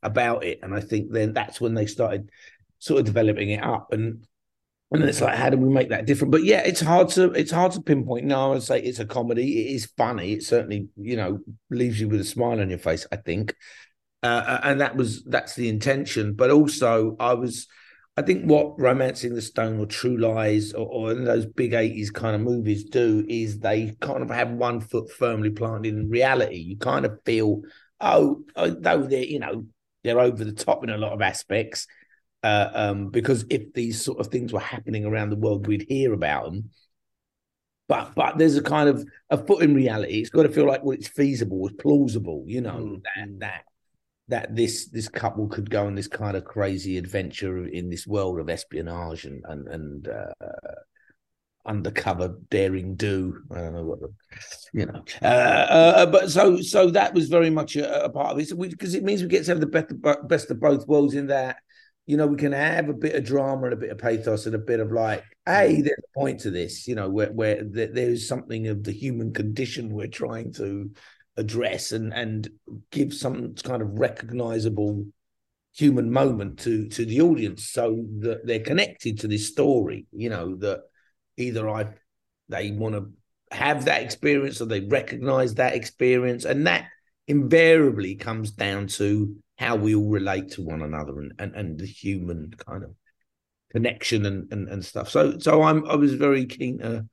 about 0.01 0.43
it, 0.43 0.59
and 0.63 0.73
I 0.73 0.79
think 0.79 1.11
then 1.11 1.33
that's 1.33 1.59
when 1.59 1.73
they 1.73 1.85
started 1.85 2.29
sort 2.79 2.99
of 2.99 3.05
developing 3.05 3.49
it 3.49 3.63
up, 3.63 3.91
and 3.91 4.25
and 4.91 5.03
it's 5.03 5.21
like, 5.21 5.35
how 5.35 5.49
do 5.49 5.57
we 5.57 5.73
make 5.73 5.89
that 5.89 6.05
different? 6.05 6.31
But 6.31 6.43
yeah, 6.43 6.61
it's 6.61 6.79
hard 6.81 7.09
to 7.09 7.31
it's 7.31 7.51
hard 7.51 7.73
to 7.73 7.81
pinpoint. 7.81 8.25
No, 8.25 8.45
I 8.45 8.53
would 8.53 8.63
say 8.63 8.79
it's 8.81 8.99
a 8.99 9.05
comedy. 9.05 9.67
It 9.67 9.75
is 9.75 9.91
funny. 9.97 10.33
It 10.33 10.43
certainly 10.43 10.87
you 10.95 11.17
know 11.17 11.39
leaves 11.69 11.99
you 11.99 12.07
with 12.07 12.21
a 12.21 12.25
smile 12.25 12.61
on 12.61 12.69
your 12.69 12.79
face. 12.79 13.05
I 13.11 13.17
think, 13.17 13.55
uh, 14.23 14.59
and 14.63 14.81
that 14.81 14.95
was 14.95 15.23
that's 15.23 15.55
the 15.55 15.69
intention. 15.69 16.33
But 16.33 16.51
also, 16.51 17.15
I 17.19 17.33
was. 17.33 17.67
I 18.15 18.21
think 18.21 18.45
what 18.45 18.79
Romancing 18.79 19.33
the 19.33 19.41
Stone 19.41 19.79
or 19.79 19.87
True 19.87 20.17
Lies 20.17 20.71
or, 20.73 20.85
or 20.85 21.13
those 21.15 21.47
big 21.47 21.73
80s 21.73 22.11
kind 22.11 22.35
of 22.35 22.41
movies 22.41 22.83
do 22.83 23.25
is 23.27 23.57
they 23.57 23.95
kind 24.01 24.21
of 24.21 24.29
have 24.29 24.51
one 24.51 24.81
foot 24.81 25.09
firmly 25.11 25.49
planted 25.49 25.95
in 25.95 26.11
reality. 26.11 26.57
You 26.57 26.77
kind 26.77 27.07
of 27.07 27.17
feel, 27.25 27.63
oh, 27.99 28.43
oh, 28.55 28.69
though 28.69 29.01
they're, 29.01 29.23
you 29.23 29.39
know, 29.39 29.65
they're 30.03 30.19
over 30.19 30.43
the 30.43 30.51
top 30.53 30.83
in 30.83 30.91
a 30.91 30.97
lot 30.97 31.13
of 31.13 31.23
aspects. 31.23 31.87
Uh, 32.43 32.69
um, 32.73 33.09
because 33.09 33.45
if 33.49 33.73
these 33.73 34.03
sort 34.03 34.19
of 34.19 34.27
things 34.27 34.53
were 34.53 34.59
happening 34.59 35.05
around 35.05 35.31
the 35.31 35.35
world, 35.35 35.65
we'd 35.65 35.87
hear 35.89 36.13
about 36.13 36.45
them. 36.45 36.69
But 37.87 38.13
but 38.15 38.37
there's 38.37 38.57
a 38.57 38.61
kind 38.63 38.89
of 38.89 39.07
a 39.29 39.37
foot 39.37 39.63
in 39.63 39.75
reality. 39.75 40.19
It's 40.19 40.29
got 40.29 40.43
to 40.43 40.49
feel 40.49 40.65
like 40.67 40.83
well, 40.83 40.95
it's 40.95 41.07
feasible, 41.07 41.67
it's 41.67 41.81
plausible, 41.81 42.43
you 42.47 42.61
know, 42.61 42.71
Mm. 42.77 43.01
that 43.03 43.39
that 43.39 43.63
that 44.33 44.55
this 44.55 44.87
this 44.87 45.07
couple 45.07 45.47
could 45.47 45.69
go 45.69 45.85
on 45.85 45.93
this 45.93 46.07
kind 46.07 46.35
of 46.35 46.43
crazy 46.43 46.97
adventure 46.97 47.67
in 47.67 47.87
this 47.91 48.07
world 48.07 48.39
of 48.39 48.49
espionage 48.49 49.25
and 49.25 49.43
and 49.47 49.67
and 49.67 50.07
uh, 50.07 50.49
undercover 51.67 52.35
daring 52.49 52.95
do. 52.95 53.43
I 53.51 53.59
don't 53.59 53.73
know 53.73 53.83
what 53.83 53.99
the, 53.99 54.09
you 54.73 54.87
know. 54.87 55.05
Uh, 55.21 55.25
uh, 55.25 56.05
but 56.07 56.31
so 56.31 56.61
so 56.61 56.89
that 56.89 57.13
was 57.13 57.29
very 57.29 57.51
much 57.51 57.75
a, 57.75 58.05
a 58.05 58.09
part 58.09 58.31
of 58.31 58.39
it 58.39 58.71
because 58.71 58.95
it 58.95 59.03
means 59.03 59.21
we 59.21 59.27
get 59.27 59.45
to 59.45 59.51
have 59.51 59.59
the 59.59 59.67
best 59.67 59.91
of, 59.91 60.27
best 60.27 60.49
of 60.49 60.59
both 60.59 60.87
worlds 60.87 61.13
in 61.13 61.27
that. 61.27 61.57
You 62.07 62.17
know, 62.17 62.25
we 62.25 62.37
can 62.37 62.53
have 62.53 62.89
a 62.89 62.93
bit 62.93 63.13
of 63.13 63.23
drama 63.23 63.65
and 63.65 63.73
a 63.73 63.77
bit 63.77 63.91
of 63.91 63.99
pathos 63.99 64.47
and 64.47 64.55
a 64.55 64.59
bit 64.59 64.79
of 64.79 64.91
like, 64.91 65.23
hey, 65.45 65.81
there's 65.81 65.99
a 65.99 66.19
point 66.19 66.39
to 66.39 66.49
this. 66.49 66.87
You 66.87 66.95
know, 66.95 67.07
where 67.07 67.31
where 67.31 67.63
there's 67.63 68.27
something 68.27 68.67
of 68.67 68.83
the 68.83 68.91
human 68.91 69.31
condition 69.31 69.93
we're 69.93 70.07
trying 70.07 70.53
to 70.53 70.89
address 71.37 71.91
and 71.91 72.13
and 72.13 72.49
give 72.91 73.13
some 73.13 73.55
kind 73.55 73.81
of 73.81 73.99
recognizable 73.99 75.05
human 75.75 76.11
moment 76.11 76.59
to 76.59 76.87
to 76.89 77.05
the 77.05 77.21
audience 77.21 77.67
so 77.67 78.05
that 78.19 78.45
they're 78.45 78.59
connected 78.59 79.19
to 79.19 79.27
this 79.27 79.47
story 79.47 80.05
you 80.11 80.29
know 80.29 80.55
that 80.55 80.81
either 81.37 81.67
i 81.69 81.85
they 82.49 82.71
want 82.71 82.93
to 82.93 83.11
have 83.55 83.85
that 83.85 84.03
experience 84.03 84.61
or 84.61 84.65
they 84.65 84.81
recognize 84.81 85.55
that 85.55 85.75
experience 85.75 86.45
and 86.45 86.67
that 86.67 86.87
invariably 87.27 88.15
comes 88.15 88.51
down 88.51 88.87
to 88.87 89.35
how 89.57 89.75
we 89.75 89.95
all 89.95 90.09
relate 90.09 90.51
to 90.51 90.61
one 90.61 90.81
another 90.81 91.19
and 91.19 91.33
and, 91.39 91.55
and 91.55 91.79
the 91.79 91.85
human 91.85 92.51
kind 92.67 92.83
of 92.83 92.93
connection 93.73 94.25
and, 94.25 94.51
and 94.53 94.69
and 94.69 94.85
stuff. 94.85 95.09
So 95.09 95.37
so 95.39 95.61
I'm 95.63 95.85
I 95.89 95.95
was 95.95 96.13
very 96.13 96.45
keen 96.45 96.79
to. 96.79 97.05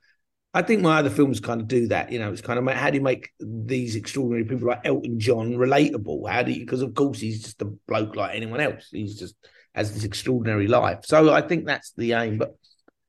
I 0.52 0.62
think 0.62 0.82
my 0.82 0.98
other 0.98 1.10
films 1.10 1.38
kind 1.38 1.60
of 1.60 1.68
do 1.68 1.88
that. 1.88 2.10
You 2.10 2.18
know, 2.18 2.32
it's 2.32 2.40
kind 2.40 2.58
of 2.58 2.74
how 2.74 2.90
do 2.90 2.96
you 2.96 3.02
make 3.02 3.30
these 3.38 3.94
extraordinary 3.94 4.44
people 4.44 4.68
like 4.68 4.80
Elton 4.84 5.20
John 5.20 5.52
relatable? 5.52 6.28
How 6.28 6.42
do 6.42 6.50
you? 6.50 6.60
Because 6.60 6.82
of 6.82 6.94
course 6.94 7.20
he's 7.20 7.42
just 7.42 7.62
a 7.62 7.66
bloke 7.66 8.16
like 8.16 8.34
anyone 8.34 8.60
else. 8.60 8.88
He's 8.90 9.16
just 9.16 9.36
has 9.74 9.94
this 9.94 10.02
extraordinary 10.04 10.66
life. 10.66 11.00
So 11.04 11.32
I 11.32 11.40
think 11.42 11.66
that's 11.66 11.92
the 11.96 12.14
aim. 12.14 12.38
But 12.38 12.56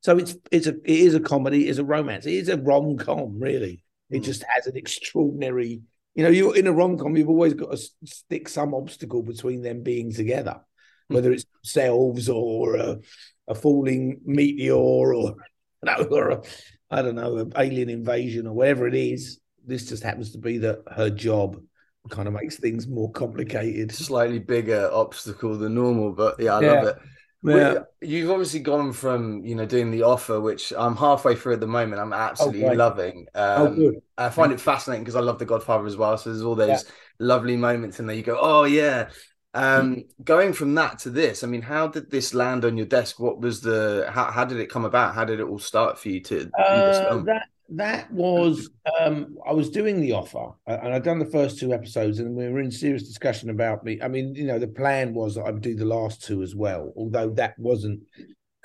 so 0.01 0.17
it's 0.17 0.36
it's 0.51 0.67
a 0.67 0.75
it 0.75 0.84
is 0.86 1.15
a 1.15 1.19
comedy, 1.19 1.67
it's 1.67 1.80
a 1.80 1.84
romance, 1.84 2.27
it 2.27 2.34
is 2.36 2.49
a 2.49 2.58
rom 2.58 2.97
com. 2.97 3.39
Really, 3.39 3.84
it 4.12 4.21
Mm. 4.21 4.23
just 4.23 4.43
has 4.47 4.67
an 4.67 4.77
extraordinary. 4.77 5.82
You 6.13 6.23
know, 6.23 6.30
you're 6.30 6.56
in 6.56 6.67
a 6.67 6.73
rom 6.73 6.97
com. 6.97 7.17
You've 7.17 7.30
always 7.30 7.56
got 7.56 7.71
to 7.71 7.77
stick 8.04 8.49
some 8.49 8.75
obstacle 8.75 9.23
between 9.23 9.63
them 9.63 9.82
being 9.82 10.13
together, 10.13 10.60
whether 11.08 11.32
it's 11.32 11.45
themselves 11.45 12.30
or 12.30 12.75
a, 12.75 12.99
a 13.47 13.56
falling 13.56 14.19
meteor 14.25 14.75
or 14.75 15.38
no, 15.84 15.96
or 16.12 16.30
a, 16.30 16.41
I 16.89 17.02
don't 17.02 17.15
know, 17.15 17.38
an 17.38 17.54
alien 17.58 17.89
invasion 17.89 18.48
or 18.48 18.54
whatever 18.54 18.88
it 18.88 18.96
is. 18.96 19.39
This 19.65 19.88
just 19.88 20.04
happens 20.04 20.32
to 20.32 20.38
be 20.38 20.58
that 20.60 20.80
her 20.96 21.10
job 21.10 21.62
kind 22.10 22.28
of 22.28 22.34
makes 22.34 22.58
things 22.58 22.88
more 22.88 23.12
complicated. 23.12 23.91
Slightly 23.91 24.39
bigger 24.39 24.89
obstacle 24.91 25.58
than 25.58 25.76
normal, 25.76 26.12
but 26.13 26.39
yeah, 26.39 26.56
I 26.56 26.60
Yeah. 26.60 26.74
love 26.74 26.84
it. 26.84 26.96
Yeah. 27.44 27.84
You've 28.02 28.32
obviously 28.32 28.60
gone 28.62 28.94
from 28.94 29.46
you 29.46 29.56
know 29.56 29.65
doing 29.65 29.91
the 29.91 30.04
offer, 30.04 30.39
which 30.39 30.74
I'm 30.78 30.96
halfway 30.96 31.36
through 31.36 31.54
at 31.54 31.60
the 31.60 31.67
moment. 31.67 32.02
I'm 32.02 32.13
absolutely 32.13 32.70
great. 32.70 32.72
loving. 32.72 33.28
Oh, 33.56 33.67
Um, 33.67 33.76
good. 33.76 34.02
I 34.17 34.30
find 34.30 34.52
it 34.52 34.60
fascinating 34.62 35.04
because 35.04 35.15
I 35.15 35.22
love 35.22 35.39
The 35.39 35.46
Godfather 35.46 35.86
as 35.88 35.98
well. 35.98 36.17
So 36.17 36.30
there's 36.32 36.44
all 36.44 36.56
those 36.56 36.86
Yeah. 36.86 36.91
lovely 37.20 37.58
moments 37.58 38.00
in 38.00 38.08
there. 38.08 38.15
You 38.15 38.24
go, 38.24 38.38
oh 38.39 38.63
yeah. 38.65 39.10
Um, 39.54 40.04
going 40.24 40.54
from 40.54 40.76
that 40.76 41.00
to 41.00 41.10
this, 41.10 41.44
I 41.44 41.48
mean, 41.48 41.62
how 41.62 41.88
did 41.88 42.10
this 42.10 42.34
land 42.34 42.64
on 42.64 42.78
your 42.78 42.86
desk? 42.86 43.20
What 43.20 43.40
was 43.40 43.62
the 43.62 44.08
how 44.10 44.32
how 44.32 44.46
did 44.46 44.60
it 44.60 44.70
come 44.70 44.86
about? 44.86 45.14
How 45.14 45.26
did 45.26 45.40
it 45.40 45.44
all 45.44 45.60
start 45.60 46.00
for 46.00 46.10
you 46.10 46.22
to 46.22 46.50
Uh, 46.58 47.24
that 47.24 47.48
that 47.74 48.12
was 48.12 48.70
um 49.00 49.38
I 49.46 49.54
was 49.54 49.70
doing 49.70 50.02
the 50.02 50.12
offer 50.14 50.52
and 50.68 50.94
I'd 50.94 51.04
done 51.04 51.20
the 51.20 51.26
first 51.26 51.58
two 51.58 51.74
episodes 51.74 52.20
and 52.20 52.36
we 52.36 52.48
were 52.50 52.60
in 52.60 52.72
serious 52.72 53.08
discussion 53.08 53.50
about 53.50 53.84
me. 53.84 54.00
I 54.02 54.08
mean, 54.08 54.36
you 54.36 54.46
know, 54.46 54.60
the 54.60 54.68
plan 54.68 55.14
was 55.14 55.36
that 55.36 55.44
I 55.44 55.52
would 55.52 55.62
do 55.62 55.76
the 55.76 55.86
last 55.86 56.24
two 56.24 56.44
as 56.44 56.56
well, 56.56 56.94
although 56.96 57.30
that 57.32 57.58
wasn't 57.58 58.02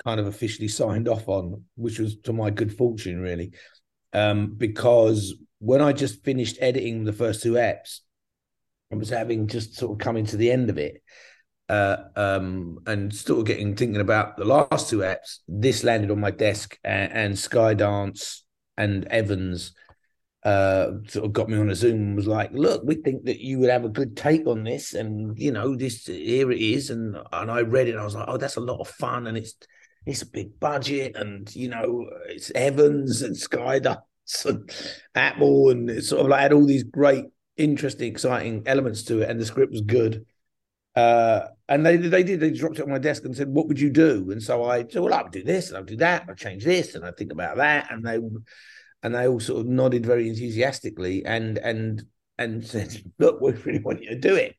kind 0.03 0.19
of 0.19 0.27
officially 0.27 0.67
signed 0.67 1.07
off 1.07 1.27
on, 1.27 1.63
which 1.75 1.99
was 1.99 2.17
to 2.19 2.33
my 2.33 2.49
good 2.49 2.75
fortune, 2.77 3.19
really. 3.19 3.51
Um, 4.13 4.53
because 4.55 5.35
when 5.59 5.81
I 5.81 5.91
just 5.91 6.23
finished 6.23 6.57
editing 6.61 7.03
the 7.03 7.13
first 7.13 7.43
two 7.43 7.53
eps, 7.53 7.99
I 8.91 8.95
was 8.95 9.09
having 9.09 9.47
just 9.47 9.75
sort 9.75 9.93
of 9.93 9.97
coming 10.03 10.25
to 10.27 10.37
the 10.37 10.51
end 10.51 10.69
of 10.69 10.77
it. 10.77 11.01
Uh, 11.69 11.97
um, 12.15 12.79
and 12.87 13.13
sort 13.13 13.39
of 13.39 13.45
getting 13.45 13.75
thinking 13.75 13.99
about 13.99 14.37
the 14.37 14.45
last 14.45 14.89
two 14.89 14.99
apps. 14.99 15.39
This 15.49 15.83
landed 15.83 16.11
on 16.11 16.19
my 16.19 16.31
desk, 16.31 16.79
and, 16.83 17.11
and 17.11 17.33
Skydance 17.33 18.41
and 18.77 19.05
Evans 19.05 19.73
uh, 20.43 20.91
sort 21.09 21.25
of 21.25 21.33
got 21.33 21.49
me 21.49 21.57
on 21.57 21.69
a 21.69 21.75
Zoom 21.75 21.99
and 21.99 22.15
was 22.15 22.25
like, 22.25 22.51
"Look, 22.53 22.83
we 22.85 22.95
think 22.95 23.25
that 23.25 23.41
you 23.41 23.59
would 23.59 23.69
have 23.69 23.83
a 23.83 23.89
good 23.89 24.15
take 24.15 24.47
on 24.47 24.63
this, 24.63 24.93
and 24.93 25.37
you 25.37 25.51
know, 25.51 25.75
this 25.75 26.05
here 26.05 26.49
it 26.51 26.61
is." 26.61 26.89
And 26.89 27.17
and 27.33 27.51
I 27.51 27.61
read 27.61 27.89
it, 27.89 27.91
and 27.91 27.99
I 27.99 28.05
was 28.05 28.15
like, 28.15 28.29
"Oh, 28.29 28.37
that's 28.37 28.55
a 28.55 28.61
lot 28.61 28.79
of 28.79 28.87
fun, 28.87 29.27
and 29.27 29.37
it's 29.37 29.55
it's 30.05 30.21
a 30.21 30.25
big 30.25 30.57
budget, 30.57 31.17
and 31.17 31.53
you 31.53 31.67
know, 31.67 32.09
it's 32.27 32.49
Evans 32.55 33.23
and 33.23 33.35
Skydance 33.35 33.99
and 34.45 34.71
Apple, 35.15 35.69
and 35.69 35.89
it 35.89 36.05
sort 36.05 36.21
of 36.21 36.27
like 36.29 36.39
had 36.39 36.53
all 36.53 36.65
these 36.65 36.83
great, 36.83 37.25
interesting, 37.57 38.11
exciting 38.11 38.63
elements 38.65 39.03
to 39.03 39.21
it, 39.21 39.29
and 39.29 39.39
the 39.39 39.45
script 39.45 39.71
was 39.71 39.81
good." 39.81 40.25
Uh, 40.95 41.49
and 41.69 41.85
they 41.85 41.97
they 41.97 42.23
did 42.23 42.39
they 42.39 42.49
dropped 42.51 42.79
it 42.79 42.83
on 42.83 42.89
my 42.89 42.97
desk 42.97 43.23
and 43.25 43.35
said, 43.35 43.49
"What 43.49 43.67
would 43.67 43.79
you 43.79 43.91
do?" 43.91 44.31
And 44.31 44.41
so 44.41 44.63
I 44.63 44.79
said, 44.87 45.01
"Well, 45.01 45.13
I'll 45.13 45.29
do 45.29 45.43
this 45.43 45.69
and 45.69 45.77
I'll 45.77 45.83
do 45.83 45.97
that. 45.97 46.25
I'll 46.27 46.35
change 46.35 46.63
this 46.63 46.95
and 46.95 47.05
I 47.05 47.11
think 47.11 47.31
about 47.31 47.57
that." 47.57 47.91
And 47.91 48.05
they 48.05 48.19
and 49.03 49.13
they 49.13 49.27
all 49.27 49.39
sort 49.39 49.61
of 49.61 49.67
nodded 49.67 50.05
very 50.05 50.27
enthusiastically 50.27 51.25
and 51.25 51.57
and 51.59 52.03
and 52.37 52.65
said, 52.73 53.03
"Look, 53.19 53.41
we 53.41 53.51
really 53.51 53.79
want 53.79 54.01
you 54.01 54.09
to 54.09 54.19
do 54.19 54.35
it." 54.35 54.55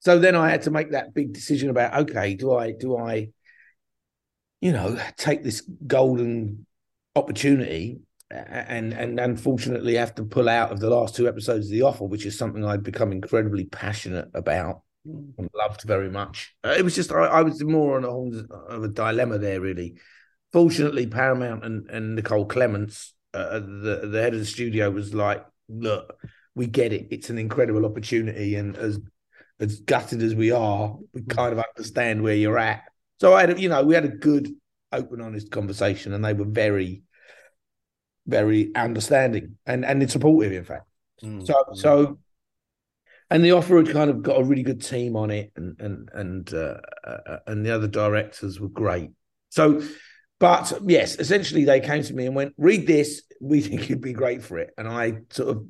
So 0.00 0.18
then 0.18 0.34
I 0.34 0.50
had 0.50 0.62
to 0.62 0.70
make 0.70 0.92
that 0.92 1.14
big 1.14 1.32
decision 1.32 1.70
about 1.70 1.94
okay, 2.02 2.34
do 2.34 2.54
I 2.54 2.72
do 2.72 2.96
I, 2.96 3.30
you 4.60 4.72
know, 4.72 4.98
take 5.16 5.42
this 5.42 5.62
golden 5.86 6.66
opportunity 7.16 8.00
and 8.30 8.92
and 8.92 9.18
unfortunately 9.18 9.94
have 9.94 10.14
to 10.14 10.24
pull 10.24 10.48
out 10.48 10.70
of 10.70 10.80
the 10.80 10.90
last 10.90 11.16
two 11.16 11.28
episodes 11.28 11.66
of 11.66 11.72
The 11.72 11.82
Offer, 11.82 12.04
which 12.04 12.26
is 12.26 12.38
something 12.38 12.64
I'd 12.64 12.82
become 12.82 13.12
incredibly 13.12 13.64
passionate 13.64 14.28
about 14.34 14.82
and 15.04 15.50
loved 15.54 15.82
very 15.82 16.10
much. 16.10 16.54
Uh, 16.62 16.74
It 16.78 16.84
was 16.84 16.94
just 16.94 17.10
I, 17.12 17.24
I 17.24 17.42
was 17.42 17.62
more 17.64 17.96
on 17.96 18.04
a 18.04 18.10
whole 18.10 18.32
of 18.68 18.84
a 18.84 18.88
dilemma 18.88 19.38
there, 19.38 19.60
really. 19.60 19.96
Fortunately, 20.52 21.06
Paramount 21.06 21.64
and, 21.64 21.88
and 21.90 22.16
Nicole 22.16 22.46
Clemens, 22.46 23.14
uh, 23.34 23.60
the 23.60 24.08
the 24.10 24.20
head 24.22 24.34
of 24.34 24.40
the 24.40 24.46
studio, 24.46 24.90
was 24.90 25.14
like, 25.14 25.44
"Look, 25.68 26.16
we 26.54 26.66
get 26.66 26.92
it. 26.92 27.08
It's 27.10 27.30
an 27.30 27.38
incredible 27.38 27.84
opportunity, 27.86 28.56
and 28.56 28.76
as 28.76 29.00
as 29.58 29.80
gutted 29.80 30.22
as 30.22 30.34
we 30.34 30.50
are, 30.50 30.96
we 31.12 31.22
kind 31.22 31.52
of 31.52 31.64
understand 31.76 32.22
where 32.22 32.34
you're 32.34 32.58
at." 32.58 32.82
So 33.20 33.34
I 33.34 33.42
had, 33.42 33.60
you 33.60 33.68
know, 33.68 33.84
we 33.84 33.94
had 33.94 34.04
a 34.04 34.08
good, 34.08 34.48
open, 34.92 35.20
honest 35.20 35.50
conversation, 35.50 36.14
and 36.14 36.24
they 36.24 36.32
were 36.32 36.46
very, 36.46 37.02
very 38.26 38.74
understanding 38.74 39.56
and 39.66 39.84
and 39.84 40.10
supportive, 40.10 40.52
in 40.52 40.64
fact. 40.64 40.86
Mm, 41.22 41.46
So 41.46 41.54
so 41.74 42.18
and 43.30 43.44
the 43.44 43.52
offer 43.52 43.76
had 43.76 43.90
kind 43.90 44.10
of 44.10 44.22
got 44.22 44.40
a 44.40 44.44
really 44.44 44.62
good 44.62 44.82
team 44.82 45.16
on 45.16 45.30
it 45.30 45.52
and 45.56 45.80
and 45.80 46.10
and 46.12 46.54
uh, 46.54 46.78
uh, 47.04 47.38
and 47.46 47.64
the 47.64 47.74
other 47.74 47.88
directors 47.88 48.58
were 48.60 48.68
great. 48.68 49.10
So 49.50 49.82
but 50.38 50.72
yes 50.86 51.18
essentially 51.18 51.64
they 51.64 51.80
came 51.80 52.02
to 52.02 52.14
me 52.14 52.26
and 52.26 52.34
went 52.34 52.54
read 52.56 52.86
this. 52.86 53.22
We 53.40 53.60
think 53.66 53.88
you'd 53.88 54.00
be 54.00 54.12
great 54.12 54.42
for 54.42 54.58
it. 54.58 54.70
And 54.76 54.88
i 54.88 55.18
sort 55.30 55.50
of 55.50 55.66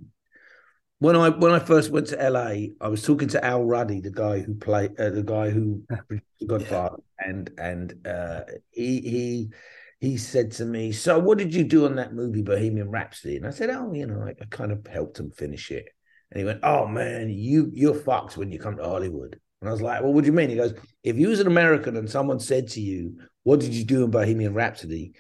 when 1.01 1.17
i 1.17 1.31
when 1.31 1.51
i 1.51 1.59
first 1.59 1.91
went 1.91 2.09
to 2.09 2.31
la 2.31 2.49
i 2.49 2.89
was 2.89 3.03
talking 3.03 3.29
to 3.29 3.43
al 3.45 3.65
ruddy 3.65 4.01
the 4.01 4.11
guy 4.11 4.39
who 4.39 4.55
played 4.55 4.99
uh, 5.01 5.11
the 5.11 5.23
guy 5.23 5.51
who 5.51 5.83
produced 6.07 6.25
the 6.39 6.47
godfather 6.47 6.99
and 7.19 7.51
and 7.59 8.07
uh 8.07 8.43
he 8.71 9.01
he 9.01 9.49
he 10.01 10.17
said 10.17 10.51
to 10.51 10.65
me 10.65 10.93
so 10.93 11.19
what 11.19 11.39
did 11.39 11.55
you 11.55 11.65
do 11.65 11.85
on 11.85 11.97
that 11.97 12.15
movie 12.15 12.43
bohemian 12.43 12.91
rhapsody 12.91 13.37
and 13.37 13.47
i 13.47 13.51
said 13.51 13.71
oh 13.71 13.93
you 13.93 14.07
know 14.07 14.23
i, 14.23 14.31
I 14.31 14.45
kind 14.51 14.73
of 14.73 14.87
helped 14.87 15.19
him 15.19 15.31
finish 15.31 15.71
it 15.71 15.89
and 16.31 16.39
he 16.39 16.45
went, 16.45 16.61
"Oh 16.63 16.87
man, 16.87 17.29
you 17.31 17.71
you're 17.73 17.95
fucked 17.95 18.37
when 18.37 18.53
you 18.53 18.59
come 18.59 18.77
to 18.77 18.85
Hollywood." 18.85 19.39
And 19.61 19.69
I 19.69 19.73
was 19.73 19.83
like, 19.83 20.03
"Well, 20.03 20.13
what 20.13 20.23
do 20.23 20.27
you 20.27 20.33
mean?" 20.33 20.51
He 20.51 20.57
goes, 20.57 20.75
"If 21.03 21.17
you 21.17 21.29
was 21.29 21.41
an 21.41 21.47
American 21.47 21.97
and 21.97 22.09
someone 22.09 22.41
said 22.41 22.69
to 22.69 22.81
you, 22.81 23.19
what 23.43 23.61
did 23.61 23.75
you 23.75 23.85
do 23.85 24.05
in 24.05 24.11
Bohemian 24.11 24.55
Rhapsody?' 24.55 25.13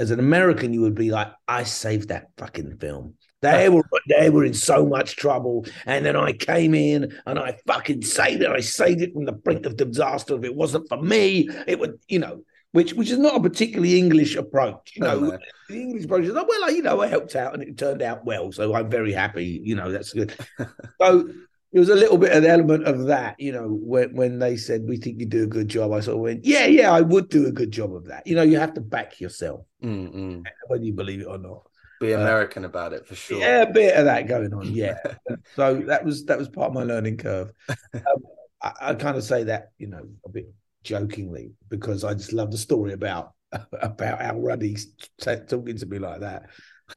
As 0.00 0.12
an 0.12 0.20
American, 0.20 0.72
you 0.72 0.82
would 0.82 0.94
be 0.94 1.10
like, 1.10 1.26
I 1.48 1.64
saved 1.64 2.10
that 2.10 2.28
fucking 2.36 2.78
film. 2.78 3.14
They 3.42 3.68
were 3.68 3.82
they 4.08 4.30
were 4.30 4.44
in 4.44 4.54
so 4.54 4.86
much 4.86 5.16
trouble, 5.16 5.66
and 5.86 6.04
then 6.04 6.16
I 6.16 6.32
came 6.32 6.74
in 6.74 7.12
and 7.26 7.38
I 7.38 7.58
fucking 7.66 8.02
saved 8.02 8.42
it. 8.42 8.50
I 8.50 8.60
saved 8.60 9.00
it 9.00 9.12
from 9.12 9.24
the 9.24 9.32
brink 9.32 9.66
of 9.66 9.76
disaster. 9.76 10.36
If 10.36 10.44
it 10.44 10.54
wasn't 10.54 10.88
for 10.88 11.00
me, 11.00 11.48
it 11.66 11.78
would, 11.78 11.98
you 12.08 12.18
know." 12.18 12.42
Which, 12.72 12.92
which 12.92 13.10
is 13.10 13.18
not 13.18 13.34
a 13.34 13.40
particularly 13.40 13.98
English 13.98 14.36
approach, 14.36 14.92
you 14.94 15.02
know. 15.02 15.18
No, 15.18 15.30
no. 15.30 15.38
The 15.70 15.80
English 15.80 16.04
approach 16.04 16.24
is, 16.24 16.34
oh, 16.36 16.44
well, 16.46 16.70
you 16.70 16.82
know, 16.82 17.00
I 17.00 17.06
helped 17.06 17.34
out 17.34 17.54
and 17.54 17.62
it 17.62 17.78
turned 17.78 18.02
out 18.02 18.26
well, 18.26 18.52
so 18.52 18.74
I'm 18.74 18.90
very 18.90 19.12
happy. 19.12 19.60
You 19.64 19.74
know, 19.74 19.90
that's 19.90 20.12
good. 20.12 20.36
so 21.00 21.30
it 21.72 21.78
was 21.78 21.88
a 21.88 21.94
little 21.94 22.18
bit 22.18 22.32
of 22.32 22.42
the 22.42 22.50
element 22.50 22.86
of 22.86 23.06
that, 23.06 23.38
you 23.38 23.52
know, 23.52 23.68
when 23.68 24.14
when 24.14 24.38
they 24.38 24.56
said 24.56 24.84
we 24.86 24.98
think 24.98 25.18
you 25.18 25.26
do 25.26 25.44
a 25.44 25.46
good 25.46 25.68
job, 25.68 25.92
I 25.92 26.00
sort 26.00 26.16
of 26.16 26.22
went, 26.22 26.44
yeah, 26.44 26.66
yeah, 26.66 26.92
I 26.92 27.00
would 27.00 27.28
do 27.28 27.46
a 27.46 27.52
good 27.52 27.70
job 27.70 27.94
of 27.94 28.06
that. 28.06 28.26
You 28.26 28.36
know, 28.36 28.42
you 28.42 28.58
have 28.58 28.74
to 28.74 28.80
back 28.80 29.20
yourself, 29.20 29.64
Mm, 29.82 30.14
mm. 30.14 30.42
whether 30.66 30.84
you 30.84 30.92
believe 30.92 31.20
it 31.20 31.26
or 31.26 31.38
not. 31.38 31.62
Be 32.00 32.14
Uh, 32.14 32.20
American 32.20 32.64
about 32.64 32.92
it 32.92 33.06
for 33.06 33.14
sure. 33.14 33.40
Yeah, 33.40 33.62
a 33.62 33.72
bit 33.72 33.96
of 33.96 34.04
that 34.04 34.28
going 34.28 34.52
on. 34.54 34.72
Yeah. 34.72 34.98
so 35.56 35.76
that 35.86 36.04
was 36.04 36.24
that 36.26 36.38
was 36.38 36.48
part 36.48 36.68
of 36.68 36.74
my 36.74 36.84
learning 36.84 37.16
curve. 37.16 37.50
Um, 37.94 38.22
I, 38.62 38.72
I 38.80 38.94
kind 38.94 39.16
of 39.16 39.24
say 39.24 39.44
that, 39.44 39.70
you 39.78 39.86
know, 39.88 40.02
a 40.24 40.28
bit 40.28 40.52
jokingly 40.84 41.52
because 41.68 42.04
I 42.04 42.14
just 42.14 42.32
love 42.32 42.50
the 42.50 42.58
story 42.58 42.92
about 42.92 43.32
about 43.72 44.20
Al 44.20 44.40
Ruddy 44.40 44.74
t- 44.76 45.36
talking 45.48 45.76
to 45.78 45.86
me 45.86 45.98
like 45.98 46.20
that. 46.20 46.44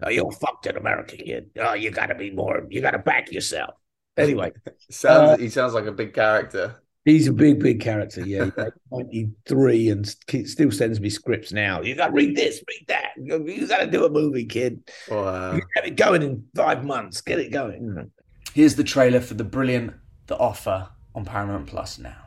Oh, 0.03 0.09
you're 0.09 0.31
fucked 0.31 0.67
an 0.67 0.77
American 0.77 1.19
kid. 1.19 1.49
Oh, 1.59 1.73
you 1.73 1.91
got 1.91 2.07
to 2.07 2.15
be 2.15 2.31
more. 2.31 2.65
You 2.69 2.81
got 2.81 2.91
to 2.91 2.99
back 2.99 3.31
yourself. 3.31 3.75
Anyway, 4.17 4.51
Sounds 4.89 5.31
Uh, 5.31 5.37
he 5.37 5.49
sounds 5.49 5.73
like 5.73 5.85
a 5.85 5.91
big 5.91 6.13
character. 6.13 6.75
he's 7.05 7.27
a 7.27 7.33
big, 7.33 7.59
big 7.59 7.81
character. 7.81 8.21
Yeah, 8.25 8.45
he's 8.45 8.71
93 8.91 9.89
and 9.89 10.07
still 10.07 10.71
sends 10.71 10.99
me 10.99 11.09
scripts 11.09 11.51
now. 11.51 11.81
You 11.81 11.95
got 11.95 12.07
to 12.07 12.13
read 12.13 12.35
this, 12.35 12.63
read 12.67 12.85
that. 12.87 13.09
You 13.21 13.67
got 13.67 13.79
to 13.79 13.87
do 13.87 14.05
a 14.05 14.09
movie, 14.09 14.45
kid. 14.45 14.89
Wow. 15.09 15.53
You 15.55 15.61
have 15.75 15.85
it 15.85 15.95
going 15.95 16.21
in 16.21 16.45
five 16.55 16.83
months. 16.85 17.21
Get 17.21 17.39
it 17.39 17.51
going. 17.51 18.11
Here's 18.53 18.75
the 18.75 18.83
trailer 18.83 19.21
for 19.21 19.33
the 19.33 19.43
brilliant 19.45 19.93
The 20.27 20.37
Offer 20.37 20.89
on 21.15 21.25
Paramount 21.25 21.67
Plus 21.67 21.97
now. 21.99 22.20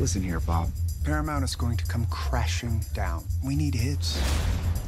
Listen 0.00 0.22
here, 0.22 0.38
Bob. 0.38 0.70
Paramount 1.02 1.42
is 1.42 1.56
going 1.56 1.76
to 1.76 1.84
come 1.86 2.06
crashing 2.06 2.84
down. 2.94 3.24
We 3.44 3.56
need 3.56 3.74
hits. 3.74 4.22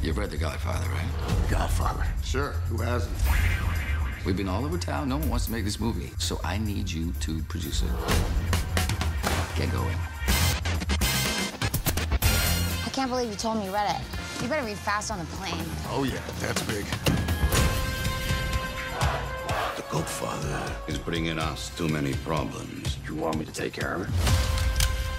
You've 0.01 0.17
read 0.17 0.31
The 0.31 0.37
Godfather, 0.37 0.89
right? 0.89 1.51
Godfather. 1.51 2.07
Sure, 2.23 2.53
who 2.69 2.81
hasn't? 2.81 3.13
We've 4.25 4.37
been 4.37 4.49
all 4.49 4.65
over 4.65 4.79
town. 4.79 5.09
No 5.09 5.17
one 5.17 5.29
wants 5.29 5.47
to 5.47 5.53
make 5.53 5.65
this 5.65 5.81
movie. 5.81 6.13
So 6.19 6.39
I 6.45 6.59
need 6.59 6.89
you 6.89 7.11
to 7.13 7.43
produce 7.45 7.83
it. 7.83 7.91
Get 9.57 9.73
going. 9.73 9.97
I 12.87 12.91
can't 12.93 13.11
believe 13.11 13.31
you 13.31 13.37
told 13.37 13.59
me 13.59 13.65
you 13.65 13.73
read 13.73 13.91
it. 13.97 14.01
You 14.41 14.49
better 14.49 14.65
read 14.65 14.79
fast 14.79 15.11
on 15.11 15.19
the 15.19 15.25
plane. 15.25 15.65
Oh, 15.89 16.05
yeah, 16.05 16.21
that's 16.39 16.63
big. 16.63 16.85
The 19.75 19.83
Godfather 19.91 20.73
is 20.87 20.99
bringing 20.99 21.41
us 21.41 21.77
too 21.77 21.89
many 21.89 22.15
problems. 22.15 22.97
You 23.09 23.17
want 23.17 23.39
me 23.39 23.45
to 23.45 23.53
take 23.53 23.73
care 23.73 23.95
of 23.95 24.03
it? 24.03 24.70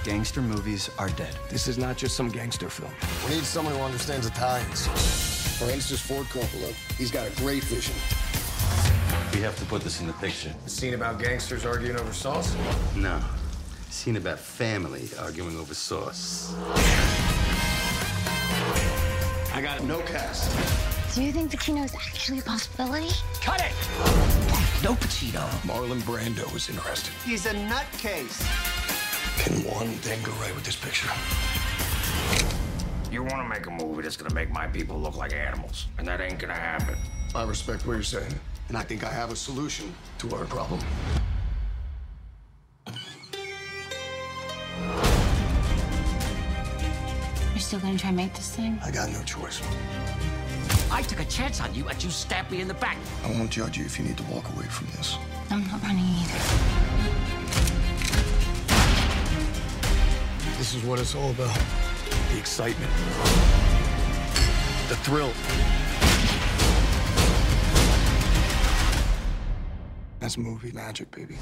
Gangster 0.03 0.41
movies 0.41 0.89
are 0.97 1.09
dead. 1.09 1.35
This 1.49 1.67
is 1.67 1.77
not 1.77 1.95
just 1.95 2.15
some 2.15 2.27
gangster 2.27 2.69
film. 2.69 2.91
We 3.29 3.35
need 3.35 3.43
someone 3.43 3.75
who 3.75 3.81
understands 3.81 4.25
Italians. 4.25 4.87
Francis 5.59 6.01
Ford 6.01 6.25
Coppola. 6.27 6.73
He's 6.97 7.11
got 7.11 7.27
a 7.27 7.31
great 7.35 7.63
vision. 7.65 7.93
We 9.31 9.41
have 9.41 9.55
to 9.59 9.65
put 9.65 9.83
this 9.83 10.01
in 10.01 10.07
the 10.07 10.13
picture. 10.13 10.51
A 10.65 10.69
scene 10.69 10.95
about 10.95 11.19
gangsters 11.19 11.65
arguing 11.65 11.99
over 11.99 12.11
sauce? 12.13 12.55
No. 12.95 13.21
Scene 13.91 14.17
about 14.17 14.39
family 14.39 15.07
arguing 15.19 15.55
over 15.57 15.75
sauce. 15.75 16.55
I 19.53 19.61
got 19.61 19.83
no 19.83 19.99
cast. 20.01 20.49
Do 21.13 21.21
you 21.21 21.31
think 21.31 21.51
Pacino 21.51 21.85
is 21.85 21.93
actually 21.93 22.39
a 22.39 22.41
possibility? 22.41 23.09
Cut 23.41 23.61
it! 23.61 23.73
No 24.81 24.95
Pacino. 24.95 25.47
Marlon 25.61 26.01
Brando 26.01 26.55
is 26.55 26.69
interested. 26.69 27.13
He's 27.23 27.45
a 27.45 27.53
nutcase. 27.53 28.70
Can 29.41 29.55
one 29.63 29.87
thing 29.87 30.21
go 30.21 30.31
right 30.33 30.53
with 30.53 30.63
this 30.63 30.75
picture? 30.75 31.09
You 33.11 33.23
want 33.23 33.41
to 33.41 33.49
make 33.49 33.65
a 33.65 33.71
movie 33.71 34.03
that's 34.03 34.15
gonna 34.15 34.35
make 34.35 34.51
my 34.51 34.67
people 34.67 34.99
look 34.99 35.17
like 35.17 35.33
animals, 35.33 35.87
and 35.97 36.07
that 36.07 36.21
ain't 36.21 36.37
gonna 36.37 36.53
happen. 36.53 36.95
I 37.33 37.43
respect 37.45 37.87
what 37.87 37.93
you're 37.93 38.03
saying, 38.03 38.35
and 38.67 38.77
I 38.77 38.83
think 38.83 39.03
I 39.03 39.11
have 39.11 39.31
a 39.31 39.35
solution 39.35 39.95
to 40.19 40.35
our 40.35 40.45
problem. 40.45 40.79
You're 47.49 47.57
still 47.57 47.79
gonna 47.79 47.97
try 47.97 48.09
and 48.09 48.17
make 48.17 48.35
this 48.35 48.55
thing? 48.55 48.79
I 48.85 48.91
got 48.91 49.09
no 49.09 49.23
choice. 49.23 49.59
I 50.91 51.01
took 51.01 51.19
a 51.19 51.25
chance 51.25 51.59
on 51.61 51.73
you 51.73 51.87
and 51.87 52.03
you 52.03 52.11
stabbed 52.11 52.51
me 52.51 52.61
in 52.61 52.67
the 52.67 52.75
back. 52.75 52.97
I 53.25 53.31
won't 53.31 53.49
judge 53.49 53.75
you 53.75 53.85
if 53.85 53.97
you 53.97 54.05
need 54.05 54.17
to 54.17 54.23
walk 54.25 54.47
away 54.55 54.65
from 54.65 54.85
this. 54.97 55.17
I'm 55.49 55.65
not 55.65 55.81
running 55.81 56.05
either. 56.05 57.20
This 60.61 60.75
is 60.75 60.83
what 60.83 60.99
it's 60.99 61.15
all 61.15 61.31
about. 61.31 61.59
The 62.29 62.37
excitement. 62.37 62.91
The 64.89 64.95
thrill. 64.97 65.33
That's 70.19 70.37
movie 70.37 70.71
magic, 70.71 71.09
baby. 71.09 71.39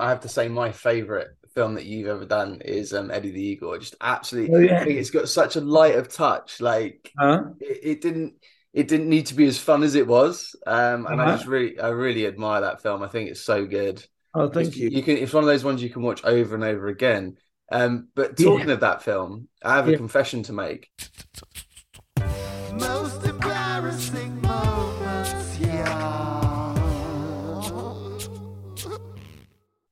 Um, 0.00 0.06
I 0.06 0.10
have 0.10 0.20
to 0.20 0.28
say, 0.28 0.48
my 0.48 0.72
favourite 0.72 1.28
film 1.54 1.74
that 1.74 1.84
you've 1.84 2.08
ever 2.08 2.24
done 2.24 2.60
is 2.64 2.92
um, 2.94 3.10
Eddie 3.10 3.30
the 3.32 3.42
Eagle. 3.42 3.78
Just 3.78 3.96
absolutely, 4.00 4.54
Oh, 4.56 4.58
yeah. 4.60 4.80
I 4.80 4.84
think 4.84 4.98
it's 4.98 5.10
got 5.10 5.28
such 5.28 5.56
a 5.56 5.60
light 5.60 5.96
of 5.96 6.08
touch. 6.12 6.60
Like 6.60 7.12
Huh? 7.18 7.44
it, 7.60 7.80
it 7.82 8.00
didn't, 8.00 8.34
it 8.72 8.88
didn't 8.88 9.08
need 9.08 9.26
to 9.26 9.34
be 9.34 9.46
as 9.46 9.58
fun 9.58 9.82
as 9.82 9.94
it 9.94 10.06
was. 10.06 10.54
Um, 10.66 11.06
and 11.06 11.20
I 11.20 11.24
Uh-huh. 11.24 11.36
just 11.36 11.46
really, 11.46 11.78
I 11.78 11.88
really 11.88 12.26
admire 12.26 12.62
that 12.62 12.82
film. 12.82 13.02
I 13.02 13.08
think 13.08 13.30
it's 13.30 13.40
so 13.42 13.66
good. 13.66 14.04
Oh, 14.34 14.48
thank 14.48 14.68
It's- 14.68 14.76
you. 14.76 14.88
You 14.90 15.02
can, 15.02 15.16
it's 15.16 15.32
one 15.32 15.42
of 15.44 15.48
those 15.48 15.64
ones 15.64 15.82
you 15.82 15.90
can 15.90 16.02
watch 16.02 16.24
over 16.24 16.54
and 16.54 16.64
over 16.64 16.86
again. 16.88 17.36
Um, 17.72 18.08
but 18.14 18.38
Yeah. 18.38 18.46
talking 18.46 18.70
of 18.70 18.80
that 18.80 19.02
film, 19.02 19.48
I 19.64 19.76
have 19.76 19.88
a 19.88 19.96
confession 19.96 20.42
to 20.44 20.52
make. 20.52 20.88
Most 22.78 23.24
embarrassing 23.26 24.29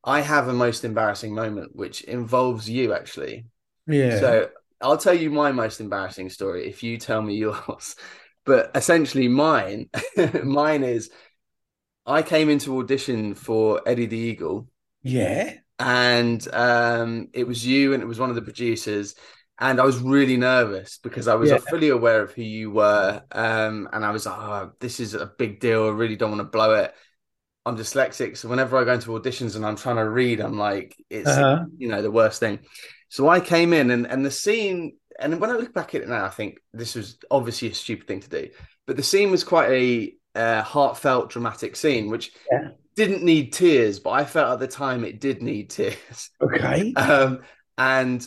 I 0.09 0.23
have 0.23 0.49
a 0.49 0.55
most 0.55 0.85
embarrassing 0.85 1.35
moment, 1.35 1.77
which 1.77 2.03
involves 2.05 2.69
you 2.71 2.95
actually. 2.95 3.47
Yeah. 3.87 4.21
So 4.21 4.51
I'll 4.81 4.99
tell 4.99 5.15
you 5.15 5.31
my 5.31 5.53
most 5.53 5.81
embarrassing 5.81 6.31
story 6.31 6.69
if 6.69 6.83
you 6.83 6.99
tell 6.99 7.23
me 7.23 7.37
yours. 7.47 7.97
But 8.45 8.73
essentially, 8.75 9.29
mine, 9.29 9.91
mine 10.45 10.85
is 10.85 11.11
I 12.07 12.23
came 12.23 12.51
into 12.51 12.79
audition 12.79 13.35
for 13.35 13.83
Eddie 13.87 14.07
the 14.07 14.19
Eagle, 14.19 14.69
yeah. 15.03 15.59
and 15.79 16.47
um, 16.55 17.29
it 17.33 17.47
was 17.47 17.65
you, 17.65 17.95
and 17.95 18.03
it 18.03 18.07
was 18.07 18.19
one 18.19 18.31
of 18.31 18.37
the 18.37 18.43
producers, 18.43 19.15
and 19.61 19.81
I 19.81 19.85
was 19.85 19.99
really 19.99 20.37
nervous 20.37 20.99
because 21.03 21.29
I 21.29 21.35
was 21.37 21.53
Yeah. 21.53 21.59
fully 21.61 21.91
aware 21.91 22.23
of 22.23 22.33
who 22.33 22.43
you 22.43 22.71
were, 22.71 23.23
um, 23.33 23.89
and 23.93 24.05
I 24.05 24.11
was 24.11 24.27
like, 24.27 24.39
oh, 24.39 24.73
this 24.81 24.99
is 25.01 25.15
a 25.15 25.27
big 25.27 25.61
deal. 25.61 25.87
I 25.87 25.91
really 25.91 26.17
don't 26.17 26.31
want 26.31 26.41
to 26.41 26.45
blow 26.45 26.75
it. 26.75 26.95
I'm 27.67 27.77
dyslexic, 27.77 28.37
so 28.37 28.49
whenever 28.49 28.79
I 28.79 28.85
go 28.85 28.95
into 28.95 29.11
auditions 29.11 29.55
and 29.57 29.65
I'm 29.67 29.77
trying 29.77 29.97
to 29.97 30.09
read, 30.09 30.41
I'm 30.41 30.59
like, 30.59 30.97
it's 31.11 31.29
Uh-huh. 31.29 31.65
you 31.77 31.89
know 31.89 32.01
the 32.03 32.11
worst 32.11 32.41
thing. 32.41 32.61
So 33.11 33.29
I 33.29 33.41
came 33.41 33.73
in 33.73 33.91
and 33.91 34.07
and 34.07 34.25
the 34.25 34.31
scene, 34.31 34.97
and 35.21 35.41
when 35.41 35.51
I 35.51 35.55
look 35.55 35.75
back 35.75 35.95
at 35.95 36.03
it 36.03 36.09
now, 36.09 36.25
I 36.25 36.31
think 36.31 36.59
this 36.73 36.95
was 36.95 37.19
obviously 37.31 37.69
a 37.69 37.75
stupid 37.75 38.07
thing 38.07 38.21
to 38.21 38.29
do, 38.29 38.49
but 38.87 38.97
the 38.97 39.03
scene 39.03 39.31
was 39.31 39.45
quite 39.45 39.71
a 39.71 40.15
uh, 40.39 40.63
heartfelt, 40.63 41.31
dramatic 41.31 41.77
scene, 41.77 42.09
which 42.11 42.33
Yeah. 42.51 42.71
didn't 42.97 43.23
need 43.23 43.53
tears, 43.53 43.99
but 44.01 44.11
I 44.11 44.25
felt 44.25 44.53
at 44.53 44.61
the 44.61 44.69
time 44.69 45.05
it 45.05 45.21
did 45.21 45.43
need 45.43 45.71
tears. 45.71 46.31
Okay. 46.41 46.93
Um, 46.95 47.41
and 47.77 48.27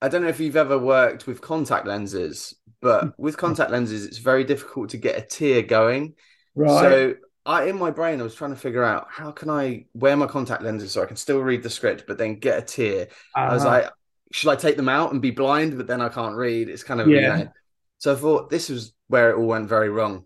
I 0.00 0.08
don't 0.08 0.22
know 0.22 0.28
if 0.28 0.40
you've 0.40 0.56
ever 0.56 0.78
worked 0.78 1.26
with 1.26 1.40
contact 1.40 1.86
lenses, 1.86 2.54
but 2.80 3.18
with 3.18 3.36
contact 3.36 3.70
lenses, 3.70 4.06
it's 4.06 4.18
very 4.18 4.44
difficult 4.44 4.90
to 4.90 4.96
get 4.98 5.18
a 5.18 5.22
tear 5.22 5.62
going. 5.62 6.14
Right. 6.54 6.80
So 6.80 7.14
I, 7.46 7.64
in 7.64 7.78
my 7.78 7.90
brain, 7.90 8.20
I 8.20 8.24
was 8.24 8.34
trying 8.34 8.50
to 8.50 8.56
figure 8.60 8.84
out 8.84 9.06
how 9.10 9.30
can 9.30 9.48
I 9.48 9.86
wear 9.94 10.16
my 10.16 10.26
contact 10.26 10.62
lenses 10.62 10.92
so 10.92 11.02
I 11.02 11.06
can 11.06 11.16
still 11.16 11.40
read 11.40 11.62
the 11.62 11.70
script, 11.70 12.04
but 12.06 12.18
then 12.18 12.38
get 12.38 12.58
a 12.58 12.62
tear. 12.62 13.08
I 13.34 13.54
was 13.54 13.64
Uh-huh. 13.64 13.70
like, 13.82 13.90
should 14.32 14.50
I 14.50 14.56
take 14.56 14.76
them 14.76 14.88
out 14.88 15.12
and 15.12 15.22
be 15.22 15.30
blind, 15.30 15.76
but 15.78 15.86
then 15.86 16.02
I 16.02 16.10
can't 16.10 16.36
read? 16.36 16.68
It's 16.68 16.82
kind 16.82 17.00
of 17.00 17.08
Yeah. 17.08 17.38
you 17.38 17.44
know. 17.44 17.50
So 17.98 18.12
I 18.12 18.16
thought 18.16 18.50
this 18.50 18.68
was 18.68 18.92
where 19.08 19.30
it 19.30 19.36
all 19.36 19.46
went 19.46 19.68
very 19.68 19.88
wrong. 19.88 20.24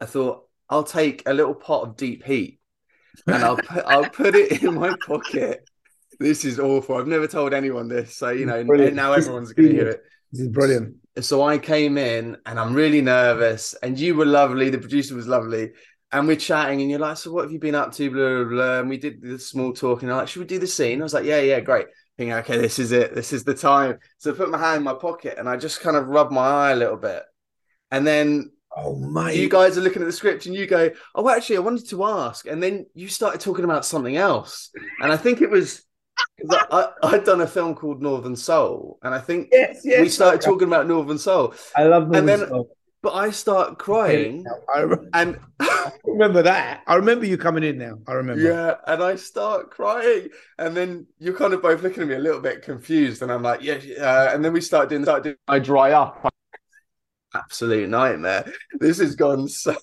I 0.00 0.06
thought 0.06 0.48
I'll 0.70 0.82
take 0.84 1.22
a 1.26 1.34
little 1.34 1.54
pot 1.54 1.82
of 1.82 1.96
deep 1.96 2.24
heat 2.24 2.58
and 3.26 3.44
I'll 3.44 3.56
put 3.56 3.84
I'll 3.86 4.08
put 4.08 4.34
it 4.34 4.62
in 4.62 4.74
my 4.74 4.96
pocket. 5.06 5.68
This 6.18 6.44
is 6.44 6.58
awful. 6.58 6.96
I've 6.96 7.06
never 7.06 7.26
told 7.26 7.52
anyone 7.52 7.88
this, 7.88 8.16
so 8.16 8.30
you 8.30 8.46
know 8.46 8.62
now 8.62 9.12
everyone's 9.12 9.52
going 9.52 9.68
to 9.68 9.74
hear 9.74 9.88
it. 9.88 10.02
This 10.32 10.40
is 10.42 10.48
brilliant. 10.48 10.96
So 11.20 11.42
I 11.42 11.58
came 11.58 11.98
in 11.98 12.36
and 12.46 12.58
I'm 12.58 12.74
really 12.74 13.00
nervous, 13.00 13.74
and 13.82 13.98
you 13.98 14.14
were 14.14 14.26
lovely. 14.26 14.70
The 14.70 14.78
producer 14.78 15.14
was 15.14 15.28
lovely, 15.28 15.72
and 16.14 16.26
we're 16.26 16.36
chatting, 16.36 16.80
and 16.80 16.88
you're 16.90 16.98
like, 16.98 17.16
"So 17.18 17.30
what 17.32 17.42
have 17.44 17.52
you 17.52 17.58
been 17.58 17.74
up 17.74 17.92
to?" 17.94 18.10
Blah 18.10 18.44
blah. 18.44 18.44
blah. 18.44 18.78
And 18.80 18.88
we 18.88 18.96
did 18.98 19.20
the 19.20 19.38
small 19.38 19.72
talk, 19.72 20.02
and 20.02 20.10
I'm 20.10 20.18
like, 20.18 20.28
"Should 20.28 20.40
we 20.40 20.46
do 20.46 20.58
the 20.58 20.66
scene?" 20.66 21.00
I 21.00 21.02
was 21.04 21.14
like, 21.14 21.24
"Yeah, 21.26 21.40
yeah, 21.40 21.60
great." 21.60 21.86
Thinking, 22.16 22.32
okay, 22.34 22.58
this 22.58 22.78
is 22.78 22.92
it. 22.92 23.14
This 23.14 23.32
is 23.32 23.42
the 23.44 23.54
time. 23.54 23.98
So 24.18 24.32
I 24.32 24.36
put 24.36 24.48
my 24.50 24.58
hand 24.58 24.78
in 24.78 24.82
my 24.84 24.94
pocket, 24.94 25.34
and 25.36 25.48
I 25.48 25.56
just 25.56 25.80
kind 25.80 25.96
of 25.96 26.06
rubbed 26.08 26.30
my 26.32 26.46
eye 26.46 26.70
a 26.72 26.76
little 26.76 26.96
bit, 26.96 27.22
and 27.90 28.06
then 28.06 28.50
Oh, 28.76 28.96
my! 28.96 29.30
you 29.30 29.48
guys 29.48 29.78
are 29.78 29.80
looking 29.82 30.02
at 30.02 30.06
the 30.06 30.12
script, 30.12 30.46
and 30.46 30.54
you 30.54 30.66
go, 30.66 30.90
"Oh, 31.14 31.28
actually, 31.28 31.56
I 31.58 31.60
wanted 31.60 31.88
to 31.90 32.04
ask," 32.04 32.46
and 32.46 32.62
then 32.62 32.86
you 32.94 33.08
started 33.08 33.40
talking 33.40 33.64
about 33.64 33.84
something 33.84 34.16
else, 34.16 34.70
and 35.00 35.12
I 35.12 35.16
think 35.16 35.40
it 35.42 35.50
was. 35.50 35.82
I, 36.50 36.88
I'd 37.02 37.24
done 37.24 37.40
a 37.40 37.46
film 37.46 37.74
called 37.74 38.00
Northern 38.02 38.36
Soul, 38.36 38.98
and 39.02 39.12
I 39.14 39.18
think 39.18 39.48
Yes, 39.52 39.80
yes. 39.84 40.00
we 40.00 40.08
started 40.08 40.38
okay. 40.40 40.46
talking 40.50 40.68
about 40.68 40.86
Northern 40.86 41.18
Soul. 41.18 41.54
I 41.76 41.84
love 41.84 42.04
and 42.04 42.12
Northern 42.12 42.26
then- 42.40 42.48
Soul. 42.48 42.76
But 43.04 43.16
I 43.16 43.30
start 43.32 43.78
crying, 43.78 44.46
I 44.74 44.78
remember, 44.78 45.10
and 45.12 45.38
I 45.60 45.92
remember 46.06 46.40
that. 46.40 46.80
I 46.86 46.94
remember 46.94 47.26
you 47.26 47.36
coming 47.36 47.62
in 47.62 47.76
now. 47.76 47.98
I 48.08 48.14
remember. 48.14 48.40
yeah, 48.42 48.76
and 48.86 49.02
I 49.02 49.16
start 49.16 49.70
crying, 49.70 50.30
and 50.58 50.74
then 50.74 51.06
you're 51.18 51.36
kind 51.36 51.52
of 51.52 51.60
both 51.60 51.82
looking 51.82 52.02
at 52.02 52.08
me 52.08 52.14
a 52.14 52.18
little 52.18 52.40
bit 52.40 52.62
confused, 52.62 53.20
and 53.20 53.30
I'm 53.30 53.42
like, 53.42 53.60
yeah, 53.60 53.74
uh, 54.00 54.30
and 54.32 54.42
then 54.42 54.54
we 54.54 54.62
start 54.62 54.88
doing, 54.88 55.02
start 55.02 55.22
doing. 55.22 55.36
I 55.46 55.58
dry 55.58 55.92
up. 55.92 56.32
Absolute 57.34 57.90
nightmare. 57.90 58.50
This 58.80 59.00
has 59.00 59.14
gone 59.14 59.48
so. 59.48 59.76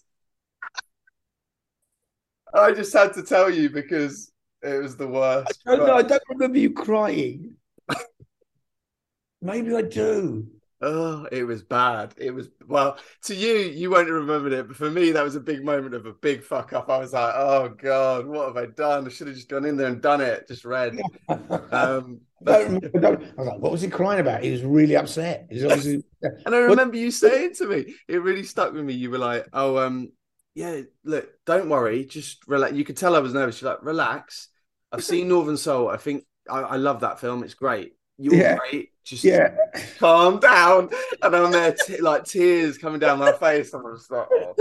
I 2.56 2.72
just 2.72 2.92
had 2.92 3.14
to 3.14 3.22
tell 3.22 3.52
you 3.52 3.70
because 3.70 4.32
it 4.64 4.82
was 4.82 4.98
the 4.98 5.08
worst. 5.08 5.62
I 5.68 5.76
don't, 5.76 5.86
know, 5.86 5.94
I 5.94 6.02
don't 6.02 6.24
remember 6.28 6.58
you 6.58 6.74
crying. 6.74 7.54
Maybe 9.44 9.76
I 9.76 9.84
do. 9.84 10.48
Oh, 10.82 11.28
it 11.32 11.44
was 11.44 11.62
bad. 11.62 12.16
It 12.18 12.32
was 12.32 12.50
well 12.68 12.98
to 13.26 13.36
you, 13.36 13.56
you 13.56 13.92
won't 13.92 14.08
have 14.08 14.16
remembered 14.16 14.54
it, 14.54 14.68
but 14.68 14.76
for 14.76 14.90
me, 14.90 15.12
that 15.12 15.24
was 15.24 15.36
a 15.36 15.40
big 15.40 15.64
moment 15.64 15.94
of 15.94 16.08
a 16.08 16.14
big 16.14 16.44
fuck 16.44 16.74
up. 16.74 16.90
I 16.90 16.98
was 16.98 17.14
like, 17.14 17.34
"Oh 17.36 17.70
God, 17.70 18.26
what 18.26 18.48
have 18.48 18.58
I 18.58 18.66
done? 18.66 19.06
I 19.06 19.10
should 19.10 19.28
have 19.28 19.36
just 19.36 19.50
gone 19.50 19.66
in 19.66 19.78
there 19.78 19.88
and 19.88 20.02
done 20.02 20.22
it." 20.22 20.48
Just 20.48 20.66
read. 20.66 21.00
Um, 21.30 22.22
I 22.48 22.64
don't 22.64 23.06
I, 23.06 23.10
was 23.12 23.48
like, 23.48 23.60
what 23.60 23.72
was 23.72 23.82
he 23.82 23.90
crying 23.90 24.20
about? 24.20 24.44
He 24.44 24.52
was 24.52 24.64
really 24.64 24.96
upset. 24.96 25.48
He 25.52 25.56
was 25.56 25.66
obviously. 25.66 26.04
and 26.46 26.56
I 26.56 26.58
remember 26.58 26.98
you 26.98 27.12
saying 27.12 27.54
to 27.56 27.68
me, 27.68 27.94
it 28.08 28.22
really 28.24 28.44
stuck 28.44 28.74
with 28.74 28.84
me. 28.84 28.94
You 28.94 29.12
were 29.12 29.20
like, 29.20 29.48
"Oh, 29.54 29.78
um, 29.78 30.12
yeah, 30.56 30.82
look, 31.04 31.30
don't 31.46 31.70
worry, 31.70 32.06
just 32.06 32.48
relax. 32.48 32.74
You 32.74 32.84
could 32.84 32.98
tell 32.98 33.16
I 33.16 33.20
was 33.20 33.34
nervous. 33.34 33.62
You're 33.62 33.72
like, 33.72 33.84
relax. 33.84 34.50
I've 34.92 35.04
seen 35.04 35.28
Northern 35.28 35.58
Soul. 35.58 35.90
I 35.90 35.98
think 35.98 36.26
I, 36.50 36.60
I 36.62 36.76
love 36.78 37.02
that 37.02 37.20
film. 37.20 37.44
It's 37.44 37.54
great. 37.54 37.94
You're 38.18 38.36
Yeah. 38.36 38.58
great. 38.58 38.91
Just 39.04 39.24
Yeah. 39.24 39.56
calm 40.00 40.40
down. 40.40 40.90
And 41.22 41.36
I'm 41.36 41.52
there, 41.52 41.74
t- 41.86 42.02
like 42.02 42.24
tears 42.26 42.78
coming 42.78 43.00
down 43.00 43.20
my 43.20 43.32
face. 43.34 43.74
I'm 43.74 43.84
just 43.96 44.12
like, 44.12 44.28
oh. 44.32 44.54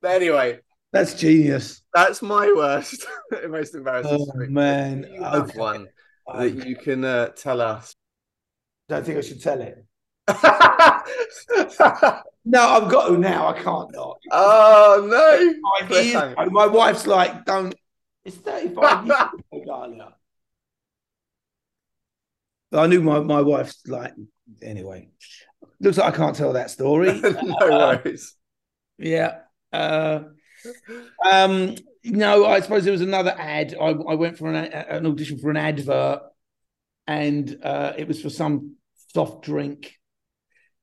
But 0.00 0.10
anyway, 0.10 0.60
That's 0.92 1.14
genius. 1.14 1.82
that's 1.94 2.20
my 2.22 2.52
worst, 2.54 3.06
most 3.48 3.74
embarrassing. 3.74 4.18
Oh 4.20 4.24
story. 4.26 4.48
man, 4.48 5.06
You 5.12 5.22
have 5.22 5.48
Okay. 5.50 5.58
one 5.58 5.88
I 6.28 6.48
that 6.48 6.66
you 6.68 6.76
can 6.76 7.04
uh, 7.04 7.28
tell 7.28 7.60
us. 7.60 7.94
don't 8.88 9.04
think 9.06 9.18
I 9.18 9.20
should 9.22 9.42
tell 9.42 9.60
it. 9.60 9.84
No, 12.46 12.60
I've 12.60 12.90
got 12.90 13.08
to 13.08 13.16
now. 13.16 13.46
I 13.48 13.54
can't 13.58 13.90
not. 13.94 14.18
oh 14.30 15.06
no! 15.10 15.30
Years 15.90 16.14
my 16.52 16.66
wife's 16.66 17.06
like, 17.06 17.46
"Don't." 17.46 17.74
It's 18.26 18.36
thirty-five 18.36 19.06
years 19.06 19.18
ago, 19.64 20.13
I 22.78 22.86
knew 22.86 23.02
my, 23.02 23.20
my 23.20 23.40
wife's 23.40 23.86
like. 23.86 24.14
Anyway, 24.62 25.08
looks 25.80 25.98
like 25.98 26.12
I 26.12 26.16
can't 26.16 26.36
tell 26.36 26.52
that 26.52 26.70
story. 26.70 27.20
no 27.22 27.56
worries. 27.60 28.34
Yeah. 28.98 29.38
Uh, 29.72 30.20
um, 31.30 31.76
no, 32.04 32.46
I 32.46 32.60
suppose 32.60 32.84
there 32.84 32.92
was 32.92 33.00
another 33.00 33.34
ad. 33.36 33.74
I, 33.80 33.86
I 33.86 34.14
went 34.14 34.38
for 34.38 34.48
an, 34.48 34.56
an 34.56 35.06
audition 35.06 35.38
for 35.38 35.50
an 35.50 35.56
advert, 35.56 36.20
and 37.06 37.58
uh, 37.62 37.94
it 37.96 38.06
was 38.06 38.20
for 38.20 38.30
some 38.30 38.76
soft 39.12 39.44
drink. 39.44 39.94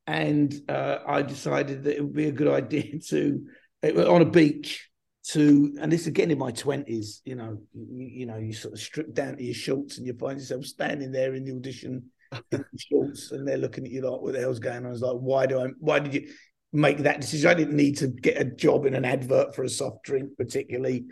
And 0.07 0.53
uh, 0.67 0.99
I 1.05 1.21
decided 1.21 1.83
that 1.83 1.97
it 1.97 2.01
would 2.01 2.15
be 2.15 2.27
a 2.27 2.31
good 2.31 2.47
idea 2.63 2.99
to, 3.09 3.45
it 3.83 3.97
on 3.97 4.21
a 4.21 4.25
beach, 4.25 4.89
to, 5.29 5.75
and 5.79 5.91
this 5.91 6.07
again 6.07 6.31
in 6.31 6.37
my 6.37 6.51
20s, 6.51 7.21
you 7.25 7.35
know, 7.35 7.61
you, 7.73 8.07
you 8.07 8.25
know, 8.25 8.37
you 8.37 8.53
sort 8.53 8.73
of 8.73 8.79
strip 8.79 9.13
down 9.13 9.37
to 9.37 9.43
your 9.43 9.53
shorts 9.53 9.97
and 9.97 10.07
you 10.07 10.13
find 10.13 10.39
yourself 10.39 10.65
standing 10.65 11.11
there 11.11 11.35
in 11.35 11.45
the 11.45 11.55
audition 11.55 12.03
in 12.51 12.65
shorts 12.77 13.31
and 13.31 13.47
they're 13.47 13.57
looking 13.57 13.85
at 13.85 13.91
you 13.91 14.01
like, 14.01 14.21
what 14.21 14.33
the 14.33 14.39
hell's 14.39 14.59
going 14.59 14.77
on? 14.77 14.87
I 14.87 14.89
was 14.89 15.01
like, 15.01 15.17
why 15.17 15.45
do 15.45 15.59
I, 15.59 15.67
why 15.79 15.99
did 15.99 16.13
you 16.13 16.29
make 16.73 16.99
that 16.99 17.21
decision? 17.21 17.49
I 17.49 17.53
didn't 17.53 17.75
need 17.75 17.97
to 17.99 18.07
get 18.07 18.41
a 18.41 18.45
job 18.45 18.85
in 18.85 18.95
an 18.95 19.05
advert 19.05 19.55
for 19.55 19.63
a 19.63 19.69
soft 19.69 20.03
drink, 20.03 20.31
particularly. 20.37 21.05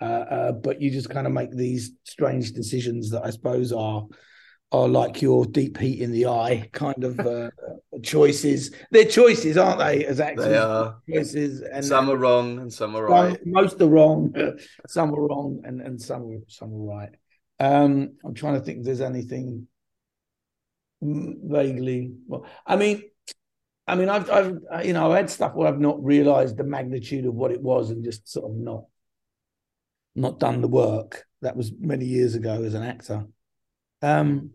Uh, 0.00 0.04
uh, 0.04 0.52
but 0.52 0.82
you 0.82 0.90
just 0.90 1.08
kind 1.08 1.26
of 1.26 1.32
make 1.32 1.50
these 1.52 1.92
strange 2.04 2.52
decisions 2.52 3.10
that 3.10 3.24
I 3.24 3.30
suppose 3.30 3.72
are 3.72 4.04
are 4.76 4.88
like 4.88 5.22
your 5.22 5.46
deep 5.46 5.78
heat 5.78 6.00
in 6.00 6.12
the 6.12 6.26
eye 6.26 6.68
kind 6.72 7.04
of 7.04 7.18
uh, 7.20 7.50
choices. 8.02 8.74
They're 8.90 9.04
choices, 9.04 9.56
aren't 9.56 9.78
they? 9.78 10.04
As 10.04 10.20
actors, 10.20 10.46
They 10.46 10.56
are. 10.56 11.00
choices, 11.12 11.62
and 11.62 11.84
some 11.84 12.10
are 12.10 12.16
wrong 12.16 12.58
and 12.58 12.72
some 12.72 12.94
are 12.96 13.04
right. 13.04 13.38
most 13.46 13.80
are 13.80 13.88
wrong, 13.88 14.34
some 14.88 15.14
are 15.14 15.26
wrong, 15.28 15.62
and 15.64 15.80
and 15.80 16.00
some 16.00 16.22
are 16.30 16.38
some 16.48 16.72
are 16.72 16.98
right. 16.98 17.14
Um, 17.58 18.16
I'm 18.24 18.34
trying 18.34 18.54
to 18.54 18.60
think 18.60 18.78
if 18.78 18.84
there's 18.84 19.00
anything 19.00 19.68
vaguely. 21.02 22.12
Well, 22.26 22.46
I 22.66 22.76
mean, 22.76 23.02
I 23.86 23.94
mean, 23.94 24.08
I've 24.08 24.30
I've 24.30 24.58
you 24.84 24.92
know 24.92 25.10
I've 25.10 25.16
had 25.16 25.30
stuff 25.30 25.54
where 25.54 25.68
I've 25.68 25.80
not 25.80 26.04
realised 26.04 26.56
the 26.56 26.64
magnitude 26.64 27.26
of 27.26 27.34
what 27.34 27.52
it 27.52 27.62
was 27.62 27.90
and 27.90 28.04
just 28.04 28.28
sort 28.28 28.50
of 28.50 28.56
not 28.56 28.84
not 30.14 30.38
done 30.40 30.60
the 30.60 30.68
work. 30.68 31.24
That 31.42 31.56
was 31.56 31.72
many 31.78 32.04
years 32.06 32.34
ago 32.34 32.62
as 32.62 32.74
an 32.74 32.82
actor. 32.82 33.26
Um, 34.02 34.50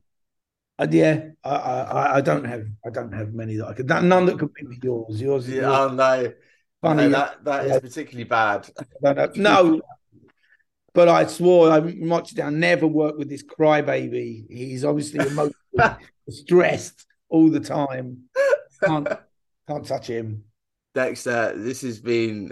and 0.80 0.94
yeah, 0.94 1.30
I, 1.44 1.50
I 1.56 2.16
I 2.18 2.22
don't 2.22 2.44
have 2.46 2.66
I 2.86 2.90
don't 2.90 3.12
have 3.14 3.34
many 3.34 3.58
that 3.58 3.68
I 3.68 3.74
could 3.74 3.88
none 3.88 4.26
that 4.26 4.40
could 4.40 4.54
be 4.54 4.80
yours. 4.82 5.22
Yours, 5.22 5.50
Yeah, 5.50 5.62
yours 5.62 5.92
oh 5.92 5.94
no. 5.94 6.34
Funny, 6.82 7.04
No, 7.04 7.10
that 7.10 7.44
that 7.44 7.66
is 7.68 7.80
particularly 7.80 8.24
bad. 8.24 8.70
no. 9.36 9.82
But 10.94 11.08
I 11.08 11.26
swore 11.28 11.72
I 11.72 11.80
marched 11.80 12.36
down, 12.36 12.60
never 12.60 12.88
work 12.88 13.18
with 13.18 13.30
this 13.30 13.44
crybaby. 13.44 14.46
He's 14.50 14.84
obviously 14.84 15.20
emotionally 15.28 15.54
stressed 16.30 17.06
all 17.30 17.50
the 17.50 17.60
time. 17.62 18.24
Can't 18.84 19.08
can't 19.68 19.86
touch 19.86 20.08
him. 20.08 20.44
Dexter, 20.94 21.54
this 21.56 21.82
has 21.82 22.00
been 22.00 22.52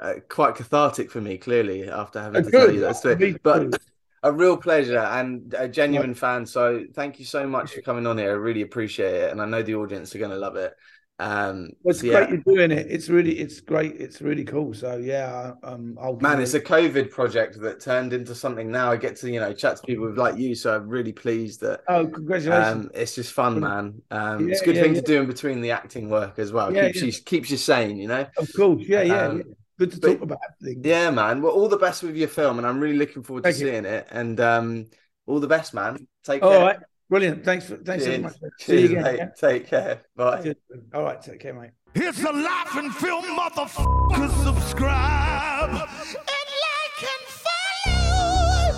uh, 0.00 0.14
quite 0.28 0.54
cathartic 0.54 1.10
for 1.10 1.20
me, 1.20 1.36
clearly, 1.38 1.88
after 1.90 2.20
having 2.20 2.44
to 2.44 2.50
Good. 2.50 2.66
tell 2.66 2.74
you 2.74 2.80
that 2.80 2.96
story. 2.96 3.36
But. 3.42 3.80
A 4.22 4.32
real 4.32 4.56
pleasure 4.56 4.98
and 4.98 5.54
a 5.56 5.68
genuine 5.68 6.14
fan. 6.14 6.44
So 6.44 6.84
thank 6.94 7.18
you 7.18 7.24
so 7.24 7.46
much 7.46 7.72
for 7.72 7.80
coming 7.80 8.06
on 8.06 8.18
here. 8.18 8.30
I 8.30 8.34
really 8.34 8.62
appreciate 8.62 9.14
it. 9.14 9.32
And 9.32 9.40
I 9.40 9.46
know 9.46 9.62
the 9.62 9.76
audience 9.76 10.14
are 10.14 10.18
going 10.18 10.30
to 10.30 10.36
love 10.36 10.56
it. 10.56 10.74
Um, 11.18 11.68
Well, 11.82 11.90
it's 11.90 12.00
so 12.00 12.06
yeah. 12.06 12.24
great 12.24 12.30
you're 12.30 12.56
doing 12.56 12.70
it. 12.70 12.86
It's 12.88 13.10
really, 13.10 13.38
it's 13.38 13.60
great. 13.60 13.96
It's 13.96 14.22
really 14.22 14.44
cool. 14.44 14.72
So 14.72 14.96
yeah, 14.96 15.52
um, 15.62 15.98
I'll 16.00 16.16
Man, 16.16 16.40
it's 16.40 16.54
a 16.54 16.60
COVID 16.60 17.10
project 17.10 17.60
that 17.60 17.80
turned 17.80 18.14
into 18.14 18.34
something 18.34 18.70
now. 18.70 18.90
I 18.90 18.96
get 18.96 19.16
to, 19.16 19.30
you 19.30 19.38
know, 19.38 19.52
chat 19.52 19.76
to 19.76 19.82
people 19.82 20.14
like 20.14 20.38
you. 20.38 20.54
So 20.54 20.76
I'm 20.76 20.88
really 20.88 21.12
pleased 21.12 21.60
that 21.60 21.80
oh, 21.88 22.06
congratulations. 22.06 22.86
um, 22.86 22.90
it's 22.94 23.14
just 23.14 23.32
fun, 23.32 23.60
man. 23.60 24.00
Um, 24.10 24.50
it's 24.50 24.62
a 24.62 24.64
good 24.64 24.76
yeah, 24.76 24.82
thing 24.82 24.94
yeah. 24.94 25.00
to 25.00 25.06
do 25.06 25.20
in 25.20 25.26
between 25.26 25.60
the 25.60 25.70
acting 25.72 26.08
work 26.08 26.38
as 26.38 26.52
well. 26.52 26.74
Yeah, 26.74 26.86
keeps 26.86 27.00
yeah. 27.00 27.06
you 27.06 27.12
keeps 27.12 27.50
you 27.50 27.58
sane, 27.58 27.98
you 27.98 28.08
know. 28.08 28.26
of 28.38 28.50
course, 28.54 28.82
yeah, 28.86 29.02
yeah, 29.02 29.26
um, 29.26 29.38
yeah. 29.38 29.42
Good 29.80 29.92
to 29.92 30.00
but- 30.00 30.06
talk 30.12 30.20
about 30.22 30.38
things. 30.62 30.84
Yeah, 30.84 31.10
man. 31.10 31.40
Well, 31.42 31.52
all 31.52 31.66
the 31.68 31.76
best 31.78 32.02
with 32.02 32.14
your 32.16 32.28
film, 32.28 32.58
and 32.58 32.66
I'm 32.66 32.78
really 32.78 32.96
looking 32.98 33.22
forward 33.22 33.44
to 33.44 33.48
you. 33.50 33.54
seeing 33.56 33.84
it. 33.86 34.06
And 34.10 34.38
um, 34.38 34.86
all 35.26 35.40
the 35.40 35.46
best, 35.48 35.72
man. 35.74 36.06
Take 36.22 36.42
All 36.42 36.50
care. 36.50 36.60
right, 36.60 36.78
brilliant. 37.08 37.44
Thanks 37.44 37.64
for 37.66 37.76
thanks 37.78 38.04
so 38.04 38.10
Cheers. 38.10 38.22
much. 38.22 38.34
See 38.58 38.78
you 38.80 38.84
again. 38.90 39.02
mate. 39.02 39.16
yeah? 39.18 39.28
Take 39.40 39.66
care. 39.68 40.02
Bye. 40.14 40.42
Cheers. 40.42 40.56
All 40.94 41.02
right, 41.02 41.20
take 41.20 41.40
care, 41.40 41.54
mate. 41.54 41.70
It's 41.94 42.22
a 42.22 42.30
Life 42.30 42.76
in 42.76 42.90
Film, 42.92 43.24
motherfucker. 43.24 44.30
Subscribe 44.44 45.70
and 45.70 45.80
like 45.80 47.02
and 47.02 47.26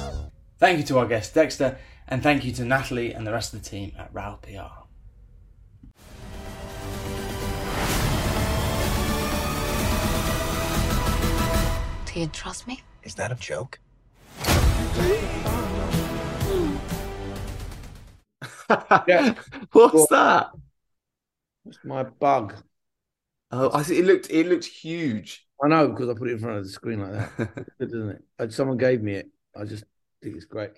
follow. 0.09 0.31
Thank 0.59 0.79
you 0.79 0.85
to 0.85 0.99
our 1.01 1.07
guest 1.07 1.35
Dexter, 1.35 1.79
and 2.09 2.23
thank 2.23 2.45
you 2.45 2.53
to 2.53 2.65
Natalie 2.65 3.13
and 3.13 3.27
the 3.27 3.33
rest 3.33 3.53
of 3.53 3.63
the 3.63 3.69
team 3.69 3.93
at 3.99 4.09
Rowe 4.15 4.39
PR. 4.41 4.82
Do 12.13 12.21
you 12.21 12.27
trust 12.27 12.67
me? 12.67 12.83
Is 13.05 13.15
that 13.15 13.33
a 13.33 13.35
joke? 13.37 13.79
Yeah. 19.09 19.35
What's 19.73 20.07
that? 20.09 20.51
It's 21.65 21.79
my 21.85 22.03
bug. 22.03 22.55
Oh, 23.51 23.71
I 23.73 23.83
see. 23.83 23.99
It 23.99 24.05
looked. 24.05 24.31
It 24.31 24.47
looked 24.47 24.67
huge. 24.67 25.47
I 25.63 25.69
know 25.69 25.89
because 25.89 26.11
I 26.11 26.15
put 26.15 26.29
it 26.29 26.33
in 26.33 26.39
front 26.39 26.59
of 26.59 26.65
the 26.65 26.71
screen 26.71 27.01
like 27.01 27.13
that. 27.13 27.55
Good, 27.79 27.89
isn't 27.89 28.11
it? 28.11 28.23
Uh, 28.39 28.49
Someone 28.49 28.77
gave 28.77 29.03
me 29.03 29.15
it. 29.15 29.29
I 29.57 29.65
just 29.65 29.85
think 30.23 30.37
it's 30.37 30.45
great. 30.45 30.73